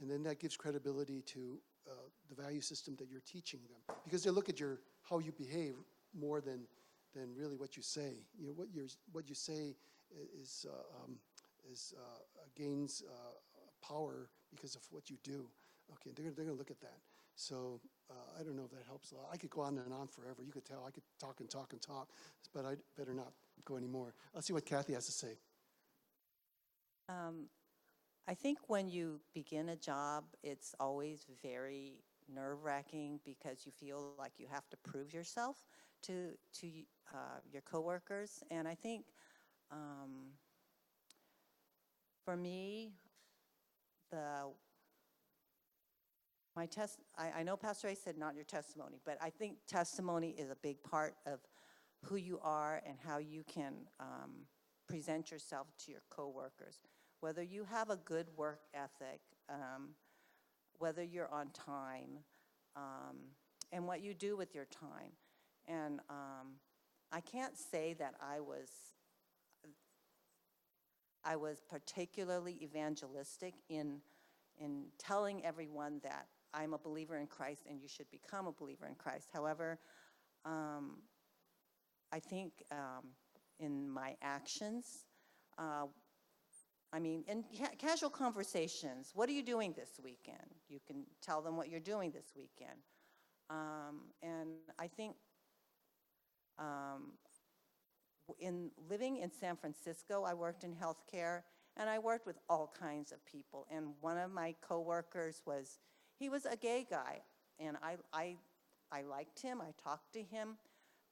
and 0.00 0.10
then 0.10 0.22
that 0.24 0.38
gives 0.38 0.56
credibility 0.56 1.22
to 1.22 1.58
uh, 1.88 1.92
the 2.28 2.40
value 2.40 2.60
system 2.60 2.96
that 2.98 3.08
you're 3.10 3.22
teaching 3.26 3.60
them, 3.68 3.96
because 4.04 4.22
they 4.22 4.30
look 4.30 4.48
at 4.48 4.60
your 4.60 4.80
how 5.02 5.18
you 5.18 5.32
behave 5.32 5.74
more 6.12 6.40
than 6.40 6.66
than 7.14 7.34
really 7.34 7.56
what 7.56 7.76
you 7.76 7.82
say. 7.82 8.26
You 8.38 8.46
know, 8.46 8.52
what 8.52 8.68
you 8.72 8.86
what 9.12 9.28
you 9.28 9.34
say 9.34 9.76
is 10.40 10.66
uh, 10.68 11.04
um, 11.04 11.16
is 11.70 11.94
uh, 11.96 12.20
gains 12.56 13.02
uh, 13.06 13.86
power 13.86 14.28
because 14.50 14.74
of 14.74 14.82
what 14.90 15.10
you 15.10 15.16
do. 15.22 15.46
Okay, 15.94 16.10
they're, 16.14 16.30
they're 16.30 16.46
to 16.46 16.52
look 16.52 16.70
at 16.70 16.80
that. 16.80 17.00
So 17.34 17.80
uh, 18.10 18.40
I 18.40 18.42
don't 18.42 18.56
know 18.56 18.64
if 18.64 18.70
that 18.70 18.84
helps 18.86 19.12
a 19.12 19.16
lot. 19.16 19.28
I 19.32 19.36
could 19.36 19.50
go 19.50 19.62
on 19.62 19.78
and 19.78 19.92
on 19.92 20.08
forever. 20.08 20.42
You 20.44 20.52
could 20.52 20.64
tell 20.64 20.84
I 20.86 20.90
could 20.90 21.04
talk 21.20 21.40
and 21.40 21.48
talk 21.48 21.72
and 21.72 21.80
talk, 21.80 22.08
but 22.52 22.64
I 22.64 22.74
better 22.96 23.14
not 23.14 23.32
go 23.64 23.76
anymore. 23.76 24.14
Let's 24.34 24.46
see 24.46 24.52
what 24.52 24.66
Kathy 24.66 24.94
has 24.94 25.06
to 25.06 25.12
say. 25.12 25.38
Um, 27.08 27.46
I 28.28 28.34
think 28.34 28.58
when 28.66 28.90
you 28.90 29.20
begin 29.32 29.70
a 29.70 29.76
job, 29.76 30.24
it's 30.42 30.74
always 30.78 31.24
very 31.42 31.94
nerve 32.32 32.62
wracking 32.62 33.20
because 33.24 33.64
you 33.64 33.72
feel 33.72 34.12
like 34.18 34.32
you 34.36 34.46
have 34.52 34.68
to 34.68 34.76
prove 34.76 35.14
yourself 35.14 35.56
to 36.02 36.32
to 36.60 36.66
uh, 37.14 37.40
your 37.50 37.62
coworkers, 37.62 38.42
and 38.50 38.68
I 38.68 38.74
think 38.74 39.06
um, 39.72 40.34
for 42.22 42.36
me, 42.36 42.92
the 44.10 44.52
my 46.54 46.66
test. 46.66 46.98
I, 47.16 47.30
I 47.38 47.42
know 47.44 47.56
Pastor 47.56 47.86
Ray 47.88 47.94
said 47.94 48.18
not 48.18 48.34
your 48.34 48.44
testimony, 48.44 49.00
but 49.06 49.16
I 49.22 49.30
think 49.30 49.56
testimony 49.66 50.34
is 50.36 50.50
a 50.50 50.56
big 50.56 50.82
part 50.82 51.14
of 51.24 51.40
who 52.04 52.16
you 52.16 52.38
are 52.42 52.82
and 52.86 52.98
how 53.02 53.16
you 53.16 53.42
can 53.44 53.72
um, 53.98 54.32
present 54.86 55.30
yourself 55.30 55.68
to 55.86 55.90
your 55.90 56.02
coworkers. 56.10 56.80
Whether 57.20 57.42
you 57.42 57.64
have 57.64 57.90
a 57.90 57.96
good 57.96 58.26
work 58.36 58.60
ethic, 58.74 59.20
um, 59.48 59.90
whether 60.78 61.02
you're 61.02 61.32
on 61.32 61.50
time, 61.50 62.20
um, 62.76 63.16
and 63.72 63.86
what 63.86 64.02
you 64.02 64.14
do 64.14 64.36
with 64.36 64.54
your 64.54 64.66
time. 64.66 65.12
And 65.66 66.00
um, 66.08 66.56
I 67.12 67.20
can't 67.20 67.56
say 67.56 67.94
that 67.98 68.14
I 68.22 68.40
was 68.40 68.68
I 71.24 71.36
was 71.36 71.60
particularly 71.68 72.56
evangelistic 72.62 73.54
in 73.68 74.00
in 74.58 74.86
telling 74.98 75.44
everyone 75.44 76.00
that 76.02 76.26
I'm 76.54 76.74
a 76.74 76.78
believer 76.78 77.18
in 77.18 77.26
Christ 77.26 77.64
and 77.68 77.80
you 77.80 77.88
should 77.88 78.10
become 78.10 78.46
a 78.46 78.52
believer 78.52 78.86
in 78.86 78.94
Christ. 78.94 79.28
However, 79.32 79.78
um, 80.44 81.02
I 82.12 82.18
think 82.18 82.52
um, 82.72 83.10
in 83.60 83.88
my 83.88 84.16
actions, 84.22 85.04
uh, 85.58 85.86
I 86.92 86.98
mean, 86.98 87.24
in 87.28 87.44
ca- 87.56 87.74
casual 87.78 88.10
conversations, 88.10 89.12
what 89.14 89.28
are 89.28 89.32
you 89.32 89.42
doing 89.42 89.74
this 89.74 90.00
weekend? 90.02 90.54
You 90.68 90.80
can 90.86 91.04
tell 91.20 91.42
them 91.42 91.56
what 91.56 91.68
you're 91.68 91.80
doing 91.80 92.10
this 92.10 92.32
weekend. 92.36 92.78
Um, 93.50 94.10
and 94.22 94.50
I 94.78 94.86
think 94.88 95.16
um, 96.58 97.12
in 98.38 98.70
living 98.88 99.18
in 99.18 99.30
San 99.30 99.56
Francisco, 99.56 100.24
I 100.24 100.34
worked 100.34 100.64
in 100.64 100.74
healthcare 100.74 101.42
and 101.76 101.88
I 101.88 101.98
worked 101.98 102.26
with 102.26 102.38
all 102.48 102.72
kinds 102.78 103.12
of 103.12 103.24
people. 103.24 103.66
And 103.70 103.88
one 104.00 104.18
of 104.18 104.32
my 104.32 104.54
coworkers 104.66 105.42
was, 105.46 105.78
he 106.18 106.28
was 106.28 106.46
a 106.46 106.56
gay 106.56 106.86
guy. 106.90 107.20
And 107.60 107.76
I, 107.82 107.96
I, 108.12 108.36
I 108.90 109.02
liked 109.02 109.40
him, 109.40 109.60
I 109.60 109.72
talked 109.82 110.12
to 110.14 110.22
him, 110.22 110.56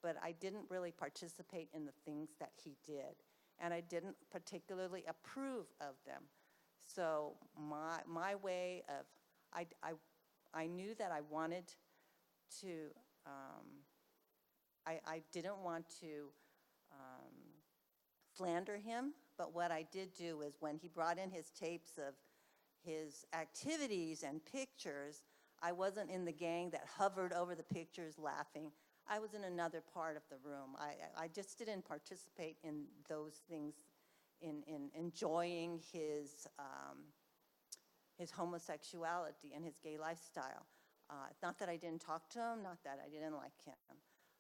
but 0.03 0.17
I 0.23 0.33
didn't 0.33 0.65
really 0.69 0.93
participate 0.93 1.69
in 1.75 1.85
the 1.85 1.93
things 2.05 2.31
that 2.41 2.53
he 2.63 2.77
did. 2.87 3.15
And 3.61 3.73
I 3.73 3.81
didn't 3.81 4.17
particularly 4.31 5.05
approve 5.09 5.67
of 5.81 5.95
them. 6.07 6.23
So 6.95 7.35
my, 7.59 8.01
my 8.07 8.35
way 8.35 8.83
of, 8.89 9.07
I, 9.53 9.67
I, 9.83 9.93
I 10.55 10.67
knew 10.67 10.95
that 10.99 11.11
I 11.11 11.21
wanted 11.31 11.65
to, 12.61 12.69
um, 13.27 13.67
I, 14.87 15.01
I 15.07 15.23
didn't 15.33 15.59
want 15.59 15.85
to 16.01 16.29
um, 16.93 17.33
slander 18.37 18.77
him, 18.77 19.13
but 19.37 19.55
what 19.55 19.71
I 19.71 19.85
did 19.91 20.13
do 20.15 20.43
is 20.43 20.55
when 20.61 20.77
he 20.77 20.89
brought 20.89 21.19
in 21.19 21.31
his 21.31 21.51
tapes 21.51 21.99
of 21.99 22.15
his 22.85 23.25
activities 23.33 24.23
and 24.23 24.41
pictures, 24.45 25.25
I 25.63 25.73
wasn't 25.73 26.11
in 26.11 26.25
the 26.25 26.33
gang 26.33 26.71
that 26.71 26.87
hovered 26.97 27.33
over 27.33 27.55
the 27.55 27.63
pictures 27.63 28.15
laughing. 28.19 28.71
I 29.09 29.19
was 29.19 29.35
in 29.35 29.45
another 29.45 29.83
part 29.95 30.17
of 30.17 30.23
the 30.31 30.37
room. 30.49 30.77
I, 30.79 31.23
I- 31.25 31.29
just 31.29 31.59
didn't 31.59 31.85
participate 31.85 32.57
in 32.65 32.85
those 33.09 33.41
things, 33.49 33.75
in, 34.41 34.63
in 34.67 34.91
enjoying 34.95 35.81
his, 35.93 36.47
um, 36.59 36.99
his 38.19 38.31
homosexuality 38.31 39.53
and 39.55 39.65
his 39.65 39.77
gay 39.83 39.99
lifestyle. 39.99 40.67
Uh, 41.09 41.15
not 41.43 41.59
that 41.59 41.69
I 41.69 41.77
didn't 41.77 42.01
talk 42.01 42.29
to 42.31 42.39
him, 42.39 42.63
not 42.63 42.79
that 42.85 42.99
I 43.05 43.09
didn't 43.09 43.35
like 43.37 43.61
him. 43.65 43.75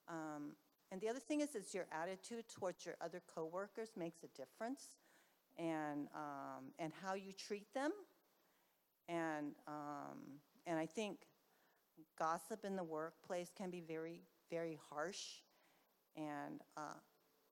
Um, 0.08 0.52
and 0.90 1.00
the 1.00 1.08
other 1.08 1.20
thing 1.20 1.40
is, 1.40 1.54
is 1.54 1.74
your 1.74 1.86
attitude 1.92 2.44
towards 2.48 2.84
your 2.84 2.96
other 3.00 3.20
coworkers 3.32 3.90
makes 3.96 4.22
a 4.22 4.28
difference, 4.28 4.90
and 5.58 6.08
um, 6.14 6.66
and 6.78 6.92
how 7.04 7.14
you 7.14 7.32
treat 7.32 7.72
them, 7.74 7.90
and 9.08 9.54
um, 9.66 10.18
and 10.66 10.78
I 10.78 10.86
think 10.86 11.18
gossip 12.18 12.64
in 12.64 12.76
the 12.76 12.84
workplace 12.84 13.50
can 13.56 13.70
be 13.70 13.80
very 13.80 14.22
very 14.50 14.78
harsh, 14.90 15.42
and 16.16 16.60
uh, 16.76 16.98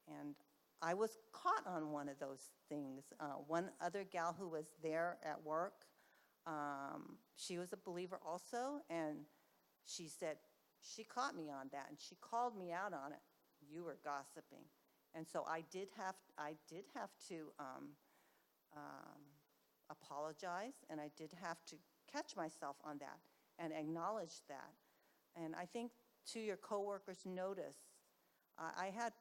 and 0.09 0.35
I 0.83 0.94
was 0.94 1.16
caught 1.33 1.66
on 1.66 1.90
one 1.92 2.09
of 2.09 2.18
those 2.18 2.50
things. 2.68 3.04
Uh, 3.18 3.37
one 3.46 3.70
other 3.80 4.04
gal 4.04 4.35
who 4.38 4.48
was 4.48 4.66
there 4.83 5.18
at 5.24 5.42
work, 5.44 5.87
um, 6.46 7.16
she 7.37 7.59
was 7.59 7.72
a 7.72 7.76
believer 7.76 8.20
also, 8.26 8.80
and 8.90 9.18
she 9.87 10.09
said 10.09 10.37
she 10.80 11.04
caught 11.04 11.37
me 11.37 11.50
on 11.50 11.68
that, 11.72 11.87
and 11.88 11.98
she 11.98 12.16
called 12.20 12.57
me 12.57 12.72
out 12.72 12.92
on 12.92 13.12
it. 13.12 13.20
You 13.70 13.85
were 13.85 13.98
gossiping, 14.04 14.64
and 15.14 15.26
so 15.26 15.44
I 15.48 15.64
did 15.70 15.88
have 15.96 16.16
I 16.38 16.54
did 16.68 16.85
have 16.94 17.11
to 17.28 17.52
um, 17.59 17.88
um, 18.76 19.22
apologize, 19.90 20.85
and 20.90 21.00
I 21.00 21.11
did 21.16 21.33
have 21.42 21.64
to 21.66 21.76
catch 22.12 22.37
myself 22.37 22.76
on 22.85 22.98
that 22.98 23.18
and 23.59 23.72
acknowledge 23.72 24.42
that. 24.48 24.72
And 25.37 25.54
I 25.54 25.66
think 25.66 25.90
to 26.32 26.40
your 26.40 26.56
coworkers, 26.56 27.18
notice. 27.26 27.76
I 28.58 28.87
I 28.87 28.90
had 28.90 29.12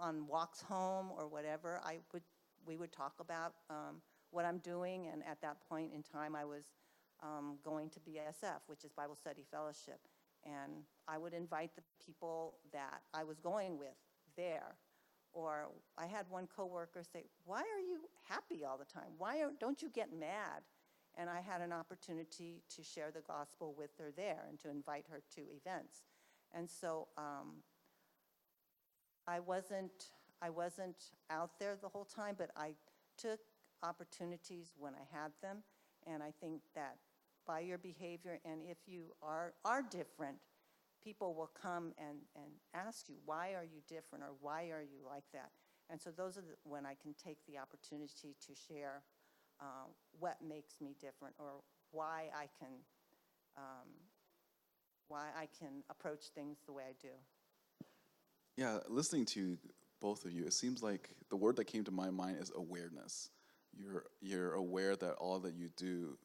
on 0.00 0.26
walks 0.26 0.62
home 0.62 1.10
or 1.16 1.28
whatever, 1.28 1.80
I 1.84 1.98
would, 2.12 2.22
we 2.66 2.76
would 2.76 2.92
talk 2.92 3.14
about 3.20 3.52
um, 3.68 4.00
what 4.30 4.44
I'm 4.44 4.58
doing, 4.58 5.08
and 5.12 5.22
at 5.24 5.40
that 5.42 5.58
point 5.68 5.92
in 5.94 6.02
time, 6.02 6.34
I 6.34 6.44
was 6.44 6.64
um, 7.22 7.58
going 7.62 7.90
to 7.90 8.00
BSF, 8.00 8.60
which 8.66 8.84
is 8.84 8.92
Bible 8.92 9.14
Study 9.14 9.44
Fellowship, 9.50 10.00
and 10.44 10.72
I 11.06 11.18
would 11.18 11.34
invite 11.34 11.70
the 11.76 11.82
people 12.04 12.54
that 12.72 13.02
I 13.12 13.24
was 13.24 13.38
going 13.38 13.78
with 13.78 13.96
there. 14.36 14.76
Or 15.32 15.68
I 15.96 16.06
had 16.06 16.26
one 16.28 16.48
coworker 16.48 17.02
say, 17.04 17.26
"Why 17.44 17.60
are 17.60 17.80
you 17.80 18.00
happy 18.28 18.64
all 18.64 18.78
the 18.78 18.84
time? 18.84 19.12
Why 19.18 19.42
are, 19.42 19.50
don't 19.60 19.80
you 19.80 19.90
get 19.90 20.12
mad?" 20.12 20.62
And 21.16 21.28
I 21.28 21.40
had 21.40 21.60
an 21.60 21.72
opportunity 21.72 22.62
to 22.76 22.82
share 22.82 23.10
the 23.10 23.20
gospel 23.20 23.74
with 23.76 23.90
her 23.98 24.10
there 24.16 24.44
and 24.48 24.58
to 24.60 24.70
invite 24.70 25.06
her 25.10 25.20
to 25.34 25.42
events. 25.54 26.02
And 26.54 26.68
so 26.68 27.08
um, 27.18 27.62
I 29.26 29.40
wasn't, 29.40 30.10
I 30.40 30.50
wasn't 30.50 30.96
out 31.30 31.50
there 31.58 31.76
the 31.80 31.88
whole 31.88 32.04
time, 32.04 32.36
but 32.38 32.50
I 32.56 32.72
took 33.18 33.40
opportunities 33.82 34.72
when 34.78 34.94
I 34.94 35.16
had 35.16 35.32
them. 35.42 35.58
And 36.06 36.22
I 36.22 36.32
think 36.40 36.62
that 36.74 36.96
by 37.46 37.60
your 37.60 37.78
behavior, 37.78 38.38
and 38.44 38.60
if 38.68 38.78
you 38.86 39.14
are, 39.22 39.54
are 39.64 39.82
different, 39.82 40.36
people 41.02 41.34
will 41.34 41.50
come 41.60 41.92
and, 41.98 42.18
and 42.36 42.52
ask 42.74 43.08
you, 43.08 43.16
why 43.24 43.54
are 43.54 43.64
you 43.64 43.80
different, 43.88 44.24
or 44.24 44.32
why 44.40 44.70
are 44.70 44.82
you 44.82 45.00
like 45.06 45.24
that? 45.32 45.50
And 45.88 46.00
so 46.00 46.10
those 46.10 46.38
are 46.38 46.42
the, 46.42 46.54
when 46.62 46.86
I 46.86 46.94
can 46.94 47.14
take 47.14 47.38
the 47.46 47.58
opportunity 47.58 48.36
to 48.46 48.54
share 48.54 49.02
uh, 49.60 49.86
what 50.18 50.36
makes 50.46 50.80
me 50.80 50.94
different, 51.00 51.34
or 51.38 51.62
why 51.92 52.24
I 52.34 52.46
can, 52.58 52.72
um, 53.56 53.88
why 55.08 55.26
I 55.36 55.48
can 55.58 55.82
approach 55.90 56.26
things 56.34 56.58
the 56.66 56.72
way 56.72 56.84
I 56.88 56.94
do. 57.00 57.12
Yeah, 58.56 58.78
listening 58.88 59.24
to 59.26 59.58
both 60.00 60.24
of 60.24 60.32
you, 60.32 60.44
it 60.44 60.52
seems 60.52 60.82
like 60.82 61.10
the 61.28 61.36
word 61.36 61.56
that 61.56 61.64
came 61.66 61.84
to 61.84 61.90
my 61.90 62.10
mind 62.10 62.38
is 62.40 62.52
awareness. 62.56 63.30
You're 63.72 64.04
you're 64.20 64.54
aware 64.54 64.96
that 64.96 65.12
all 65.14 65.38
that 65.40 65.54
you 65.54 65.68
do, 65.76 66.18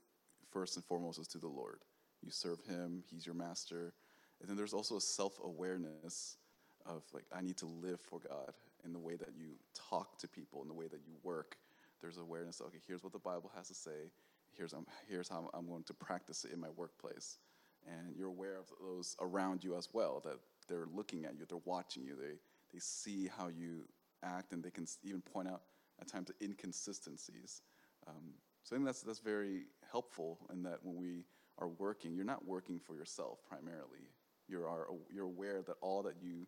first 0.51 0.75
and 0.75 0.85
foremost, 0.85 1.19
is 1.19 1.27
to 1.29 1.37
the 1.37 1.47
Lord. 1.47 1.79
You 2.23 2.31
serve 2.31 2.59
Him; 2.67 3.03
He's 3.09 3.25
your 3.25 3.35
master. 3.35 3.93
And 4.41 4.49
then 4.49 4.57
there's 4.57 4.73
also 4.73 4.97
a 4.97 5.01
self-awareness 5.01 6.37
of 6.85 7.03
like 7.13 7.25
I 7.33 7.41
need 7.41 7.57
to 7.57 7.65
live 7.65 8.01
for 8.01 8.19
God 8.19 8.53
in 8.83 8.93
the 8.93 8.99
way 8.99 9.15
that 9.15 9.29
you 9.37 9.51
talk 9.73 10.17
to 10.19 10.27
people, 10.27 10.61
in 10.61 10.67
the 10.67 10.73
way 10.73 10.87
that 10.87 11.01
you 11.07 11.13
work. 11.23 11.57
There's 12.05 12.19
awareness. 12.19 12.61
Okay, 12.61 12.77
here's 12.87 13.03
what 13.03 13.13
the 13.13 13.19
Bible 13.19 13.51
has 13.55 13.67
to 13.69 13.73
say. 13.73 14.11
Here's 14.55 14.73
um, 14.75 14.85
here's 15.09 15.27
how 15.27 15.49
I'm 15.55 15.67
going 15.67 15.83
to 15.85 15.93
practice 15.95 16.45
it 16.45 16.51
in 16.53 16.59
my 16.59 16.69
workplace. 16.75 17.39
And 17.87 18.15
you're 18.15 18.27
aware 18.27 18.59
of 18.59 18.67
those 18.79 19.15
around 19.19 19.63
you 19.63 19.75
as 19.75 19.89
well. 19.91 20.21
That 20.23 20.37
they're 20.69 20.85
looking 20.93 21.25
at 21.25 21.33
you, 21.39 21.47
they're 21.49 21.57
watching 21.65 22.03
you, 22.03 22.15
they 22.15 22.35
they 22.71 22.77
see 22.77 23.27
how 23.35 23.47
you 23.47 23.87
act, 24.21 24.53
and 24.53 24.63
they 24.63 24.69
can 24.69 24.85
even 25.03 25.21
point 25.21 25.47
out 25.47 25.61
at 25.99 26.07
times 26.07 26.29
inconsistencies. 26.43 27.63
Um, 28.05 28.35
so 28.61 28.75
I 28.75 28.77
think 28.77 28.85
that's 28.85 29.01
that's 29.01 29.17
very 29.17 29.63
helpful 29.91 30.37
in 30.53 30.61
that 30.61 30.77
when 30.83 30.97
we 30.97 31.25
are 31.57 31.69
working, 31.69 32.13
you're 32.15 32.23
not 32.23 32.45
working 32.45 32.77
for 32.77 32.95
yourself 32.95 33.39
primarily. 33.49 34.11
You 34.47 34.59
are 34.59 34.89
you're 35.11 35.25
aware 35.25 35.63
that 35.63 35.77
all 35.81 36.03
that 36.03 36.17
you 36.21 36.45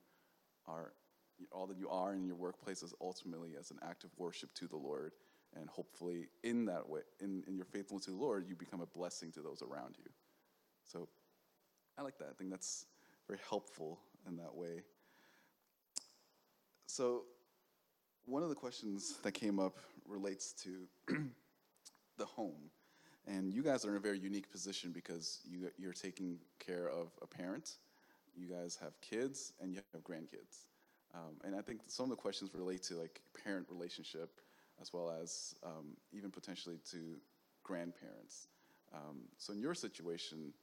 are 0.68 0.94
all 1.52 1.66
that 1.66 1.78
you 1.80 1.90
are 1.90 2.14
in 2.14 2.28
your 2.28 2.36
workplace 2.36 2.84
is 2.84 2.94
ultimately 3.02 3.56
as 3.60 3.72
an 3.72 3.80
act 3.82 4.04
of 4.04 4.12
worship 4.18 4.54
to 4.54 4.68
the 4.68 4.78
Lord. 4.78 5.14
And 5.60 5.70
hopefully, 5.70 6.28
in 6.44 6.66
that 6.66 6.88
way, 6.88 7.02
in, 7.20 7.44
in 7.48 7.56
your 7.56 7.66
faithfulness 7.66 8.06
to 8.06 8.12
the 8.12 8.18
Lord, 8.18 8.46
you 8.48 8.56
become 8.56 8.82
a 8.82 8.86
blessing 8.86 9.32
to 9.34 9.42
those 9.42 9.62
around 9.62 9.96
you. 9.98 10.10
So 10.84 11.08
I 11.98 12.02
like 12.02 12.18
that. 12.20 12.30
I 12.30 12.34
think 12.38 12.50
that's 12.52 12.86
very 13.28 13.40
helpful 13.50 14.00
in 14.28 14.38
that 14.38 14.56
way. 14.56 14.84
So, 16.86 17.24
one 18.26 18.44
of 18.44 18.50
the 18.50 18.56
questions 18.56 19.18
that 19.24 19.34
came 19.34 19.60
up 19.60 19.78
relates 20.06 20.54
to 20.64 20.88
the 22.18 22.26
home. 22.26 22.70
And 23.26 23.54
you 23.54 23.62
guys 23.62 23.84
are 23.86 23.90
in 23.90 23.98
a 23.98 24.00
very 24.00 24.20
unique 24.20 24.50
position 24.50 24.92
because 24.92 25.42
you, 25.46 25.70
you're 25.78 25.94
taking 25.94 26.38
care 26.60 26.90
of 26.90 27.12
a 27.22 27.28
parent, 27.28 27.76
you 28.36 28.48
guys 28.48 28.78
have 28.82 29.00
kids, 29.02 29.54
and 29.62 29.74
you 29.74 29.82
have 29.94 30.04
grandkids. 30.04 30.68
Um, 31.14 31.36
and 31.44 31.56
I 31.56 31.62
think 31.62 31.82
some 31.88 32.06
of 32.06 32.10
the 32.10 32.16
questions 32.16 32.52
relate 32.54 32.84
to 32.84 32.96
like 32.96 33.22
parent 33.44 33.66
relationship 33.70 34.40
as 34.82 34.94
well 34.94 35.10
as 35.22 35.56
um, 35.64 35.98
even 36.12 36.32
potentially 36.32 36.78
to 36.92 37.18
grandparents. 37.64 38.48
Um, 38.94 39.22
so 39.38 39.54
in 39.54 39.60
your 39.60 39.74
situation, 39.74 40.54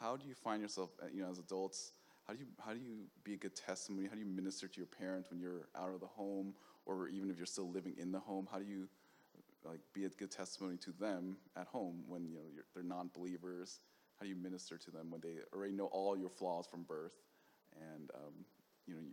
how 0.00 0.16
do 0.16 0.26
you 0.26 0.34
find 0.34 0.62
yourself, 0.62 0.90
uh, 1.02 1.06
you 1.12 1.22
know, 1.22 1.30
as 1.30 1.38
adults? 1.38 1.92
How 2.26 2.34
do 2.34 2.40
you 2.40 2.46
how 2.64 2.72
do 2.72 2.78
you 2.78 3.06
be 3.24 3.34
a 3.34 3.36
good 3.36 3.56
testimony? 3.56 4.06
How 4.06 4.14
do 4.14 4.20
you 4.20 4.26
minister 4.26 4.68
to 4.68 4.76
your 4.76 4.86
parents 4.86 5.30
when 5.30 5.40
you're 5.40 5.68
out 5.76 5.92
of 5.94 6.00
the 6.00 6.06
home, 6.06 6.54
or 6.86 7.08
even 7.08 7.30
if 7.30 7.36
you're 7.36 7.46
still 7.46 7.70
living 7.70 7.94
in 7.98 8.12
the 8.12 8.20
home? 8.20 8.46
How 8.50 8.58
do 8.58 8.64
you 8.64 8.88
like 9.64 9.80
be 9.92 10.04
a 10.04 10.08
good 10.08 10.30
testimony 10.30 10.76
to 10.78 10.92
them 10.92 11.36
at 11.56 11.66
home 11.66 12.04
when 12.06 12.24
you 12.24 12.34
know 12.34 12.62
they're 12.74 12.82
non-believers? 12.82 13.80
How 14.18 14.24
do 14.24 14.30
you 14.30 14.36
minister 14.36 14.76
to 14.76 14.90
them 14.90 15.10
when 15.10 15.20
they 15.20 15.36
already 15.54 15.72
know 15.72 15.86
all 15.86 16.16
your 16.16 16.28
flaws 16.28 16.66
from 16.66 16.82
birth? 16.82 17.14
And 17.94 18.10
um, 18.14 18.44
you 18.86 18.94
know, 18.94 19.00
you, 19.00 19.12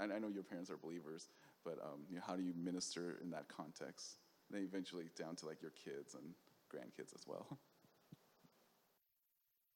and 0.00 0.12
I 0.12 0.18
know 0.18 0.28
your 0.28 0.42
parents 0.42 0.70
are 0.70 0.76
believers, 0.76 1.28
but 1.64 1.78
um, 1.82 2.00
you 2.08 2.16
know, 2.16 2.22
how 2.26 2.36
do 2.36 2.42
you 2.42 2.52
minister 2.56 3.18
in 3.22 3.30
that 3.30 3.48
context? 3.48 4.18
And 4.48 4.58
then 4.58 4.68
eventually 4.68 5.04
down 5.18 5.36
to 5.36 5.46
like 5.46 5.62
your 5.62 5.72
kids 5.72 6.14
and 6.14 6.24
grandkids 6.72 7.14
as 7.14 7.26
well. 7.26 7.58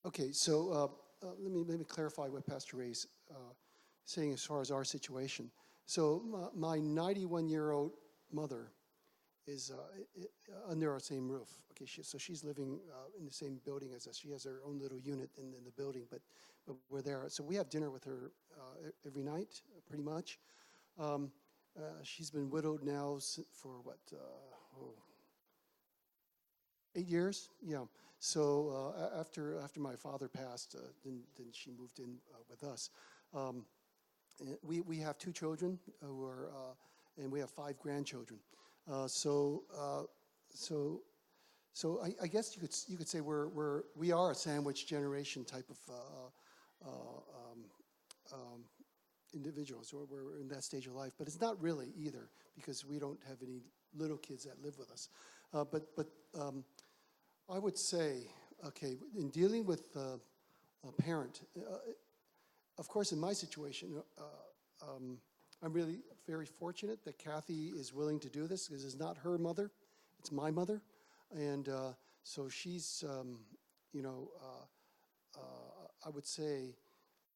Okay, 0.06 0.30
so 0.32 0.70
uh, 0.70 1.26
uh, 1.26 1.32
let 1.40 1.52
me 1.52 1.64
let 1.66 1.78
me 1.78 1.84
clarify 1.84 2.28
what 2.28 2.46
Pastor 2.46 2.76
Ray's 2.76 3.06
uh, 3.30 3.52
saying 4.04 4.32
as 4.32 4.44
far 4.44 4.60
as 4.60 4.70
our 4.70 4.84
situation. 4.84 5.50
So 5.86 6.50
my 6.54 6.78
91 6.78 7.48
year 7.48 7.72
old 7.72 7.92
mother 8.32 8.72
is 9.46 9.70
uh, 9.70 10.22
under 10.70 10.92
our 10.92 11.00
same 11.00 11.28
roof. 11.28 11.48
Okay, 11.72 11.86
she, 11.86 12.02
so 12.02 12.18
she's 12.18 12.44
living 12.44 12.78
uh, 12.92 13.18
in 13.18 13.24
the 13.24 13.32
same 13.32 13.60
building 13.64 13.90
as 13.96 14.06
us. 14.06 14.18
She 14.18 14.30
has 14.30 14.44
her 14.44 14.60
own 14.66 14.78
little 14.78 14.98
unit 14.98 15.30
in, 15.38 15.54
in 15.54 15.64
the 15.64 15.72
building, 15.72 16.04
but 16.10 16.20
but 16.66 16.76
we're 16.90 17.02
there. 17.02 17.24
So 17.28 17.42
we 17.42 17.54
have 17.56 17.70
dinner 17.70 17.90
with 17.90 18.04
her 18.04 18.30
uh, 18.56 18.90
every 19.06 19.22
night, 19.22 19.62
pretty 19.86 20.02
much. 20.02 20.38
Um, 20.98 21.30
uh, 21.78 22.02
she's 22.02 22.30
been 22.30 22.50
widowed 22.50 22.82
now 22.82 23.18
for 23.52 23.80
what? 23.82 23.98
Uh, 24.12 24.16
oh, 24.80 24.94
Eight 26.96 27.06
years, 27.06 27.50
yeah. 27.62 27.84
So 28.18 28.94
uh, 28.96 29.20
after 29.20 29.60
after 29.60 29.78
my 29.78 29.94
father 29.94 30.26
passed, 30.28 30.74
uh, 30.74 30.80
then 31.04 31.20
then 31.36 31.46
she 31.52 31.70
moved 31.70 32.00
in 32.00 32.16
uh, 32.34 32.38
with 32.50 32.64
us. 32.64 32.90
Um, 33.32 33.64
we 34.62 34.80
we 34.80 34.98
have 34.98 35.18
two 35.18 35.32
children 35.32 35.78
who 36.02 36.24
are, 36.24 36.48
and 37.16 37.30
we 37.30 37.38
have 37.38 37.50
five 37.50 37.78
grandchildren. 37.78 38.40
So 39.06 39.64
so 40.50 41.02
so 41.72 42.00
I, 42.02 42.14
I 42.24 42.26
guess 42.26 42.56
you 42.56 42.60
could 42.60 42.74
you 42.88 42.96
could 42.96 43.08
say 43.08 43.20
we're 43.20 43.48
we're 43.48 43.82
we 43.94 44.10
are 44.10 44.32
a 44.32 44.34
sandwich 44.34 44.86
generation 44.86 45.44
type 45.44 45.70
of 45.70 45.78
um, 46.84 47.64
um, 48.32 48.64
individuals, 49.34 49.92
or 49.92 50.04
we're 50.04 50.38
in 50.40 50.48
that 50.48 50.64
stage 50.64 50.86
of 50.86 50.94
life. 50.94 51.12
But 51.18 51.26
it's 51.26 51.40
not 51.40 51.60
really 51.60 51.92
either 51.96 52.28
because 52.54 52.84
we 52.84 52.98
don't 52.98 53.18
have 53.28 53.38
any 53.42 53.60
little 53.96 54.18
kids 54.18 54.44
that 54.44 54.62
live 54.62 54.78
with 54.78 54.90
us. 54.90 55.08
Uh, 55.52 55.64
but 55.64 55.94
but 55.96 56.06
um, 56.38 56.64
I 57.48 57.58
would 57.58 57.78
say, 57.78 58.28
okay, 58.66 58.96
in 59.16 59.30
dealing 59.30 59.64
with 59.64 59.88
uh, 59.96 60.18
a 60.86 60.92
parent, 61.02 61.40
uh, 61.56 61.76
of 62.78 62.88
course, 62.88 63.12
in 63.12 63.18
my 63.18 63.32
situation, 63.32 64.02
uh, 64.18 64.22
um, 64.86 65.18
I'm 65.62 65.72
really 65.72 65.98
very 66.26 66.46
fortunate 66.46 67.04
that 67.04 67.18
Kathy 67.18 67.68
is 67.68 67.92
willing 67.92 68.20
to 68.20 68.28
do 68.28 68.46
this 68.46 68.68
because 68.68 68.84
it's 68.84 68.98
not 68.98 69.16
her 69.18 69.38
mother, 69.38 69.70
it's 70.18 70.30
my 70.30 70.50
mother. 70.50 70.82
And 71.34 71.68
uh, 71.68 71.92
so 72.22 72.48
she's, 72.48 73.04
um, 73.08 73.38
you 73.92 74.02
know, 74.02 74.30
uh, 74.42 74.64
I 76.06 76.10
would 76.10 76.26
say, 76.26 76.74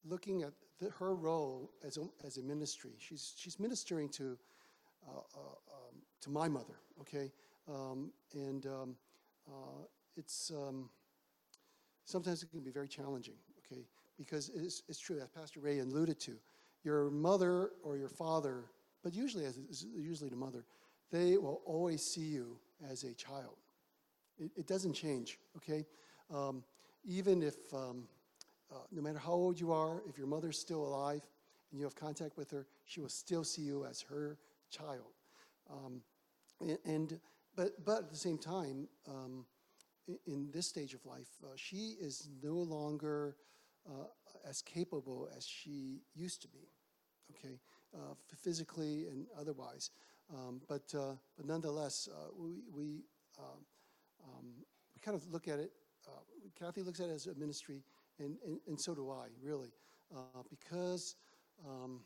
looking 0.05 0.43
at 0.43 0.53
the, 0.79 0.91
her 0.91 1.15
role 1.15 1.71
as 1.87 1.97
a, 1.97 2.03
as 2.25 2.37
a 2.37 2.43
ministry, 2.43 2.93
she's, 2.99 3.35
she's 3.37 3.59
ministering 3.59 4.09
to, 4.11 4.37
uh, 5.09 5.13
uh, 5.13 5.41
um, 5.41 5.97
to 6.21 6.31
my 6.31 6.49
mother, 6.49 6.77
okay? 7.01 7.33
Um, 7.69 8.13
and 8.35 8.67
um, 8.67 8.97
uh, 9.49 9.85
it's, 10.17 10.51
um, 10.51 10.91
sometimes 12.05 12.43
it 12.43 12.51
can 12.51 12.61
be 12.61 12.71
very 12.71 12.89
challenging, 12.89 13.37
okay? 13.59 13.83
Because 14.19 14.51
it's, 14.55 14.83
it's 14.89 14.99
true, 14.99 15.21
as 15.21 15.29
Pastor 15.29 15.61
Ray 15.61 15.79
alluded 15.79 16.21
to, 16.21 16.37
your 16.85 17.11
mother 17.11 17.71
or 17.83 17.97
your 17.97 18.09
father, 18.09 18.65
but 19.03 19.15
usually 19.15 19.45
as 19.45 19.59
usually 19.95 20.31
the 20.31 20.37
mother, 20.37 20.65
they 21.11 21.37
will 21.37 21.61
always 21.65 22.03
see 22.03 22.23
you 22.23 22.59
as 22.91 23.05
a 23.05 23.15
child. 23.15 23.57
It, 24.39 24.51
it 24.57 24.67
doesn't 24.67 24.95
change, 24.95 25.39
okay? 25.57 25.87
Um, 26.33 26.65
even 27.05 27.43
if, 27.43 27.55
um, 27.73 28.09
uh, 28.73 28.79
no 28.91 29.03
matter 29.03 29.19
how 29.19 29.33
old 29.33 29.61
you 29.61 29.73
are, 29.73 30.03
if 30.09 30.17
your 30.17 30.27
mother's 30.27 30.59
still 30.59 30.85
alive 30.85 31.23
and 31.71 31.79
you 31.81 31.85
have 31.85 31.95
contact 31.95 32.37
with 32.37 32.51
her, 32.51 32.67
she 32.85 33.01
will 33.01 33.09
still 33.09 33.45
see 33.45 33.63
you 33.63 33.85
as 33.85 34.01
her 34.03 34.39
child. 34.71 35.13
Um, 35.71 36.01
and, 36.85 37.19
but 37.57 37.85
but 37.85 37.99
at 37.99 38.11
the 38.11 38.17
same 38.17 38.39
time, 38.39 38.89
um, 39.09 39.45
in, 40.27 40.49
this 40.53 40.67
stage 40.67 40.95
of 40.95 41.05
life, 41.05 41.29
uh, 41.45 41.49
she 41.57 41.97
is 42.01 42.29
no 42.43 42.55
longer 42.55 43.37
uh, 43.89 44.07
as 44.49 44.63
capable 44.63 45.29
as 45.37 45.47
she 45.47 46.01
used 46.15 46.43
to 46.43 46.49
be. 46.49 46.69
Okay, 47.37 47.59
uh, 47.95 48.15
physically 48.43 49.07
and 49.09 49.27
otherwise. 49.39 49.91
Um, 50.33 50.61
but 50.69 50.95
uh, 50.97 51.15
but 51.37 51.47
nonetheless, 51.47 52.09
uh, 52.11 52.29
we 52.39 52.63
we 52.75 53.05
um, 53.39 53.65
um, 54.25 54.47
we 54.95 55.01
kind 55.01 55.17
of 55.17 55.31
look 55.31 55.49
at 55.49 55.59
it. 55.59 55.73
Uh, 56.07 56.21
Kathy 56.59 56.83
looks 56.83 57.01
at 57.01 57.09
it 57.09 57.13
as 57.13 57.27
a 57.27 57.35
ministry, 57.35 57.83
and 58.19 58.37
and, 58.47 58.59
and 58.67 58.81
so 58.81 58.95
do 58.95 59.11
I, 59.11 59.27
really, 59.43 59.73
uh, 60.15 60.43
because. 60.51 61.17
Um, 61.67 62.01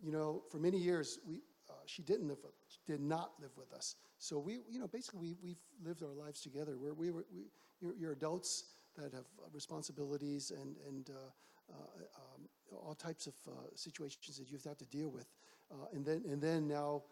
you 0.00 0.12
know, 0.12 0.42
for 0.50 0.58
many 0.58 0.78
years, 0.78 1.18
we, 1.26 1.40
uh, 1.68 1.72
she 1.84 2.02
didn't 2.02 2.28
live 2.28 2.38
with, 2.42 2.52
did 2.86 3.00
not 3.00 3.32
live 3.40 3.50
with 3.56 3.72
us. 3.72 3.96
So 4.18 4.38
we, 4.38 4.60
you 4.70 4.78
know, 4.78 4.86
basically 4.86 5.20
we, 5.20 5.36
we've 5.42 5.60
lived 5.84 6.02
our 6.02 6.14
lives 6.14 6.40
together. 6.40 6.78
Where 6.78 6.94
we 6.94 7.10
were, 7.10 7.26
we, 7.34 7.46
you're, 7.80 7.94
you're 7.96 8.12
adults 8.12 8.64
that 8.96 9.12
have 9.12 9.24
responsibilities 9.52 10.52
and, 10.52 10.76
and 10.86 11.10
uh, 11.10 11.72
uh, 11.72 11.74
um, 12.16 12.48
all 12.72 12.94
types 12.94 13.26
of 13.26 13.34
uh, 13.48 13.52
situations 13.74 14.38
that 14.38 14.48
you 14.48 14.56
have 14.56 14.64
had 14.64 14.78
to 14.78 14.86
deal 14.86 15.08
with. 15.08 15.26
Uh, 15.70 15.86
and 15.92 16.06
then, 16.06 16.22
and 16.30 16.40
then 16.40 16.68
now 16.68 17.02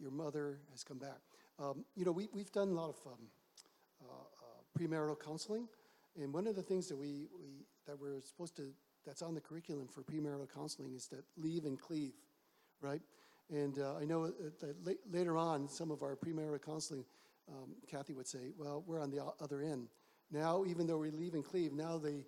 your 0.00 0.10
mother 0.10 0.58
has 0.72 0.82
come 0.82 0.98
back. 0.98 1.20
Um, 1.58 1.84
you 1.94 2.04
know, 2.04 2.12
we, 2.12 2.28
we've 2.32 2.50
done 2.52 2.68
a 2.68 2.74
lot 2.74 2.90
of 2.90 2.96
um, 3.06 3.28
premarital 4.78 5.22
counseling. 5.24 5.68
And 6.20 6.32
one 6.32 6.46
of 6.46 6.56
the 6.56 6.62
things 6.62 6.88
that 6.88 6.96
we, 6.96 7.28
we 7.38 7.66
that 7.86 8.00
we're 8.00 8.20
supposed 8.20 8.56
to 8.56 8.72
that's 9.04 9.22
on 9.22 9.34
the 9.34 9.40
curriculum 9.40 9.86
for 9.88 10.02
premarital 10.02 10.52
counseling 10.52 10.94
is 10.94 11.06
that 11.08 11.24
leave 11.36 11.64
and 11.64 11.80
cleave, 11.80 12.14
right? 12.80 13.02
And 13.50 13.78
uh, 13.78 13.94
I 14.00 14.04
know 14.04 14.26
that 14.26 14.58
that 14.60 14.86
la- 14.86 15.18
later 15.18 15.36
on, 15.36 15.68
some 15.68 15.90
of 15.90 16.02
our 16.02 16.16
premarital 16.16 16.62
counseling, 16.64 17.04
um, 17.48 17.74
Kathy 17.88 18.12
would 18.14 18.26
say, 18.26 18.52
"Well, 18.58 18.82
we're 18.86 19.00
on 19.00 19.10
the 19.10 19.24
other 19.40 19.60
end 19.62 19.88
now. 20.30 20.64
Even 20.66 20.86
though 20.86 20.98
we 20.98 21.10
leave 21.10 21.34
and 21.34 21.44
cleave, 21.44 21.72
now 21.72 21.98
they 21.98 22.24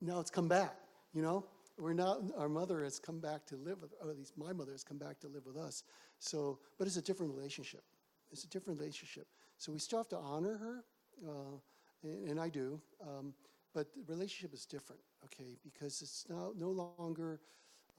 now 0.00 0.20
it's 0.20 0.30
come 0.30 0.48
back, 0.48 0.76
you 1.12 1.22
know. 1.22 1.44
we're 1.78 1.92
not, 1.92 2.18
our 2.36 2.48
mother 2.48 2.82
has 2.82 2.98
come 2.98 3.20
back 3.20 3.46
to 3.46 3.56
live 3.56 3.80
with, 3.80 3.94
or 4.02 4.10
at 4.10 4.16
least 4.16 4.36
my 4.36 4.52
mother 4.52 4.72
has 4.72 4.82
come 4.82 4.98
back 4.98 5.18
to 5.20 5.28
live 5.28 5.46
with 5.46 5.56
us. 5.56 5.84
So, 6.18 6.58
but 6.78 6.86
it's 6.86 6.96
a 6.96 7.02
different 7.02 7.34
relationship. 7.34 7.82
It's 8.30 8.44
a 8.44 8.48
different 8.48 8.78
relationship. 8.80 9.26
So 9.58 9.72
we 9.72 9.78
still 9.78 9.98
have 9.98 10.08
to 10.08 10.16
honor 10.16 10.56
her, 10.58 10.84
uh, 11.28 11.56
and, 12.02 12.28
and 12.30 12.40
I 12.40 12.48
do. 12.48 12.80
Um, 13.02 13.34
but 13.74 13.86
the 13.94 14.12
relationship 14.12 14.54
is 14.54 14.64
different, 14.64 15.02
okay, 15.24 15.56
because 15.62 16.02
it's 16.02 16.26
now 16.28 16.52
no 16.58 16.70
longer 16.70 17.40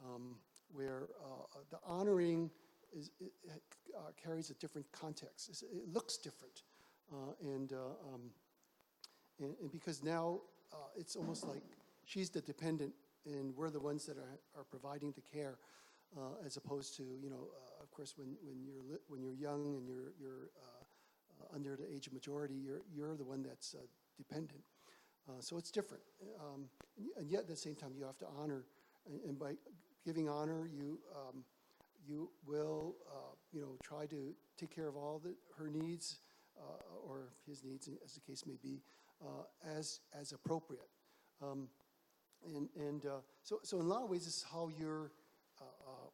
um, 0.03 0.35
where 0.71 1.07
uh, 1.23 1.59
the 1.69 1.77
honoring 1.85 2.49
is, 2.91 3.11
it, 3.19 3.31
uh, 3.95 4.11
carries 4.21 4.49
a 4.49 4.55
different 4.55 4.87
context. 4.91 5.49
It's, 5.49 5.61
it 5.61 5.93
looks 5.93 6.17
different. 6.17 6.63
Uh, 7.11 7.33
and, 7.41 7.73
uh, 7.73 8.13
um, 8.13 8.21
and, 9.39 9.55
and 9.61 9.71
because 9.71 10.03
now 10.03 10.41
uh, 10.73 10.75
it's 10.95 11.15
almost 11.15 11.47
like 11.47 11.63
she's 12.05 12.29
the 12.29 12.41
dependent 12.41 12.93
and 13.25 13.55
we're 13.55 13.69
the 13.69 13.79
ones 13.79 14.05
that 14.05 14.17
are, 14.17 14.39
are 14.55 14.63
providing 14.63 15.11
the 15.13 15.21
care 15.21 15.57
uh, 16.17 16.45
as 16.45 16.57
opposed 16.57 16.95
to, 16.97 17.03
you 17.21 17.29
know, 17.29 17.47
of 17.81 17.91
course, 17.91 18.15
when, 18.17 18.35
when, 18.43 18.63
you're, 18.63 18.99
when 19.07 19.21
you're 19.21 19.33
young 19.33 19.65
and 19.75 19.87
you're, 19.87 20.13
you're 20.19 20.49
under 21.53 21.75
the 21.75 21.91
age 21.93 22.07
of 22.07 22.13
majority, 22.13 22.55
you're, 22.55 22.81
you're 22.93 23.15
the 23.15 23.23
one 23.23 23.43
that's 23.43 23.75
uh, 23.75 23.81
dependent. 24.17 24.61
Uh, 25.27 25.33
so 25.39 25.57
it's 25.57 25.71
different. 25.71 26.03
Um, 26.39 26.65
and 27.17 27.29
yet 27.29 27.41
at 27.41 27.47
the 27.47 27.55
same 27.55 27.75
time, 27.75 27.91
you 27.95 28.05
have 28.05 28.17
to 28.19 28.25
honor, 28.39 28.65
and, 29.05 29.21
and 29.21 29.39
by 29.39 29.53
giving 30.05 30.29
honor, 30.29 30.67
you, 30.67 30.99
um, 31.15 31.43
you 32.07 32.29
will, 32.45 32.95
uh, 33.09 33.35
you 33.51 33.61
know, 33.61 33.77
try 33.83 34.05
to 34.07 34.33
take 34.57 34.73
care 34.73 34.87
of 34.87 34.95
all 34.95 35.19
the, 35.23 35.35
her 35.57 35.69
needs 35.69 36.19
uh, 36.57 37.07
or 37.07 37.29
his 37.47 37.63
needs, 37.63 37.89
as 38.03 38.13
the 38.13 38.21
case 38.21 38.45
may 38.45 38.57
be, 38.61 38.81
uh, 39.21 39.43
as, 39.77 39.99
as 40.19 40.31
appropriate. 40.31 40.89
Um, 41.41 41.69
and 42.55 42.69
and 42.77 43.05
uh, 43.05 43.19
so, 43.43 43.59
so 43.63 43.79
in 43.79 43.85
a 43.85 43.89
lot 43.89 44.03
of 44.03 44.09
ways, 44.09 44.23
this 44.23 44.37
is 44.37 44.45
how 44.49 44.69
your 44.79 45.11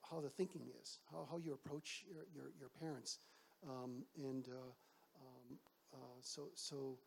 how 0.09 0.21
the 0.21 0.29
thinking 0.29 0.61
is, 0.81 0.99
how, 1.11 1.27
how 1.29 1.37
you 1.37 1.53
approach 1.53 2.03
your, 2.07 2.25
your, 2.33 2.51
your 2.59 2.69
parents. 2.79 3.19
Um, 3.67 4.03
and 4.17 4.47
um, 5.21 5.57
uh, 5.93 5.97
so, 6.21 6.49
so 6.55 6.97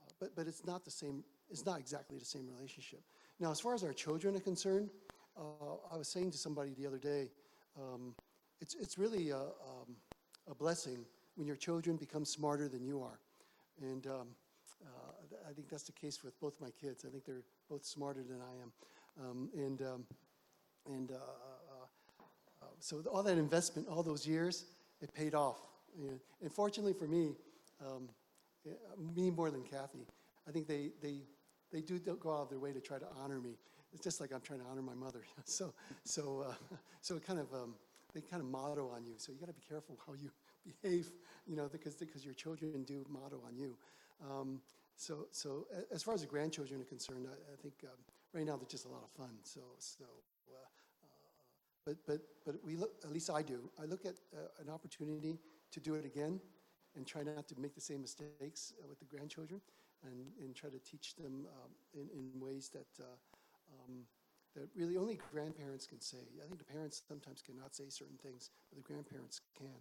uh, 0.00 0.10
but, 0.20 0.34
but 0.36 0.46
it's 0.46 0.66
not 0.66 0.84
the 0.84 0.90
same, 0.90 1.24
it's 1.50 1.64
not 1.64 1.78
exactly 1.78 2.18
the 2.18 2.24
same 2.24 2.46
relationship. 2.46 3.00
Now, 3.40 3.50
as 3.50 3.60
far 3.60 3.74
as 3.74 3.84
our 3.84 3.92
children 3.92 4.36
are 4.36 4.40
concerned, 4.40 4.90
uh, 5.36 5.92
I 5.92 5.96
was 5.96 6.08
saying 6.08 6.32
to 6.32 6.38
somebody 6.38 6.74
the 6.78 6.86
other 6.86 6.98
day, 6.98 7.30
um, 7.78 8.14
it's, 8.60 8.74
it's 8.74 8.98
really 8.98 9.30
a, 9.30 9.40
um, 9.40 9.96
a 10.50 10.54
blessing 10.54 11.04
when 11.36 11.46
your 11.46 11.56
children 11.56 11.96
become 11.96 12.24
smarter 12.24 12.68
than 12.68 12.84
you 12.84 13.00
are. 13.02 13.20
And 13.80 14.06
um, 14.06 14.28
uh, 14.84 15.48
I 15.48 15.52
think 15.52 15.68
that's 15.68 15.84
the 15.84 15.92
case 15.92 16.24
with 16.24 16.38
both 16.40 16.60
my 16.60 16.70
kids. 16.70 17.04
I 17.06 17.10
think 17.10 17.24
they're 17.24 17.44
both 17.70 17.84
smarter 17.84 18.24
than 18.24 18.40
I 18.40 18.62
am. 18.62 18.72
Um, 19.20 19.50
and 19.54 19.82
um, 19.82 20.04
and 20.86 21.10
uh, 21.10 21.14
uh, 21.14 22.24
uh, 22.62 22.66
so 22.80 23.02
all 23.12 23.22
that 23.22 23.38
investment, 23.38 23.88
all 23.88 24.02
those 24.02 24.26
years, 24.26 24.64
it 25.00 25.12
paid 25.12 25.34
off. 25.34 25.58
And 26.42 26.52
fortunately 26.52 26.92
for 26.92 27.06
me, 27.06 27.34
um, 27.86 28.08
me 29.14 29.30
more 29.30 29.50
than 29.50 29.62
Kathy, 29.62 30.06
I 30.46 30.50
think 30.50 30.66
they, 30.66 30.90
they, 31.02 31.22
they 31.72 31.80
do 31.80 31.98
go 31.98 32.32
out 32.32 32.42
of 32.42 32.50
their 32.50 32.58
way 32.58 32.72
to 32.72 32.80
try 32.80 32.98
to 32.98 33.06
honor 33.22 33.40
me. 33.40 33.56
It's 33.92 34.02
just 34.02 34.20
like 34.20 34.32
I'm 34.32 34.40
trying 34.40 34.60
to 34.60 34.66
honor 34.66 34.82
my 34.82 34.94
mother. 34.94 35.22
so 35.44 35.72
so 36.04 36.44
uh, 36.48 36.76
so 37.00 37.16
it 37.16 37.26
kind 37.26 37.38
of 37.38 37.52
um, 37.52 37.74
they 38.14 38.20
kind 38.20 38.42
of 38.42 38.48
motto 38.48 38.90
on 38.94 39.04
you. 39.04 39.14
So 39.16 39.32
you 39.32 39.38
got 39.38 39.46
to 39.46 39.54
be 39.54 39.62
careful 39.66 39.98
how 40.06 40.14
you 40.14 40.30
behave, 40.82 41.10
you 41.46 41.56
know, 41.56 41.68
because 41.70 41.94
because 41.94 42.24
your 42.24 42.34
children 42.34 42.84
do 42.84 43.04
motto 43.08 43.40
on 43.46 43.56
you. 43.56 43.76
Um, 44.22 44.60
so 44.96 45.26
so 45.30 45.66
as 45.92 46.02
far 46.02 46.14
as 46.14 46.20
the 46.20 46.26
grandchildren 46.26 46.80
are 46.80 46.84
concerned, 46.84 47.26
I, 47.28 47.52
I 47.52 47.56
think 47.62 47.74
um, 47.84 47.98
right 48.34 48.44
now 48.44 48.56
they're 48.56 48.68
just 48.68 48.84
a 48.84 48.88
lot 48.88 49.02
of 49.02 49.10
fun. 49.10 49.36
So 49.42 49.60
so. 49.78 50.04
Uh, 50.04 50.56
but, 51.86 51.96
but, 52.06 52.20
but 52.44 52.56
we 52.66 52.76
look, 52.76 52.90
at 53.02 53.10
least 53.10 53.30
I 53.30 53.40
do, 53.40 53.70
I 53.80 53.86
look 53.86 54.04
at 54.04 54.12
uh, 54.36 54.62
an 54.62 54.68
opportunity 54.68 55.38
to 55.72 55.80
do 55.80 55.94
it 55.94 56.04
again 56.04 56.38
and 56.98 57.06
try 57.06 57.22
not 57.22 57.46
to 57.46 57.54
make 57.62 57.74
the 57.78 57.80
same 57.80 58.02
mistakes 58.02 58.74
uh, 58.82 58.90
with 58.90 58.98
the 58.98 59.06
grandchildren 59.06 59.62
and, 60.02 60.34
and 60.42 60.50
try 60.54 60.68
to 60.68 60.82
teach 60.82 61.14
them 61.14 61.46
um, 61.54 61.70
in, 61.94 62.10
in 62.10 62.40
ways 62.42 62.68
that, 62.74 62.90
uh, 62.98 63.14
um, 63.78 64.02
that 64.58 64.66
really 64.74 64.98
only 64.98 65.14
grandparents 65.30 65.86
can 65.86 66.00
say. 66.02 66.26
I 66.42 66.46
think 66.50 66.58
the 66.58 66.66
parents 66.66 67.00
sometimes 67.06 67.40
cannot 67.40 67.74
say 67.78 67.86
certain 67.88 68.18
things, 68.18 68.50
but 68.68 68.82
the 68.82 68.86
grandparents 68.86 69.40
can. 69.54 69.78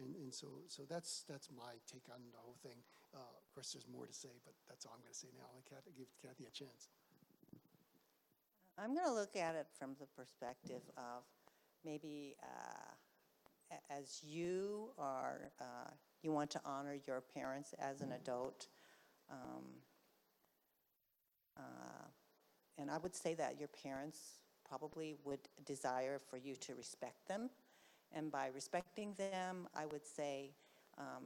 And, 0.00 0.16
and 0.16 0.32
so, 0.32 0.48
so 0.66 0.82
that's, 0.88 1.22
that's 1.28 1.52
my 1.54 1.76
take 1.86 2.08
on 2.08 2.18
the 2.32 2.40
whole 2.40 2.56
thing. 2.64 2.80
Uh, 3.14 3.20
of 3.20 3.46
course, 3.54 3.76
there's 3.76 3.86
more 3.86 4.08
to 4.08 4.16
say, 4.16 4.32
but 4.42 4.56
that's 4.66 4.88
all 4.88 4.96
I'm 4.96 5.04
going 5.04 5.12
to 5.12 5.20
say 5.20 5.28
now. 5.36 5.46
I'll 5.52 5.68
Kathy, 5.68 5.92
give 5.94 6.08
Kathy 6.18 6.48
a 6.48 6.50
chance. 6.50 6.88
I'm 8.80 8.96
going 8.96 9.06
to 9.06 9.14
look 9.14 9.36
at 9.36 9.54
it 9.54 9.68
from 9.78 9.94
the 10.00 10.08
perspective 10.16 10.82
of 10.96 11.22
maybe 11.84 12.34
uh, 12.42 12.96
as 13.90 14.22
you 14.24 14.90
are, 14.98 15.52
uh, 15.60 15.92
you 16.24 16.32
want 16.32 16.50
to 16.50 16.60
honor 16.64 16.96
your 17.06 17.20
parents 17.20 17.74
as 17.78 18.00
an 18.00 18.12
adult. 18.12 18.66
Um, 19.30 19.64
uh, 21.56 22.06
and 22.78 22.90
I 22.90 22.98
would 22.98 23.14
say 23.14 23.34
that 23.34 23.58
your 23.58 23.68
parents 23.68 24.40
probably 24.68 25.14
would 25.24 25.40
desire 25.64 26.18
for 26.18 26.38
you 26.38 26.56
to 26.56 26.74
respect 26.74 27.28
them. 27.28 27.50
And 28.12 28.32
by 28.32 28.48
respecting 28.54 29.14
them, 29.14 29.68
I 29.76 29.86
would 29.86 30.06
say 30.06 30.50
um, 30.98 31.24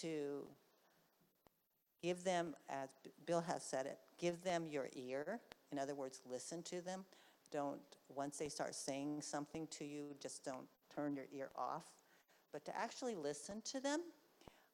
to 0.00 0.46
give 2.02 2.24
them, 2.24 2.54
as 2.68 2.88
Bill 3.26 3.40
has 3.42 3.62
said 3.62 3.86
it, 3.86 3.98
give 4.18 4.42
them 4.42 4.66
your 4.66 4.88
ear. 4.94 5.40
In 5.70 5.78
other 5.78 5.94
words, 5.94 6.20
listen 6.28 6.62
to 6.64 6.80
them. 6.80 7.04
Don't, 7.50 7.80
once 8.08 8.38
they 8.38 8.48
start 8.48 8.74
saying 8.74 9.20
something 9.20 9.66
to 9.72 9.84
you, 9.84 10.14
just 10.20 10.44
don't 10.44 10.66
turn 10.94 11.14
your 11.14 11.26
ear 11.32 11.50
off, 11.56 11.84
but 12.52 12.64
to 12.64 12.76
actually 12.76 13.14
listen 13.14 13.62
to 13.62 13.80
them 13.80 14.00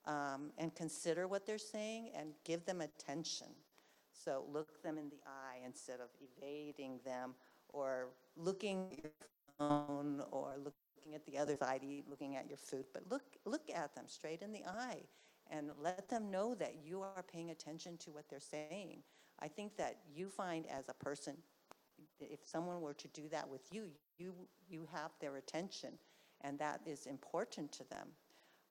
um, 0.07 0.51
and 0.59 0.75
consider 0.75 1.29
what 1.29 1.47
they're 1.47 1.59
saying 1.59 2.11
and 2.17 2.31
give 2.45 2.65
them 2.65 2.81
attention. 2.81 3.49
So 4.13 4.45
look 4.51 4.83
them 4.83 4.99
in 4.99 5.09
the 5.09 5.21
eye 5.27 5.59
instead 5.65 6.01
of 6.01 6.09
evading 6.21 7.01
them 7.05 7.35
or 7.69 8.09
looking 8.37 8.89
at 8.93 8.99
your 9.03 9.13
phone 9.59 10.23
or 10.31 10.57
looking 10.57 11.15
at 11.15 11.25
the 11.27 11.39
other 11.39 11.57
side, 11.57 11.83
looking 12.09 12.37
at 12.37 12.49
your 12.49 12.57
food. 12.57 12.85
But 12.93 13.05
look, 13.11 13.23
look 13.45 13.71
at 13.75 13.95
them 13.95 14.05
straight 14.07 14.43
in 14.43 14.53
the 14.53 14.65
eye 14.67 15.03
and 15.51 15.71
let 15.81 16.09
them 16.09 16.31
know 16.31 16.55
that 16.57 16.77
you 16.85 17.01
are 17.03 17.25
paying 17.33 17.51
attention 17.51 17.97
to 17.99 18.11
what 18.11 18.29
they're 18.29 18.41
saying. 18.41 19.03
I 19.41 19.49
think 19.49 19.77
that 19.77 19.99
you 20.13 20.29
find 20.29 20.67
as 20.67 20.89
a 20.89 20.95
person, 20.95 21.37
if 22.21 22.41
someone 22.45 22.81
were 22.81 22.95
to 22.95 23.09
do 23.09 23.29
that 23.31 23.49
with 23.49 23.63
you, 23.71 23.87
you, 24.19 24.35
you 24.69 24.89
have 24.93 25.13
their 25.21 25.37
attention, 25.37 25.93
and 26.43 26.59
that 26.59 26.81
is 26.87 27.07
important 27.07 27.73
to 27.73 27.89
them. 27.89 28.09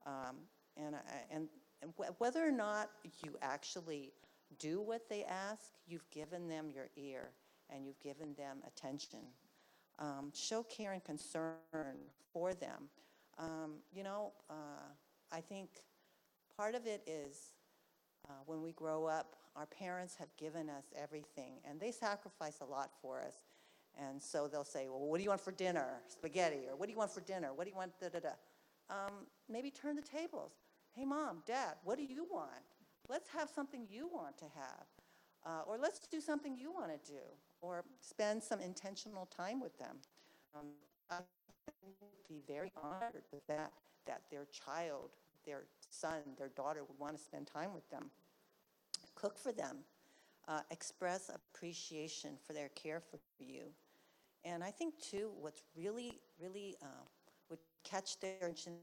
Um, 0.05 0.35
and, 0.77 0.95
and, 1.31 1.47
and 1.81 1.93
whether 2.17 2.45
or 2.45 2.51
not 2.51 2.89
you 3.23 3.35
actually 3.41 4.13
do 4.59 4.81
what 4.81 5.09
they 5.09 5.23
ask, 5.23 5.73
you've 5.87 6.09
given 6.11 6.47
them 6.47 6.69
your 6.73 6.89
ear 6.95 7.29
and 7.69 7.85
you've 7.85 7.99
given 7.99 8.33
them 8.35 8.57
attention. 8.65 9.19
Um, 9.99 10.31
show 10.33 10.63
care 10.63 10.93
and 10.93 11.03
concern 11.03 11.55
for 12.31 12.53
them. 12.53 12.89
Um, 13.37 13.75
you 13.91 14.03
know, 14.03 14.31
uh, 14.49 14.53
I 15.31 15.41
think 15.41 15.69
part 16.55 16.75
of 16.75 16.85
it 16.85 17.01
is 17.07 17.51
uh, 18.29 18.33
when 18.45 18.61
we 18.61 18.71
grow 18.71 19.05
up, 19.05 19.35
our 19.55 19.65
parents 19.65 20.15
have 20.15 20.29
given 20.37 20.69
us 20.69 20.85
everything, 20.95 21.53
and 21.67 21.79
they 21.79 21.91
sacrifice 21.91 22.59
a 22.61 22.65
lot 22.65 22.91
for 23.01 23.21
us. 23.21 23.37
And 23.99 24.21
so 24.21 24.47
they'll 24.47 24.63
say, 24.63 24.87
"Well, 24.87 24.99
what 24.99 25.17
do 25.17 25.23
you 25.23 25.29
want 25.29 25.41
for 25.41 25.51
dinner? 25.51 26.01
Spaghetti, 26.07 26.67
or 26.69 26.75
what 26.75 26.85
do 26.87 26.91
you 26.91 26.97
want 26.97 27.11
for 27.11 27.21
dinner? 27.21 27.53
What 27.53 27.63
do 27.65 27.71
you 27.71 27.75
want?" 27.75 27.99
Da 27.99 28.09
da 28.09 28.19
da. 28.19 28.29
Um, 28.89 29.27
maybe 29.49 29.71
turn 29.71 29.95
the 29.95 30.01
tables. 30.01 30.53
Hey, 30.93 31.05
mom, 31.05 31.43
dad, 31.45 31.75
what 31.83 31.97
do 31.97 32.03
you 32.03 32.25
want? 32.31 32.49
Let's 33.09 33.29
have 33.29 33.49
something 33.49 33.87
you 33.89 34.07
want 34.07 34.37
to 34.37 34.45
have, 34.45 34.85
uh, 35.45 35.61
or 35.67 35.77
let's 35.77 35.99
do 36.07 36.19
something 36.21 36.57
you 36.57 36.71
want 36.71 36.91
to 36.91 37.11
do, 37.11 37.19
or 37.61 37.83
spend 38.01 38.43
some 38.43 38.59
intentional 38.59 39.25
time 39.27 39.59
with 39.59 39.77
them. 39.77 39.97
Um, 40.55 40.67
I 41.09 41.19
would 41.83 42.27
be 42.27 42.41
very 42.47 42.71
honored 42.81 43.23
with 43.31 43.45
that, 43.47 43.71
that 44.05 44.21
their 44.29 44.45
child, 44.45 45.11
their 45.45 45.63
son, 45.89 46.19
their 46.37 46.49
daughter 46.49 46.83
would 46.83 46.99
want 46.99 47.15
to 47.15 47.21
spend 47.21 47.47
time 47.47 47.73
with 47.73 47.89
them. 47.89 48.11
Cook 49.15 49.37
for 49.37 49.51
them. 49.51 49.77
Uh, 50.47 50.61
express 50.71 51.29
appreciation 51.29 52.37
for 52.45 52.53
their 52.53 52.69
care 52.69 53.01
for 53.01 53.19
you. 53.39 53.63
And 54.45 54.63
I 54.63 54.71
think, 54.71 54.95
too, 54.99 55.31
what's 55.39 55.61
really, 55.75 56.19
really 56.39 56.75
uh, 56.81 57.05
would 57.49 57.59
catch 57.83 58.19
their 58.19 58.37
attention 58.41 58.79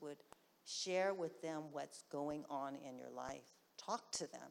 would 0.00 0.18
share 0.64 1.14
with 1.14 1.40
them 1.40 1.64
what's 1.72 2.02
going 2.12 2.44
on 2.50 2.76
in 2.76 2.98
your 2.98 3.10
life. 3.10 3.54
Talk 3.78 4.12
to 4.12 4.30
them. 4.30 4.50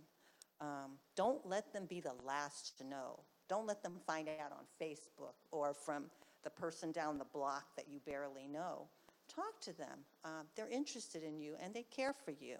Um, 0.59 0.97
don't 1.15 1.45
let 1.45 1.71
them 1.73 1.85
be 1.85 1.99
the 1.99 2.13
last 2.25 2.77
to 2.79 2.83
know. 2.83 3.19
Don't 3.47 3.67
let 3.67 3.83
them 3.83 3.99
find 4.05 4.27
out 4.27 4.51
on 4.51 4.65
Facebook 4.81 5.35
or 5.51 5.73
from 5.73 6.05
the 6.43 6.49
person 6.49 6.91
down 6.91 7.17
the 7.17 7.25
block 7.25 7.75
that 7.75 7.85
you 7.87 7.99
barely 8.05 8.47
know. 8.47 8.87
Talk 9.33 9.59
to 9.61 9.77
them. 9.77 9.99
Um, 10.25 10.47
they're 10.55 10.69
interested 10.69 11.23
in 11.23 11.39
you 11.39 11.55
and 11.61 11.73
they 11.73 11.83
care 11.83 12.13
for 12.13 12.31
you. 12.31 12.55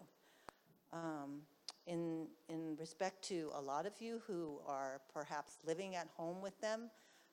Um, 0.93 1.41
in, 1.87 2.27
in 2.49 2.75
respect 2.77 3.23
to 3.29 3.49
a 3.55 3.61
lot 3.61 3.85
of 3.85 3.93
you 3.99 4.21
who 4.27 4.59
are 4.67 5.01
perhaps 5.13 5.57
living 5.65 5.95
at 5.95 6.07
home 6.15 6.41
with 6.41 6.59
them, 6.61 6.89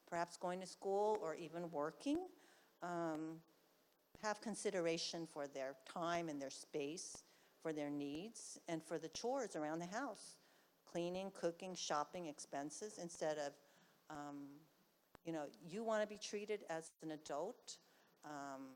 perhaps 0.08 0.36
going 0.36 0.60
to 0.60 0.66
school 0.66 1.18
or 1.22 1.34
even 1.34 1.70
working, 1.70 2.18
um, 2.82 3.36
have 4.22 4.40
consideration 4.40 5.26
for 5.30 5.46
their 5.46 5.74
time 5.92 6.28
and 6.28 6.40
their 6.40 6.50
space, 6.50 7.24
for 7.62 7.72
their 7.72 7.90
needs, 7.90 8.58
and 8.68 8.82
for 8.82 8.98
the 8.98 9.08
chores 9.08 9.56
around 9.56 9.78
the 9.78 9.86
house. 9.86 10.36
Cleaning, 10.90 11.32
cooking, 11.38 11.74
shopping, 11.74 12.26
expenses, 12.26 12.98
instead 13.02 13.38
of, 13.38 13.52
um, 14.10 14.46
you 15.24 15.32
know, 15.32 15.44
you 15.66 15.82
want 15.82 16.02
to 16.02 16.06
be 16.06 16.18
treated 16.18 16.60
as 16.70 16.92
an 17.02 17.10
adult, 17.12 17.78
um, 18.24 18.68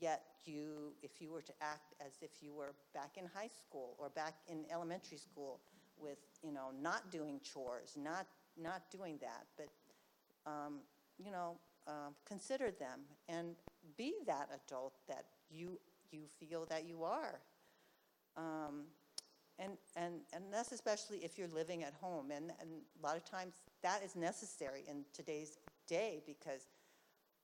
yet 0.00 0.22
you, 0.44 0.92
if 1.02 1.20
you 1.20 1.30
were 1.30 1.42
to 1.42 1.52
act 1.60 1.94
as 2.04 2.14
if 2.20 2.30
you 2.42 2.52
were 2.52 2.74
back 2.94 3.16
in 3.16 3.24
high 3.32 3.48
school 3.48 3.96
or 3.98 4.08
back 4.08 4.34
in 4.48 4.64
elementary 4.72 5.18
school 5.18 5.60
with, 5.98 6.18
you 6.42 6.52
know, 6.52 6.70
not 6.82 7.10
doing 7.10 7.40
chores, 7.42 7.96
not, 7.96 8.26
not 8.60 8.82
doing 8.90 9.18
that, 9.20 9.46
but 9.56 9.68
um, 10.46 10.80
you 11.18 11.30
know, 11.30 11.58
um, 11.86 12.14
consider 12.26 12.70
them 12.70 13.00
and 13.28 13.56
be 13.96 14.14
that 14.26 14.48
adult 14.54 14.94
that 15.08 15.24
you, 15.50 15.78
you 16.10 16.22
feel 16.38 16.66
that 16.66 16.86
you 16.86 17.04
are. 17.04 17.40
Um, 18.36 18.86
And, 19.58 19.78
and, 19.96 20.20
and 20.34 20.44
that's 20.52 20.72
especially 20.72 21.24
if 21.24 21.38
you're 21.38 21.54
living 21.54 21.82
at 21.82 21.94
home. 21.94 22.30
And, 22.30 22.52
and 22.60 22.70
a 23.00 23.06
lot 23.06 23.16
of 23.16 23.24
times 23.24 23.54
that 23.82 24.02
is 24.04 24.14
necessary 24.14 24.84
in 24.86 25.06
today's 25.14 25.58
day 25.88 26.22
because 26.26 26.68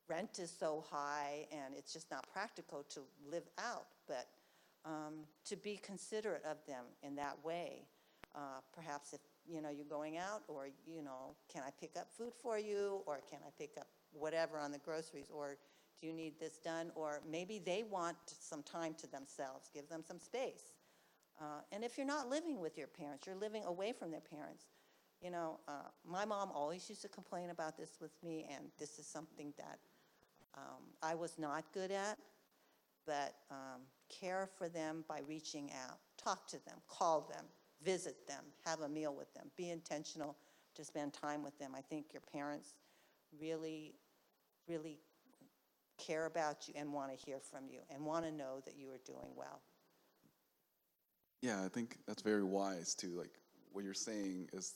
rent 0.09 0.39
is 0.39 0.51
so 0.51 0.85
high 0.91 1.47
and 1.51 1.75
it's 1.75 1.91
just 1.91 2.11
not 2.11 2.27
practical 2.31 2.85
to 2.91 3.01
live 3.31 3.49
out. 3.57 3.87
But 4.07 4.27
um, 4.85 5.25
to 5.47 5.57
be 5.57 5.81
considerate 5.83 6.45
of 6.45 6.59
them 6.67 6.85
in 7.03 7.17
that 7.17 7.37
way. 7.43 7.87
Uh, 8.35 8.61
Perhaps 8.75 9.15
if, 9.15 9.21
you 9.49 9.61
know, 9.61 9.71
you're 9.71 9.85
going 9.85 10.19
out 10.19 10.43
or, 10.49 10.69
you 10.87 11.03
know, 11.03 11.35
can 11.53 11.63
I 11.67 11.71
pick 11.81 11.97
up 11.99 12.11
food 12.11 12.33
for 12.35 12.59
you? 12.59 13.03
Or 13.07 13.21
can 13.29 13.41
I 13.47 13.51
pick 13.59 13.73
up 13.79 13.87
whatever 14.13 14.59
on 14.59 14.73
the 14.73 14.79
groceries? 14.79 15.31
Or 15.31 15.57
do 16.01 16.07
you 16.07 16.13
need 16.13 16.39
this 16.39 16.59
done? 16.59 16.91
Or 16.95 17.21
maybe 17.31 17.61
they 17.65 17.83
want 17.83 18.17
some 18.27 18.63
time 18.63 18.95
to 18.99 19.07
themselves, 19.11 19.71
give 19.73 19.89
them 19.89 20.03
some 20.07 20.19
space. 20.19 20.75
Uh, 21.41 21.61
And 21.73 21.83
if 21.85 21.97
you're 21.97 22.07
not 22.07 22.29
living 22.29 22.61
with 22.61 22.77
your 22.79 22.87
parents, 22.89 23.27
you're 23.27 23.37
living 23.37 23.65
away 23.65 23.93
from 23.93 24.11
their 24.11 24.21
parents. 24.21 24.65
You 25.21 25.31
know, 25.31 25.61
uh, 25.69 25.89
my 26.05 26.25
mom 26.25 26.51
always 26.53 26.89
used 26.89 27.03
to 27.03 27.09
complain 27.09 27.51
about 27.51 27.77
this 27.77 27.99
with 28.01 28.11
me, 28.23 28.47
and 28.53 28.67
this 28.79 28.99
is 28.99 29.07
something 29.07 29.53
that 29.57 29.79
um, 30.55 30.83
I 31.03 31.15
was 31.15 31.39
not 31.39 31.65
good 31.73 31.91
at. 31.91 32.19
But 33.07 33.35
um, 33.51 33.83
care 34.09 34.49
for 34.59 34.69
them 34.69 35.05
by 35.09 35.21
reaching 35.27 35.71
out, 35.87 35.99
talk 36.17 36.47
to 36.49 36.65
them, 36.65 36.79
call 36.89 37.23
them, 37.33 37.45
visit 37.85 38.27
them, 38.27 38.45
have 38.65 38.81
a 38.81 38.89
meal 38.89 39.15
with 39.15 39.33
them, 39.35 39.51
be 39.57 39.71
intentional 39.71 40.37
to 40.75 40.85
spend 40.85 41.13
time 41.13 41.43
with 41.43 41.59
them. 41.59 41.73
I 41.77 41.81
think 41.81 42.07
your 42.13 42.23
parents 42.33 42.75
really, 43.41 43.95
really 44.69 44.99
care 45.99 46.27
about 46.27 46.69
you 46.69 46.75
and 46.77 46.93
want 46.93 47.17
to 47.17 47.27
hear 47.27 47.39
from 47.39 47.69
you 47.69 47.81
and 47.91 48.05
want 48.05 48.25
to 48.25 48.33
know 48.33 48.61
that 48.65 48.77
you 48.77 48.89
are 48.91 49.01
doing 49.05 49.31
well. 49.37 49.61
Yeah, 51.43 51.65
I 51.65 51.69
think 51.69 51.99
that's 52.07 52.23
very 52.23 52.45
wise 52.45 52.95
too. 52.95 53.15
Like 53.19 53.31
what 53.73 53.85
you're 53.85 53.95
saying 53.95 54.49
is 54.53 54.75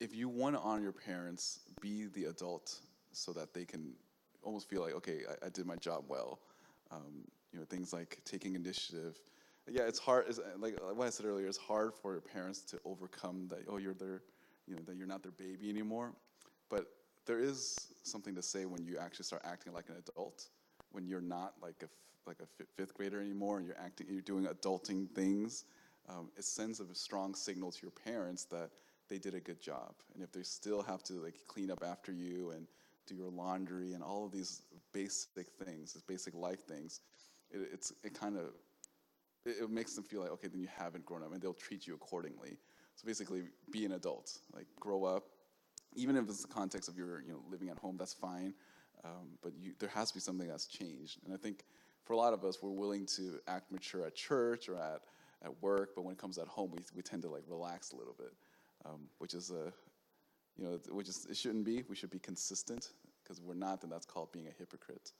if 0.00 0.14
you 0.14 0.28
want 0.28 0.54
to 0.54 0.60
honor 0.60 0.82
your 0.82 0.92
parents, 0.92 1.60
be 1.80 2.06
the 2.06 2.26
adult 2.26 2.78
so 3.12 3.32
that 3.32 3.54
they 3.54 3.64
can 3.64 3.92
almost 4.42 4.68
feel 4.68 4.82
like, 4.82 4.94
okay, 4.94 5.20
I, 5.28 5.46
I 5.46 5.48
did 5.48 5.66
my 5.66 5.76
job 5.76 6.04
well. 6.08 6.40
Um, 6.90 7.24
you 7.52 7.58
know, 7.58 7.64
things 7.64 7.92
like 7.92 8.20
taking 8.24 8.54
initiative. 8.54 9.18
Yeah, 9.68 9.82
it's 9.82 9.98
hard. 9.98 10.26
It's, 10.28 10.38
uh, 10.38 10.42
like 10.58 10.74
what 10.94 11.06
I 11.06 11.10
said 11.10 11.26
earlier, 11.26 11.46
it's 11.46 11.58
hard 11.58 11.92
for 11.94 12.12
your 12.12 12.20
parents 12.20 12.60
to 12.62 12.78
overcome 12.84 13.48
that. 13.48 13.64
Oh, 13.68 13.78
you're 13.78 13.94
their, 13.94 14.22
you 14.66 14.76
know, 14.76 14.82
that 14.86 14.96
you're 14.96 15.06
not 15.08 15.22
their 15.22 15.32
baby 15.32 15.68
anymore. 15.68 16.12
But 16.70 16.86
there 17.26 17.40
is 17.40 17.88
something 18.04 18.34
to 18.36 18.42
say 18.42 18.64
when 18.64 18.84
you 18.84 18.96
actually 18.98 19.24
start 19.24 19.42
acting 19.44 19.72
like 19.72 19.88
an 19.88 19.96
adult, 19.96 20.48
when 20.92 21.06
you're 21.06 21.20
not 21.20 21.54
like 21.62 21.82
a 21.82 21.88
like 22.26 22.38
a 22.40 22.64
fifth 22.76 22.92
grader 22.94 23.20
anymore, 23.20 23.58
and 23.58 23.66
you're 23.66 23.78
acting, 23.78 24.08
you're 24.10 24.20
doing 24.20 24.46
adulting 24.46 25.08
things. 25.10 25.64
Um, 26.08 26.30
it 26.36 26.44
sends 26.44 26.80
a 26.80 26.92
strong 26.92 27.36
signal 27.36 27.70
to 27.70 27.78
your 27.82 27.92
parents 27.92 28.44
that 28.46 28.70
they 29.08 29.18
did 29.18 29.34
a 29.34 29.40
good 29.40 29.60
job. 29.60 29.94
And 30.12 30.24
if 30.24 30.32
they 30.32 30.42
still 30.42 30.82
have 30.82 31.04
to 31.04 31.14
like 31.14 31.36
clean 31.46 31.70
up 31.70 31.84
after 31.86 32.12
you 32.12 32.50
and 32.50 32.66
do 33.06 33.14
your 33.14 33.30
laundry 33.30 33.92
and 33.92 34.02
all 34.02 34.24
of 34.24 34.32
these 34.32 34.62
basic 34.92 35.46
things, 35.64 35.92
these 35.92 36.02
basic 36.02 36.34
life 36.34 36.66
things, 36.66 37.00
it, 37.50 37.68
it's 37.72 37.92
it 38.02 38.12
kind 38.14 38.36
of 38.36 38.46
it, 39.46 39.56
it 39.62 39.70
makes 39.70 39.94
them 39.94 40.04
feel 40.04 40.20
like 40.20 40.30
okay, 40.32 40.48
then 40.48 40.60
you 40.60 40.68
haven't 40.76 41.04
grown 41.04 41.22
up, 41.22 41.32
and 41.32 41.40
they'll 41.40 41.54
treat 41.54 41.86
you 41.86 41.94
accordingly. 41.94 42.58
So 42.96 43.06
basically, 43.06 43.44
be 43.70 43.84
an 43.84 43.92
adult, 43.92 44.38
like 44.54 44.66
grow 44.80 45.04
up. 45.04 45.24
Even 45.94 46.16
if 46.16 46.24
it's 46.28 46.42
the 46.42 46.48
context 46.48 46.88
of 46.88 46.96
your 46.96 47.22
you 47.22 47.32
know 47.32 47.40
living 47.50 47.68
at 47.68 47.78
home, 47.78 47.96
that's 47.98 48.14
fine. 48.14 48.54
Um, 49.04 49.38
but 49.42 49.52
you, 49.58 49.72
there 49.78 49.90
has 49.90 50.08
to 50.08 50.14
be 50.14 50.20
something 50.20 50.48
that's 50.48 50.66
changed, 50.66 51.18
and 51.24 51.32
I 51.32 51.36
think 51.36 51.64
for 52.04 52.12
a 52.12 52.16
lot 52.16 52.32
of 52.32 52.44
us, 52.44 52.58
we're 52.62 52.70
willing 52.70 53.06
to 53.16 53.40
act 53.48 53.70
mature 53.72 54.06
at 54.06 54.14
church 54.14 54.68
or 54.68 54.76
at 54.76 55.02
at 55.44 55.62
work, 55.62 55.90
but 55.94 56.02
when 56.02 56.12
it 56.12 56.18
comes 56.18 56.38
at 56.38 56.46
home, 56.46 56.70
we 56.72 56.78
we 56.94 57.02
tend 57.02 57.22
to 57.22 57.28
like 57.28 57.42
relax 57.46 57.92
a 57.92 57.96
little 57.96 58.14
bit, 58.16 58.32
um, 58.84 59.08
which 59.18 59.34
is 59.34 59.50
a 59.50 59.72
you 60.56 60.64
know, 60.64 60.78
which 60.90 61.08
is 61.08 61.26
it 61.30 61.36
shouldn't 61.36 61.64
be. 61.64 61.82
We 61.88 61.96
should 61.96 62.10
be 62.10 62.18
consistent 62.18 62.92
because 63.22 63.40
we're 63.40 63.54
not, 63.54 63.80
then 63.80 63.90
that's 63.90 64.06
called 64.06 64.32
being 64.32 64.46
a 64.46 64.52
hypocrite. 64.58 65.12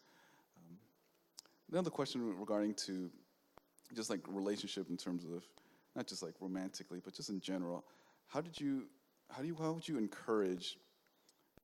Um, 0.57 0.77
another 1.71 1.91
question 1.91 2.35
regarding 2.39 2.75
to 2.87 3.11
just 3.95 4.11
like 4.11 4.21
relationship 4.27 4.91
in 4.91 4.97
terms 4.97 5.25
of 5.25 5.45
not 5.95 6.07
just 6.07 6.23
like 6.23 6.35
romantically, 6.41 7.01
but 7.05 7.15
just 7.15 7.31
in 7.31 7.41
general. 7.41 7.85
How 8.29 8.41
did 8.41 8.61
you, 8.61 8.87
how 9.31 9.43
do 9.43 9.49
you, 9.49 9.57
how 9.59 9.73
would 9.73 9.89
you 9.89 9.99
encourage 9.99 10.77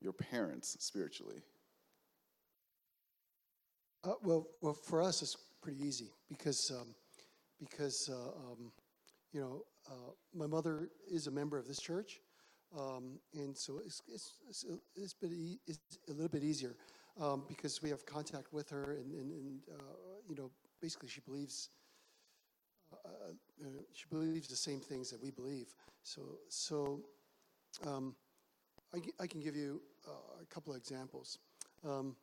your 0.01 0.13
parents 0.13 0.77
spiritually? 0.81 1.43
Uh, 4.05 4.15
well, 4.23 4.49
well, 4.61 4.75
for 4.75 5.01
us, 5.03 5.23
it's 5.23 5.37
pretty 5.61 5.81
easy 5.85 6.11
because, 6.29 6.73
um, 6.75 6.89
because 7.61 8.11
uh, 8.11 8.51
um, 8.51 8.73
you 9.33 9.41
know, 9.41 9.63
uh, 9.89 10.11
my 10.35 10.47
mother 10.47 10.89
is 11.11 11.27
a 11.27 11.31
member 11.31 11.57
of 11.57 11.67
this 11.67 11.79
church, 11.79 12.21
um, 12.77 13.19
and 13.35 13.57
so 13.57 13.81
it's 13.85 14.03
it's 14.13 14.33
it's, 14.49 14.65
a, 14.65 14.75
it's, 14.97 15.15
it's 15.67 15.99
a 16.09 16.13
little 16.13 16.29
bit 16.29 16.43
easier 16.43 16.75
um, 17.21 17.45
because 17.49 17.81
we 17.83 17.91
have 17.91 18.05
contact 18.05 18.53
with 18.53 18.69
her, 18.71 18.93
and 18.93 19.13
and, 19.13 19.33
and 19.33 19.61
uh, 19.73 19.83
you 20.29 20.35
know, 20.35 20.51
basically 20.81 21.09
she 21.09 21.21
believes. 21.21 21.69
Uh, 23.05 23.33
uh, 23.65 23.69
she 23.93 24.05
believes 24.11 24.49
the 24.49 24.57
same 24.57 24.81
things 24.81 25.11
that 25.11 25.23
we 25.23 25.31
believe. 25.31 25.75
So, 26.03 26.23
so 26.49 27.01
um, 27.87 28.15
I, 28.95 28.99
I 29.21 29.27
can 29.27 29.41
give 29.41 29.57
you 29.57 29.81
uh, 30.07 30.43
a 30.43 30.47
couple 30.47 30.73
of 30.73 30.79
examples. 30.79 31.39
Um, 31.85 32.17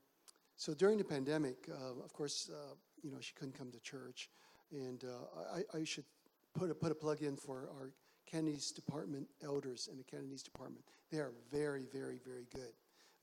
so 0.57 0.73
during 0.73 0.97
the 0.97 1.03
pandemic, 1.03 1.69
of 2.03 2.11
course, 2.11 2.49
you 3.01 3.11
know, 3.11 3.17
she 3.21 3.33
couldn't 3.33 3.57
come 3.57 3.71
to 3.71 3.79
church, 3.79 4.29
and 4.71 5.05
I, 5.55 5.77
I 5.77 5.83
should 5.85 6.03
put 6.53 6.69
a, 6.69 6.75
put 6.75 6.91
a 6.91 6.95
plug 6.95 7.21
in 7.21 7.37
for 7.37 7.69
our 7.79 7.91
Cantonese 8.29 8.71
department 8.71 9.27
elders 9.41 9.87
in 9.89 9.97
the 9.97 10.03
Cantonese 10.03 10.43
department. 10.43 10.83
They 11.11 11.19
are 11.19 11.31
very, 11.49 11.85
very, 11.91 12.19
very 12.25 12.45
good. 12.53 12.73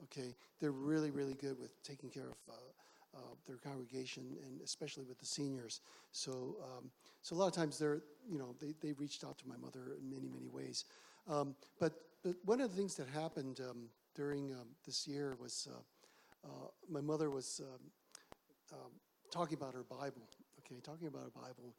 Okay, 0.04 0.34
they're 0.60 0.72
really, 0.72 1.10
really 1.10 1.34
good 1.34 1.58
with 1.58 1.82
taking 1.82 2.10
care 2.10 2.28
of 2.28 2.36
uh, 2.48 2.54
uh, 3.16 3.34
their 3.46 3.56
congregation 3.56 4.36
and 4.44 4.60
especially 4.60 5.04
with 5.04 5.18
the 5.18 5.26
seniors. 5.26 5.80
So, 6.12 6.56
um, 6.62 6.90
so 7.22 7.34
a 7.34 7.38
lot 7.38 7.46
of 7.46 7.54
times 7.54 7.78
they're, 7.78 8.02
you 8.28 8.38
know, 8.38 8.54
they, 8.60 8.74
they 8.80 8.92
reached 8.92 9.24
out 9.24 9.38
to 9.38 9.48
my 9.48 9.56
mother 9.56 9.96
in 10.00 10.10
many, 10.10 10.28
many 10.28 10.48
ways. 10.48 10.84
Um, 11.28 11.54
but, 11.80 11.94
but 12.22 12.36
one 12.44 12.60
of 12.60 12.70
the 12.70 12.76
things 12.76 12.94
that 12.96 13.08
happened 13.08 13.60
um, 13.60 13.88
during 14.14 14.52
um, 14.52 14.68
this 14.84 15.06
year 15.08 15.36
was 15.40 15.68
uh, 15.70 15.78
uh, 16.46 16.68
my 16.88 17.00
mother 17.00 17.30
was 17.30 17.60
um, 17.64 17.90
um, 18.72 18.90
talking 19.30 19.56
about 19.56 19.74
her 19.74 19.84
Bible, 19.84 20.28
okay, 20.60 20.80
talking 20.82 21.08
about 21.08 21.22
her 21.22 21.32
Bible. 21.34 21.74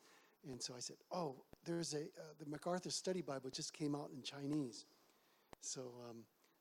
And 0.49 0.61
so 0.61 0.73
I 0.75 0.79
said, 0.79 0.97
oh, 1.11 1.35
there's 1.65 1.93
a, 1.93 2.01
uh, 2.01 2.33
the 2.39 2.49
MacArthur 2.49 2.89
Study 2.89 3.21
Bible 3.21 3.49
just 3.49 3.73
came 3.73 3.95
out 3.95 4.09
in 4.15 4.21
Chinese. 4.21 4.85
So, 5.61 5.81
um, 6.09 6.17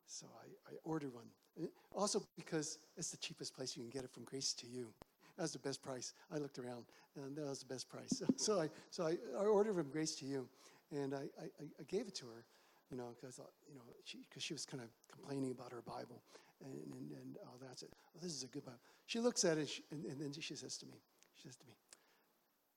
so 0.07 0.27
I, 0.41 0.73
I 0.73 0.77
ordered 0.85 1.13
one. 1.13 1.27
Uh, 1.61 1.67
Also 1.93 2.23
because 2.37 2.79
it's 2.97 3.11
the 3.11 3.17
cheapest 3.17 3.55
place 3.55 3.77
you 3.77 3.83
can 3.83 3.91
get 3.91 4.05
it 4.05 4.11
from 4.11 4.25
Grace 4.25 4.53
to 4.55 4.67
You. 4.67 4.93
That 5.37 5.43
was 5.43 5.53
the 5.53 5.59
best 5.59 5.83
price. 5.83 6.15
I 6.33 6.39
looked 6.39 6.59
around, 6.59 6.85
and 7.17 7.37
that 7.37 7.47
was 7.47 7.61
the 7.61 7.67
best 7.67 7.89
price. 7.89 8.11
So, 8.11 8.27
so 8.37 8.61
I, 8.61 8.69
so 8.91 9.05
I, 9.05 9.17
I 9.39 9.45
ordered 9.45 9.75
from 9.75 9.91
Grace 9.91 10.15
to 10.17 10.27
You, 10.27 10.49
and 10.91 11.15
I, 11.15 11.25
I, 11.41 11.47
I 11.81 11.83
gave 11.89 12.07
it 12.09 12.15
to 12.17 12.27
her, 12.27 12.45
you 12.91 12.97
know, 12.97 13.15
because 13.15 13.39
you 13.69 13.75
know, 13.75 13.83
she, 14.05 14.19
cause 14.33 14.43
she 14.43 14.55
was 14.55 14.65
kind 14.65 14.83
of 14.83 14.89
complaining 15.13 15.51
about 15.51 15.73
her 15.73 15.83
Bible, 15.83 16.23
and 16.65 16.75
and, 16.75 17.11
and 17.13 17.37
oh, 17.45 17.57
that's 17.61 17.83
it. 17.83 17.91
Oh, 18.15 18.19
this 18.23 18.33
is 18.33 18.45
a 18.45 18.47
good 18.47 18.65
Bible. 18.65 18.81
She 19.07 19.21
looks 19.21 19.45
at 19.45 19.59
it, 19.59 19.71
and, 19.91 20.05
and, 20.07 20.21
then 20.21 20.33
she 20.33 20.55
says 20.55 20.77
to 20.79 20.87
me, 20.87 20.95
she 21.37 21.49
says 21.49 21.57
to 21.57 21.67
me, 21.67 21.75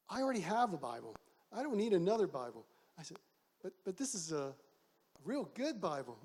I 0.09 0.21
already 0.21 0.41
have 0.41 0.73
a 0.73 0.77
Bible. 0.77 1.15
I 1.51 1.63
don't 1.63 1.77
need 1.77 1.93
another 1.93 2.27
Bible. 2.27 2.65
I 2.99 3.03
said, 3.03 3.17
but 3.63 3.73
but 3.85 3.97
this 3.97 4.13
is 4.15 4.31
a, 4.31 4.53
real 5.25 5.49
good 5.53 5.81
Bible. 5.81 6.17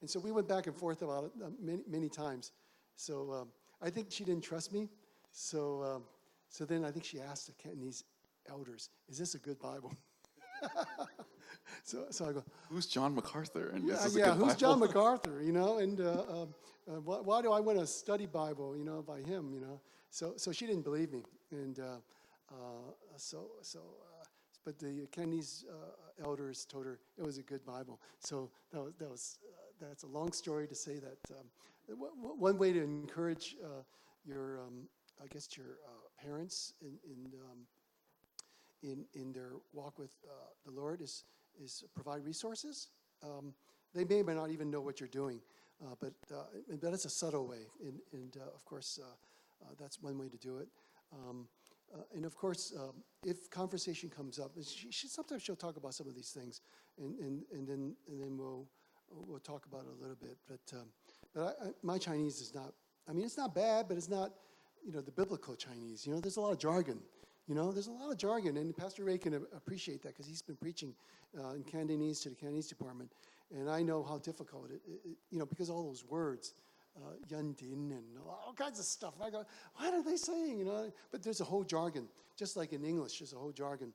And, 0.00 0.08
so 0.08 0.20
we 0.20 0.32
went 0.32 0.48
back 0.48 0.66
and 0.66 0.76
forth 0.76 1.02
about 1.02 1.24
it 1.24 1.30
uh, 1.44 1.50
many, 1.60 1.82
many 1.88 2.08
times. 2.08 2.52
So 2.96 3.32
um, 3.32 3.48
I 3.82 3.90
think 3.90 4.08
she 4.10 4.24
didn't 4.24 4.44
trust 4.44 4.72
me. 4.72 4.88
So, 5.32 5.82
um, 5.82 6.02
so 6.48 6.64
then 6.64 6.84
I 6.84 6.90
think 6.90 7.04
she 7.04 7.20
asked 7.20 7.46
the 7.46 7.52
Cantonese 7.52 8.04
elders, 8.48 8.90
is 9.08 9.18
this 9.18 9.34
a 9.34 9.38
good 9.38 9.58
Bible? 9.58 9.92
So, 11.84 12.06
so 12.10 12.28
I 12.28 12.32
go, 12.32 12.44
Who's 12.70 12.86
John 12.86 13.14
MacArthur? 13.14 13.70
And 13.70 13.86
yeah, 13.86 13.94
this 13.94 14.06
is 14.06 14.16
a 14.16 14.18
yeah, 14.20 14.34
who's 14.34 14.40
Bible. 14.40 14.54
John 14.54 14.78
MacArthur, 14.80 15.42
you 15.42 15.52
know, 15.52 15.78
and 15.78 16.00
uh, 16.00 16.22
um, 16.28 16.54
uh, 16.88 17.00
why, 17.00 17.20
why 17.20 17.42
do 17.42 17.52
I 17.52 17.60
want 17.60 17.78
to 17.78 17.86
study 17.86 18.26
Bible, 18.26 18.76
you 18.76 18.84
know, 18.84 19.02
by 19.02 19.20
him, 19.20 19.52
you 19.52 19.60
know? 19.60 19.80
So, 20.10 20.34
so 20.36 20.52
she 20.52 20.66
didn't 20.66 20.84
believe 20.84 21.12
me, 21.12 21.22
and 21.50 21.78
uh, 21.78 21.98
uh, 22.50 22.92
so, 23.16 23.50
so, 23.60 23.78
uh, 23.78 24.24
but 24.64 24.78
the 24.78 25.06
Cantonese 25.12 25.64
uh, 25.70 26.24
elders 26.24 26.64
told 26.64 26.86
her 26.86 26.98
it 27.18 27.24
was 27.24 27.38
a 27.38 27.42
good 27.42 27.64
Bible. 27.64 28.00
So 28.20 28.50
that 28.72 28.82
was, 28.82 28.92
that 28.98 29.10
was 29.10 29.38
uh, 29.44 29.57
that's 29.80 30.02
a 30.02 30.06
long 30.06 30.32
story 30.32 30.66
to 30.66 30.74
say 30.74 30.98
that. 30.98 31.18
Um, 31.30 31.46
one 32.38 32.58
way 32.58 32.72
to 32.72 32.82
encourage 32.82 33.56
uh, 33.64 33.82
your, 34.24 34.60
um, 34.60 34.88
I 35.22 35.26
guess, 35.26 35.48
your 35.56 35.78
uh, 35.86 36.22
parents 36.22 36.74
in 36.82 36.98
in, 37.04 37.32
um, 37.50 37.58
in 38.82 39.04
in 39.14 39.32
their 39.32 39.52
walk 39.72 39.98
with 39.98 40.10
uh, 40.26 40.32
the 40.64 40.70
Lord 40.70 41.00
is 41.00 41.24
is 41.62 41.84
provide 41.94 42.24
resources. 42.24 42.88
Um, 43.22 43.54
they 43.94 44.04
may 44.04 44.20
or 44.20 44.24
may 44.24 44.34
not 44.34 44.50
even 44.50 44.70
know 44.70 44.80
what 44.80 45.00
you're 45.00 45.08
doing, 45.08 45.40
uh, 45.82 45.94
but 46.00 46.12
uh, 46.32 46.44
but 46.80 46.92
it's 46.92 47.06
a 47.06 47.10
subtle 47.10 47.46
way, 47.46 47.66
and, 47.82 47.98
and 48.12 48.36
uh, 48.36 48.54
of 48.54 48.64
course 48.64 49.00
uh, 49.02 49.64
uh, 49.64 49.74
that's 49.80 50.02
one 50.02 50.18
way 50.18 50.28
to 50.28 50.36
do 50.36 50.58
it. 50.58 50.68
Um, 51.12 51.48
uh, 51.94 52.02
and 52.14 52.26
of 52.26 52.36
course, 52.36 52.74
um, 52.78 53.02
if 53.24 53.48
conversation 53.50 54.10
comes 54.10 54.38
up, 54.38 54.52
she, 54.62 54.90
she 54.90 55.08
sometimes 55.08 55.42
she'll 55.42 55.56
talk 55.56 55.78
about 55.78 55.94
some 55.94 56.06
of 56.06 56.14
these 56.14 56.30
things, 56.30 56.60
and, 56.98 57.18
and, 57.18 57.42
and 57.52 57.66
then 57.66 57.96
and 58.08 58.20
then 58.20 58.36
we'll 58.36 58.66
we'll 59.10 59.40
talk 59.40 59.66
about 59.66 59.82
it 59.82 59.92
a 59.98 60.00
little 60.00 60.16
bit. 60.20 60.36
But 60.48 60.60
um, 60.78 60.86
but 61.34 61.42
I, 61.60 61.66
I, 61.66 61.70
my 61.82 61.98
Chinese 61.98 62.40
is 62.40 62.54
not. 62.54 62.72
I 63.08 63.12
mean, 63.12 63.24
it's 63.24 63.36
not 63.38 63.54
bad, 63.54 63.86
but 63.88 63.96
it's 63.96 64.08
not 64.08 64.32
you 64.84 64.92
know 64.92 65.00
the 65.00 65.12
biblical 65.12 65.54
Chinese. 65.56 66.06
You 66.06 66.14
know, 66.14 66.20
there's 66.20 66.36
a 66.36 66.40
lot 66.40 66.52
of 66.52 66.58
jargon. 66.58 67.00
You 67.46 67.54
know, 67.54 67.72
there's 67.72 67.86
a 67.86 67.92
lot 67.92 68.10
of 68.10 68.18
jargon, 68.18 68.58
and 68.58 68.76
Pastor 68.76 69.04
Ray 69.04 69.16
can 69.16 69.34
appreciate 69.56 70.02
that 70.02 70.08
because 70.08 70.26
he's 70.26 70.42
been 70.42 70.56
preaching 70.56 70.94
uh, 71.38 71.52
in 71.52 71.62
Cantonese 71.64 72.20
to 72.20 72.28
the 72.28 72.34
Cantonese 72.34 72.68
department, 72.68 73.10
and 73.54 73.70
I 73.70 73.80
know 73.82 74.02
how 74.02 74.18
difficult 74.18 74.70
it, 74.70 74.82
it, 74.86 75.00
it- 75.04 75.16
you 75.30 75.38
know, 75.38 75.46
because 75.46 75.70
all 75.70 75.84
those 75.84 76.04
words, 76.04 76.52
uh, 76.96 77.14
and 77.32 77.56
all 78.26 78.54
kinds 78.56 78.78
of 78.78 78.84
stuff. 78.84 79.14
I 79.22 79.30
go, 79.30 79.44
what 79.76 79.94
are 79.94 80.02
they 80.02 80.16
saying? 80.16 80.58
You 80.58 80.64
know, 80.66 80.92
but 81.10 81.22
there's 81.22 81.40
a 81.40 81.44
whole 81.44 81.64
jargon, 81.64 82.08
just 82.36 82.56
like 82.56 82.72
in 82.72 82.84
English, 82.84 83.18
there's 83.18 83.32
a 83.32 83.36
whole 83.36 83.52
jargon, 83.52 83.92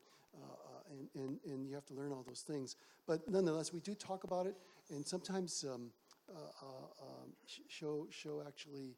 and, 0.93 1.09
and 1.15 1.39
and 1.45 1.67
you 1.67 1.75
have 1.75 1.85
to 1.85 1.93
learn 1.93 2.11
all 2.11 2.23
those 2.25 2.41
things. 2.41 2.75
But 3.07 3.27
nonetheless, 3.29 3.73
we 3.73 3.79
do 3.79 3.95
talk 3.95 4.23
about 4.23 4.45
it, 4.45 4.55
and 4.89 5.05
sometimes 5.05 5.65
um, 5.71 5.91
uh, 6.29 6.37
uh, 6.37 7.05
um, 7.05 7.33
show 7.67 8.07
show 8.09 8.43
actually, 8.47 8.95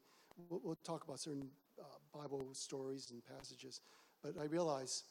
we'll, 0.48 0.60
we'll 0.62 0.78
talk 0.84 1.04
about 1.04 1.18
certain 1.18 1.48
uh, 1.80 1.84
Bible 2.16 2.48
stories 2.52 3.10
and 3.10 3.22
passages. 3.36 3.80
But 4.22 4.34
I 4.40 4.44
realize, 4.44 5.04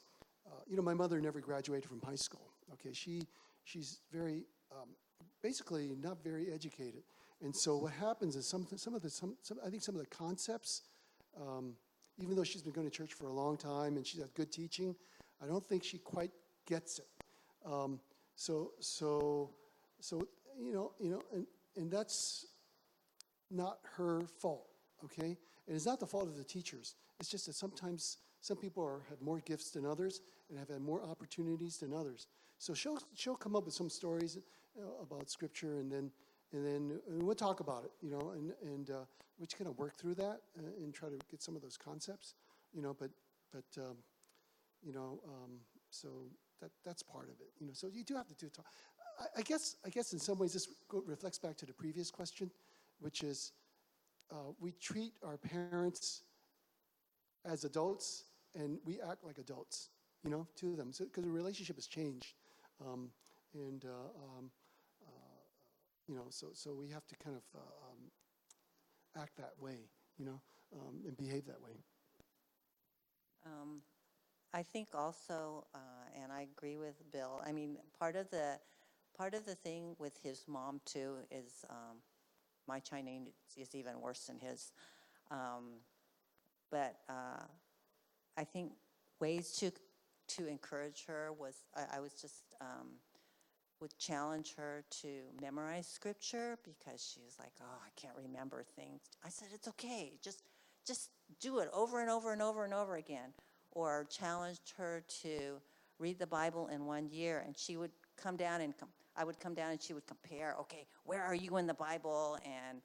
uh, 0.48 0.62
you 0.68 0.76
know, 0.76 0.82
my 0.82 0.94
mother 0.94 1.20
never 1.20 1.40
graduated 1.40 1.90
from 1.90 2.02
high 2.02 2.16
school. 2.16 2.54
Okay, 2.74 2.94
she 2.94 3.24
she's 3.64 4.00
very 4.12 4.46
um, 4.72 4.90
basically 5.42 5.96
not 6.02 6.24
very 6.24 6.52
educated, 6.52 7.04
and 7.42 7.56
so 7.56 7.78
what 7.78 7.94
happens 7.94 8.36
is 8.36 8.48
some 8.48 8.66
some 8.76 8.96
of 8.96 9.02
the 9.02 9.10
some, 9.10 9.36
some 9.42 9.58
I 9.66 9.70
think 9.70 9.84
some 9.84 9.96
of 9.96 10.02
the 10.02 10.08
concepts, 10.08 10.84
um, 11.40 11.74
even 12.18 12.36
though 12.36 12.44
she's 12.44 12.62
been 12.62 12.74
going 12.74 12.90
to 12.90 12.96
church 12.96 13.14
for 13.14 13.28
a 13.28 13.34
long 13.34 13.58
time 13.58 13.98
and 13.98 14.08
she's 14.08 14.22
had 14.22 14.34
good 14.34 14.52
teaching, 14.52 14.96
I 15.44 15.48
don't 15.48 15.66
think 15.66 15.84
she 15.84 15.98
quite 15.98 16.32
gets 16.66 17.00
it. 17.00 17.08
Um, 17.66 18.00
so 18.36 18.72
so 18.80 19.52
so 20.00 20.28
you 20.60 20.74
know 20.74 20.92
you 21.00 21.10
know 21.10 21.22
and 21.34 21.46
and 21.78 21.92
that's 21.92 22.46
not 23.52 23.80
her 23.96 24.24
fault, 24.40 24.68
okay? 25.04 25.38
And 25.68 25.76
it's 25.76 25.86
not 25.86 26.00
the 26.00 26.08
fault 26.08 26.28
of 26.28 26.38
the 26.38 26.44
teachers. 26.44 26.96
It's 27.20 27.30
just 27.30 27.46
that 27.48 27.56
sometimes 27.56 28.18
some 28.42 28.58
people 28.58 28.84
are, 28.84 29.02
have 29.10 29.22
more 29.22 29.40
gifts 29.40 29.72
than 29.72 29.86
others 29.86 30.22
and 30.50 30.60
have 30.60 30.70
had 30.70 30.82
more 30.82 31.04
opportunities 31.04 31.78
than 31.78 31.94
others. 31.94 32.28
So 32.60 32.74
she'll, 32.74 33.00
she'll 33.16 33.36
come 33.36 33.56
up 33.56 33.66
with 33.66 33.74
some 33.74 33.90
stories 33.90 34.38
know, 34.80 34.96
about 35.02 35.30
scripture 35.30 35.80
and 35.80 35.92
then, 35.92 36.12
and 36.54 36.66
then 36.66 37.00
and 37.10 37.24
we'll 37.24 37.36
talk 37.36 37.60
about 37.60 37.84
it, 37.84 37.92
you 38.02 38.12
know, 38.12 38.32
and, 38.36 38.54
and 38.64 38.90
uh, 38.90 39.06
we 39.40 39.46
just 39.46 39.58
kind 39.58 39.70
of 39.70 39.78
work 39.78 39.98
through 39.98 40.16
that 40.16 40.42
uh, 40.58 40.84
and 40.84 40.94
try 40.94 41.10
to 41.10 41.18
get 41.30 41.42
some 41.42 41.56
of 41.56 41.62
those 41.62 41.78
concepts, 41.78 42.36
you 42.74 42.82
know, 42.82 42.96
but, 42.98 43.10
but 43.52 43.82
um, 43.82 43.98
you 44.84 44.94
know, 44.94 45.20
um, 45.28 45.52
so 45.90 46.10
that, 46.62 46.72
that's 46.84 47.04
part 47.04 47.30
of 47.30 47.40
it, 47.40 47.52
you 47.60 47.68
know, 47.68 47.74
so 47.74 47.88
you 47.88 48.04
do 48.04 48.16
have 48.16 48.28
to 48.28 48.36
do 48.36 48.50
talk. 48.50 48.66
I, 49.20 49.40
I 49.40 49.42
guess, 49.42 49.76
I 49.86 49.90
guess 49.90 50.14
in 50.14 50.20
some 50.20 50.38
ways 50.38 50.54
this 50.54 50.68
reflects 50.92 51.38
back 51.38 51.58
to 51.58 51.66
the 51.66 51.74
previous 51.74 52.12
question, 52.12 52.52
which 53.00 53.24
is, 53.24 53.52
uh, 54.32 54.52
we 54.60 54.72
treat 54.72 55.14
our 55.24 55.38
parents 55.38 56.24
as 57.46 57.64
adults 57.64 58.24
and 58.56 58.80
we 58.86 59.00
act 59.02 59.24
like 59.24 59.38
adults, 59.38 59.90
you 60.24 60.30
know, 60.30 60.48
to 60.56 60.76
them. 60.76 60.92
Because 60.98 61.24
the 61.24 61.30
relationship 61.30 61.76
has 61.76 61.88
changed. 61.88 62.34
Um, 62.86 63.10
and, 63.54 63.86
uh, 63.86 64.38
um, 64.38 64.52
uh, 65.06 65.12
you 66.08 66.16
know, 66.16 66.26
so, 66.30 66.48
so 66.54 66.74
we 66.74 66.90
have 66.90 67.06
to 67.08 67.16
kind 67.18 67.36
of 67.36 67.44
uh, 67.54 67.60
um, 67.60 69.22
act 69.22 69.38
that 69.38 69.54
way, 69.60 69.90
you 70.18 70.26
know, 70.26 70.42
um, 70.74 71.04
and 71.06 71.16
behave 71.18 71.46
that 71.46 71.62
way. 71.62 71.84
I 74.56 74.64
think 74.64 74.88
also, 74.96 75.66
uh, 75.76 76.22
and 76.24 76.32
I 76.32 76.44
agree 76.44 76.78
with 76.78 76.96
Bill, 77.12 77.42
I 77.46 77.52
mean, 77.52 77.76
part 78.00 78.16
of 78.16 78.32
the, 78.32 78.58
part 79.18 79.34
of 79.34 79.46
the 79.46 79.56
thing 79.56 79.98
with 80.00 80.18
his 80.24 80.46
mom 80.48 80.80
too 80.86 81.18
is, 81.30 81.66
um, 81.70 81.98
my 82.66 82.80
Chinese 82.80 83.34
is 83.58 83.76
even 83.76 84.00
worse 84.00 84.28
than 84.28 84.40
his. 84.40 84.72
Um, 85.30 85.82
but, 86.72 86.96
uh, 87.10 87.44
I 88.38 88.46
think 88.46 88.72
ways 89.20 89.52
to, 89.60 89.72
to 90.38 90.48
encourage 90.48 91.04
her 91.08 91.34
was, 91.38 91.56
I, 91.76 91.98
I 91.98 92.00
was 92.00 92.14
just, 92.14 92.56
um, 92.62 92.92
would 93.82 93.98
challenge 94.00 94.56
her 94.56 94.86
to 95.02 95.10
memorize 95.42 95.86
scripture 95.86 96.58
because 96.64 97.06
she 97.14 97.20
was 97.20 97.36
like, 97.40 97.52
oh, 97.62 97.82
I 97.86 97.90
can't 97.98 98.16
remember 98.16 98.64
things. 98.78 99.02
I 99.22 99.28
said, 99.28 99.50
it's 99.54 99.68
okay. 99.68 100.14
Just, 100.24 100.44
just 100.88 101.10
do 101.42 101.60
it 101.60 101.68
over 101.74 102.00
and 102.00 102.10
over 102.10 102.32
and 102.32 102.42
over 102.42 102.64
and 102.64 102.74
over 102.74 102.96
again. 102.96 103.34
Or 103.76 104.08
challenged 104.10 104.74
her 104.78 105.04
to 105.22 105.62
read 106.00 106.18
the 106.18 106.28
Bible 106.28 106.68
in 106.68 106.86
one 106.86 107.08
year, 107.10 107.44
and 107.46 107.56
she 107.56 107.78
would 107.78 107.92
come 108.18 108.36
down 108.36 108.62
and 108.62 108.76
com- 108.76 108.90
I 109.16 109.24
would 109.24 109.40
come 109.40 109.54
down 109.54 109.72
and 109.72 109.82
she 109.82 109.94
would 109.94 110.08
compare. 110.08 110.56
Okay, 110.62 110.88
where 111.04 111.22
are 111.22 111.36
you 111.36 111.58
in 111.58 111.68
the 111.68 111.74
Bible 111.76 112.40
and 112.44 112.82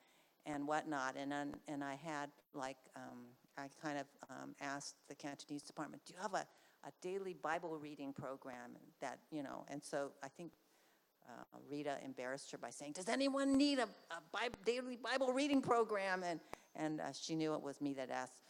and 0.47 0.67
whatnot. 0.67 1.17
And 1.17 1.31
then, 1.31 1.55
and 1.69 1.83
I 1.85 1.95
had 1.95 2.31
like 2.55 2.77
um, 2.97 3.27
I 3.57 3.69
kind 3.83 3.99
of 3.99 4.07
um, 4.31 4.55
asked 4.61 4.97
the 5.09 5.15
Cantonese 5.15 5.63
department, 5.63 6.03
do 6.07 6.15
you 6.15 6.21
have 6.21 6.35
a, 6.35 6.47
a 6.85 6.93
daily 7.03 7.35
Bible 7.35 7.79
reading 7.79 8.13
program 8.13 8.73
that 9.01 9.19
you 9.31 9.43
know? 9.43 9.65
And 9.69 9.83
so 9.83 10.13
I 10.23 10.29
think 10.29 10.53
uh, 11.29 11.59
Rita 11.69 11.99
embarrassed 12.05 12.51
her 12.53 12.59
by 12.59 12.71
saying, 12.71 12.93
"Does 12.93 13.09
anyone 13.09 13.57
need 13.57 13.79
a, 13.79 13.89
a 14.11 14.51
daily 14.65 14.97
Bible 14.97 15.33
reading 15.33 15.61
program?" 15.61 16.23
And 16.25 16.41
and 16.75 17.01
uh, 17.01 17.13
she 17.13 17.35
knew 17.35 17.55
it 17.55 17.63
was 17.63 17.81
me 17.81 17.95
that 17.95 18.11
asked. 18.11 18.43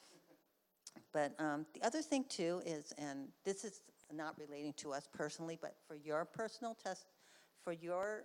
But 1.12 1.34
um, 1.38 1.66
the 1.74 1.82
other 1.84 2.02
thing 2.02 2.24
too 2.28 2.62
is, 2.64 2.92
and 2.98 3.28
this 3.44 3.64
is 3.64 3.80
not 4.12 4.36
relating 4.38 4.72
to 4.74 4.92
us 4.92 5.08
personally, 5.12 5.58
but 5.60 5.74
for 5.86 5.94
your 5.94 6.24
personal 6.24 6.76
test, 6.82 7.06
for 7.62 7.72
your, 7.72 8.24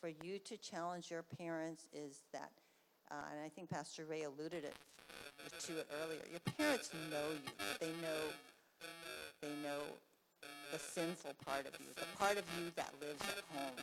for 0.00 0.08
you 0.08 0.38
to 0.40 0.56
challenge 0.56 1.10
your 1.10 1.22
parents 1.22 1.88
is 1.92 2.22
that, 2.32 2.52
uh, 3.10 3.14
and 3.32 3.40
I 3.44 3.48
think 3.48 3.70
Pastor 3.70 4.04
Ray 4.04 4.22
alluded 4.22 4.64
it 4.64 4.74
to 5.60 5.78
it 5.78 5.88
earlier. 6.02 6.20
Your 6.30 6.40
parents 6.56 6.90
know 7.10 7.30
you. 7.32 7.52
They 7.80 7.92
know, 8.02 8.20
they 9.40 9.48
know 9.62 9.80
the 10.72 10.78
sinful 10.78 11.34
part 11.44 11.66
of 11.66 11.74
you, 11.80 11.86
the 11.96 12.06
part 12.18 12.36
of 12.36 12.44
you 12.58 12.70
that 12.76 12.92
lives 13.00 13.22
at 13.22 13.44
home. 13.56 13.78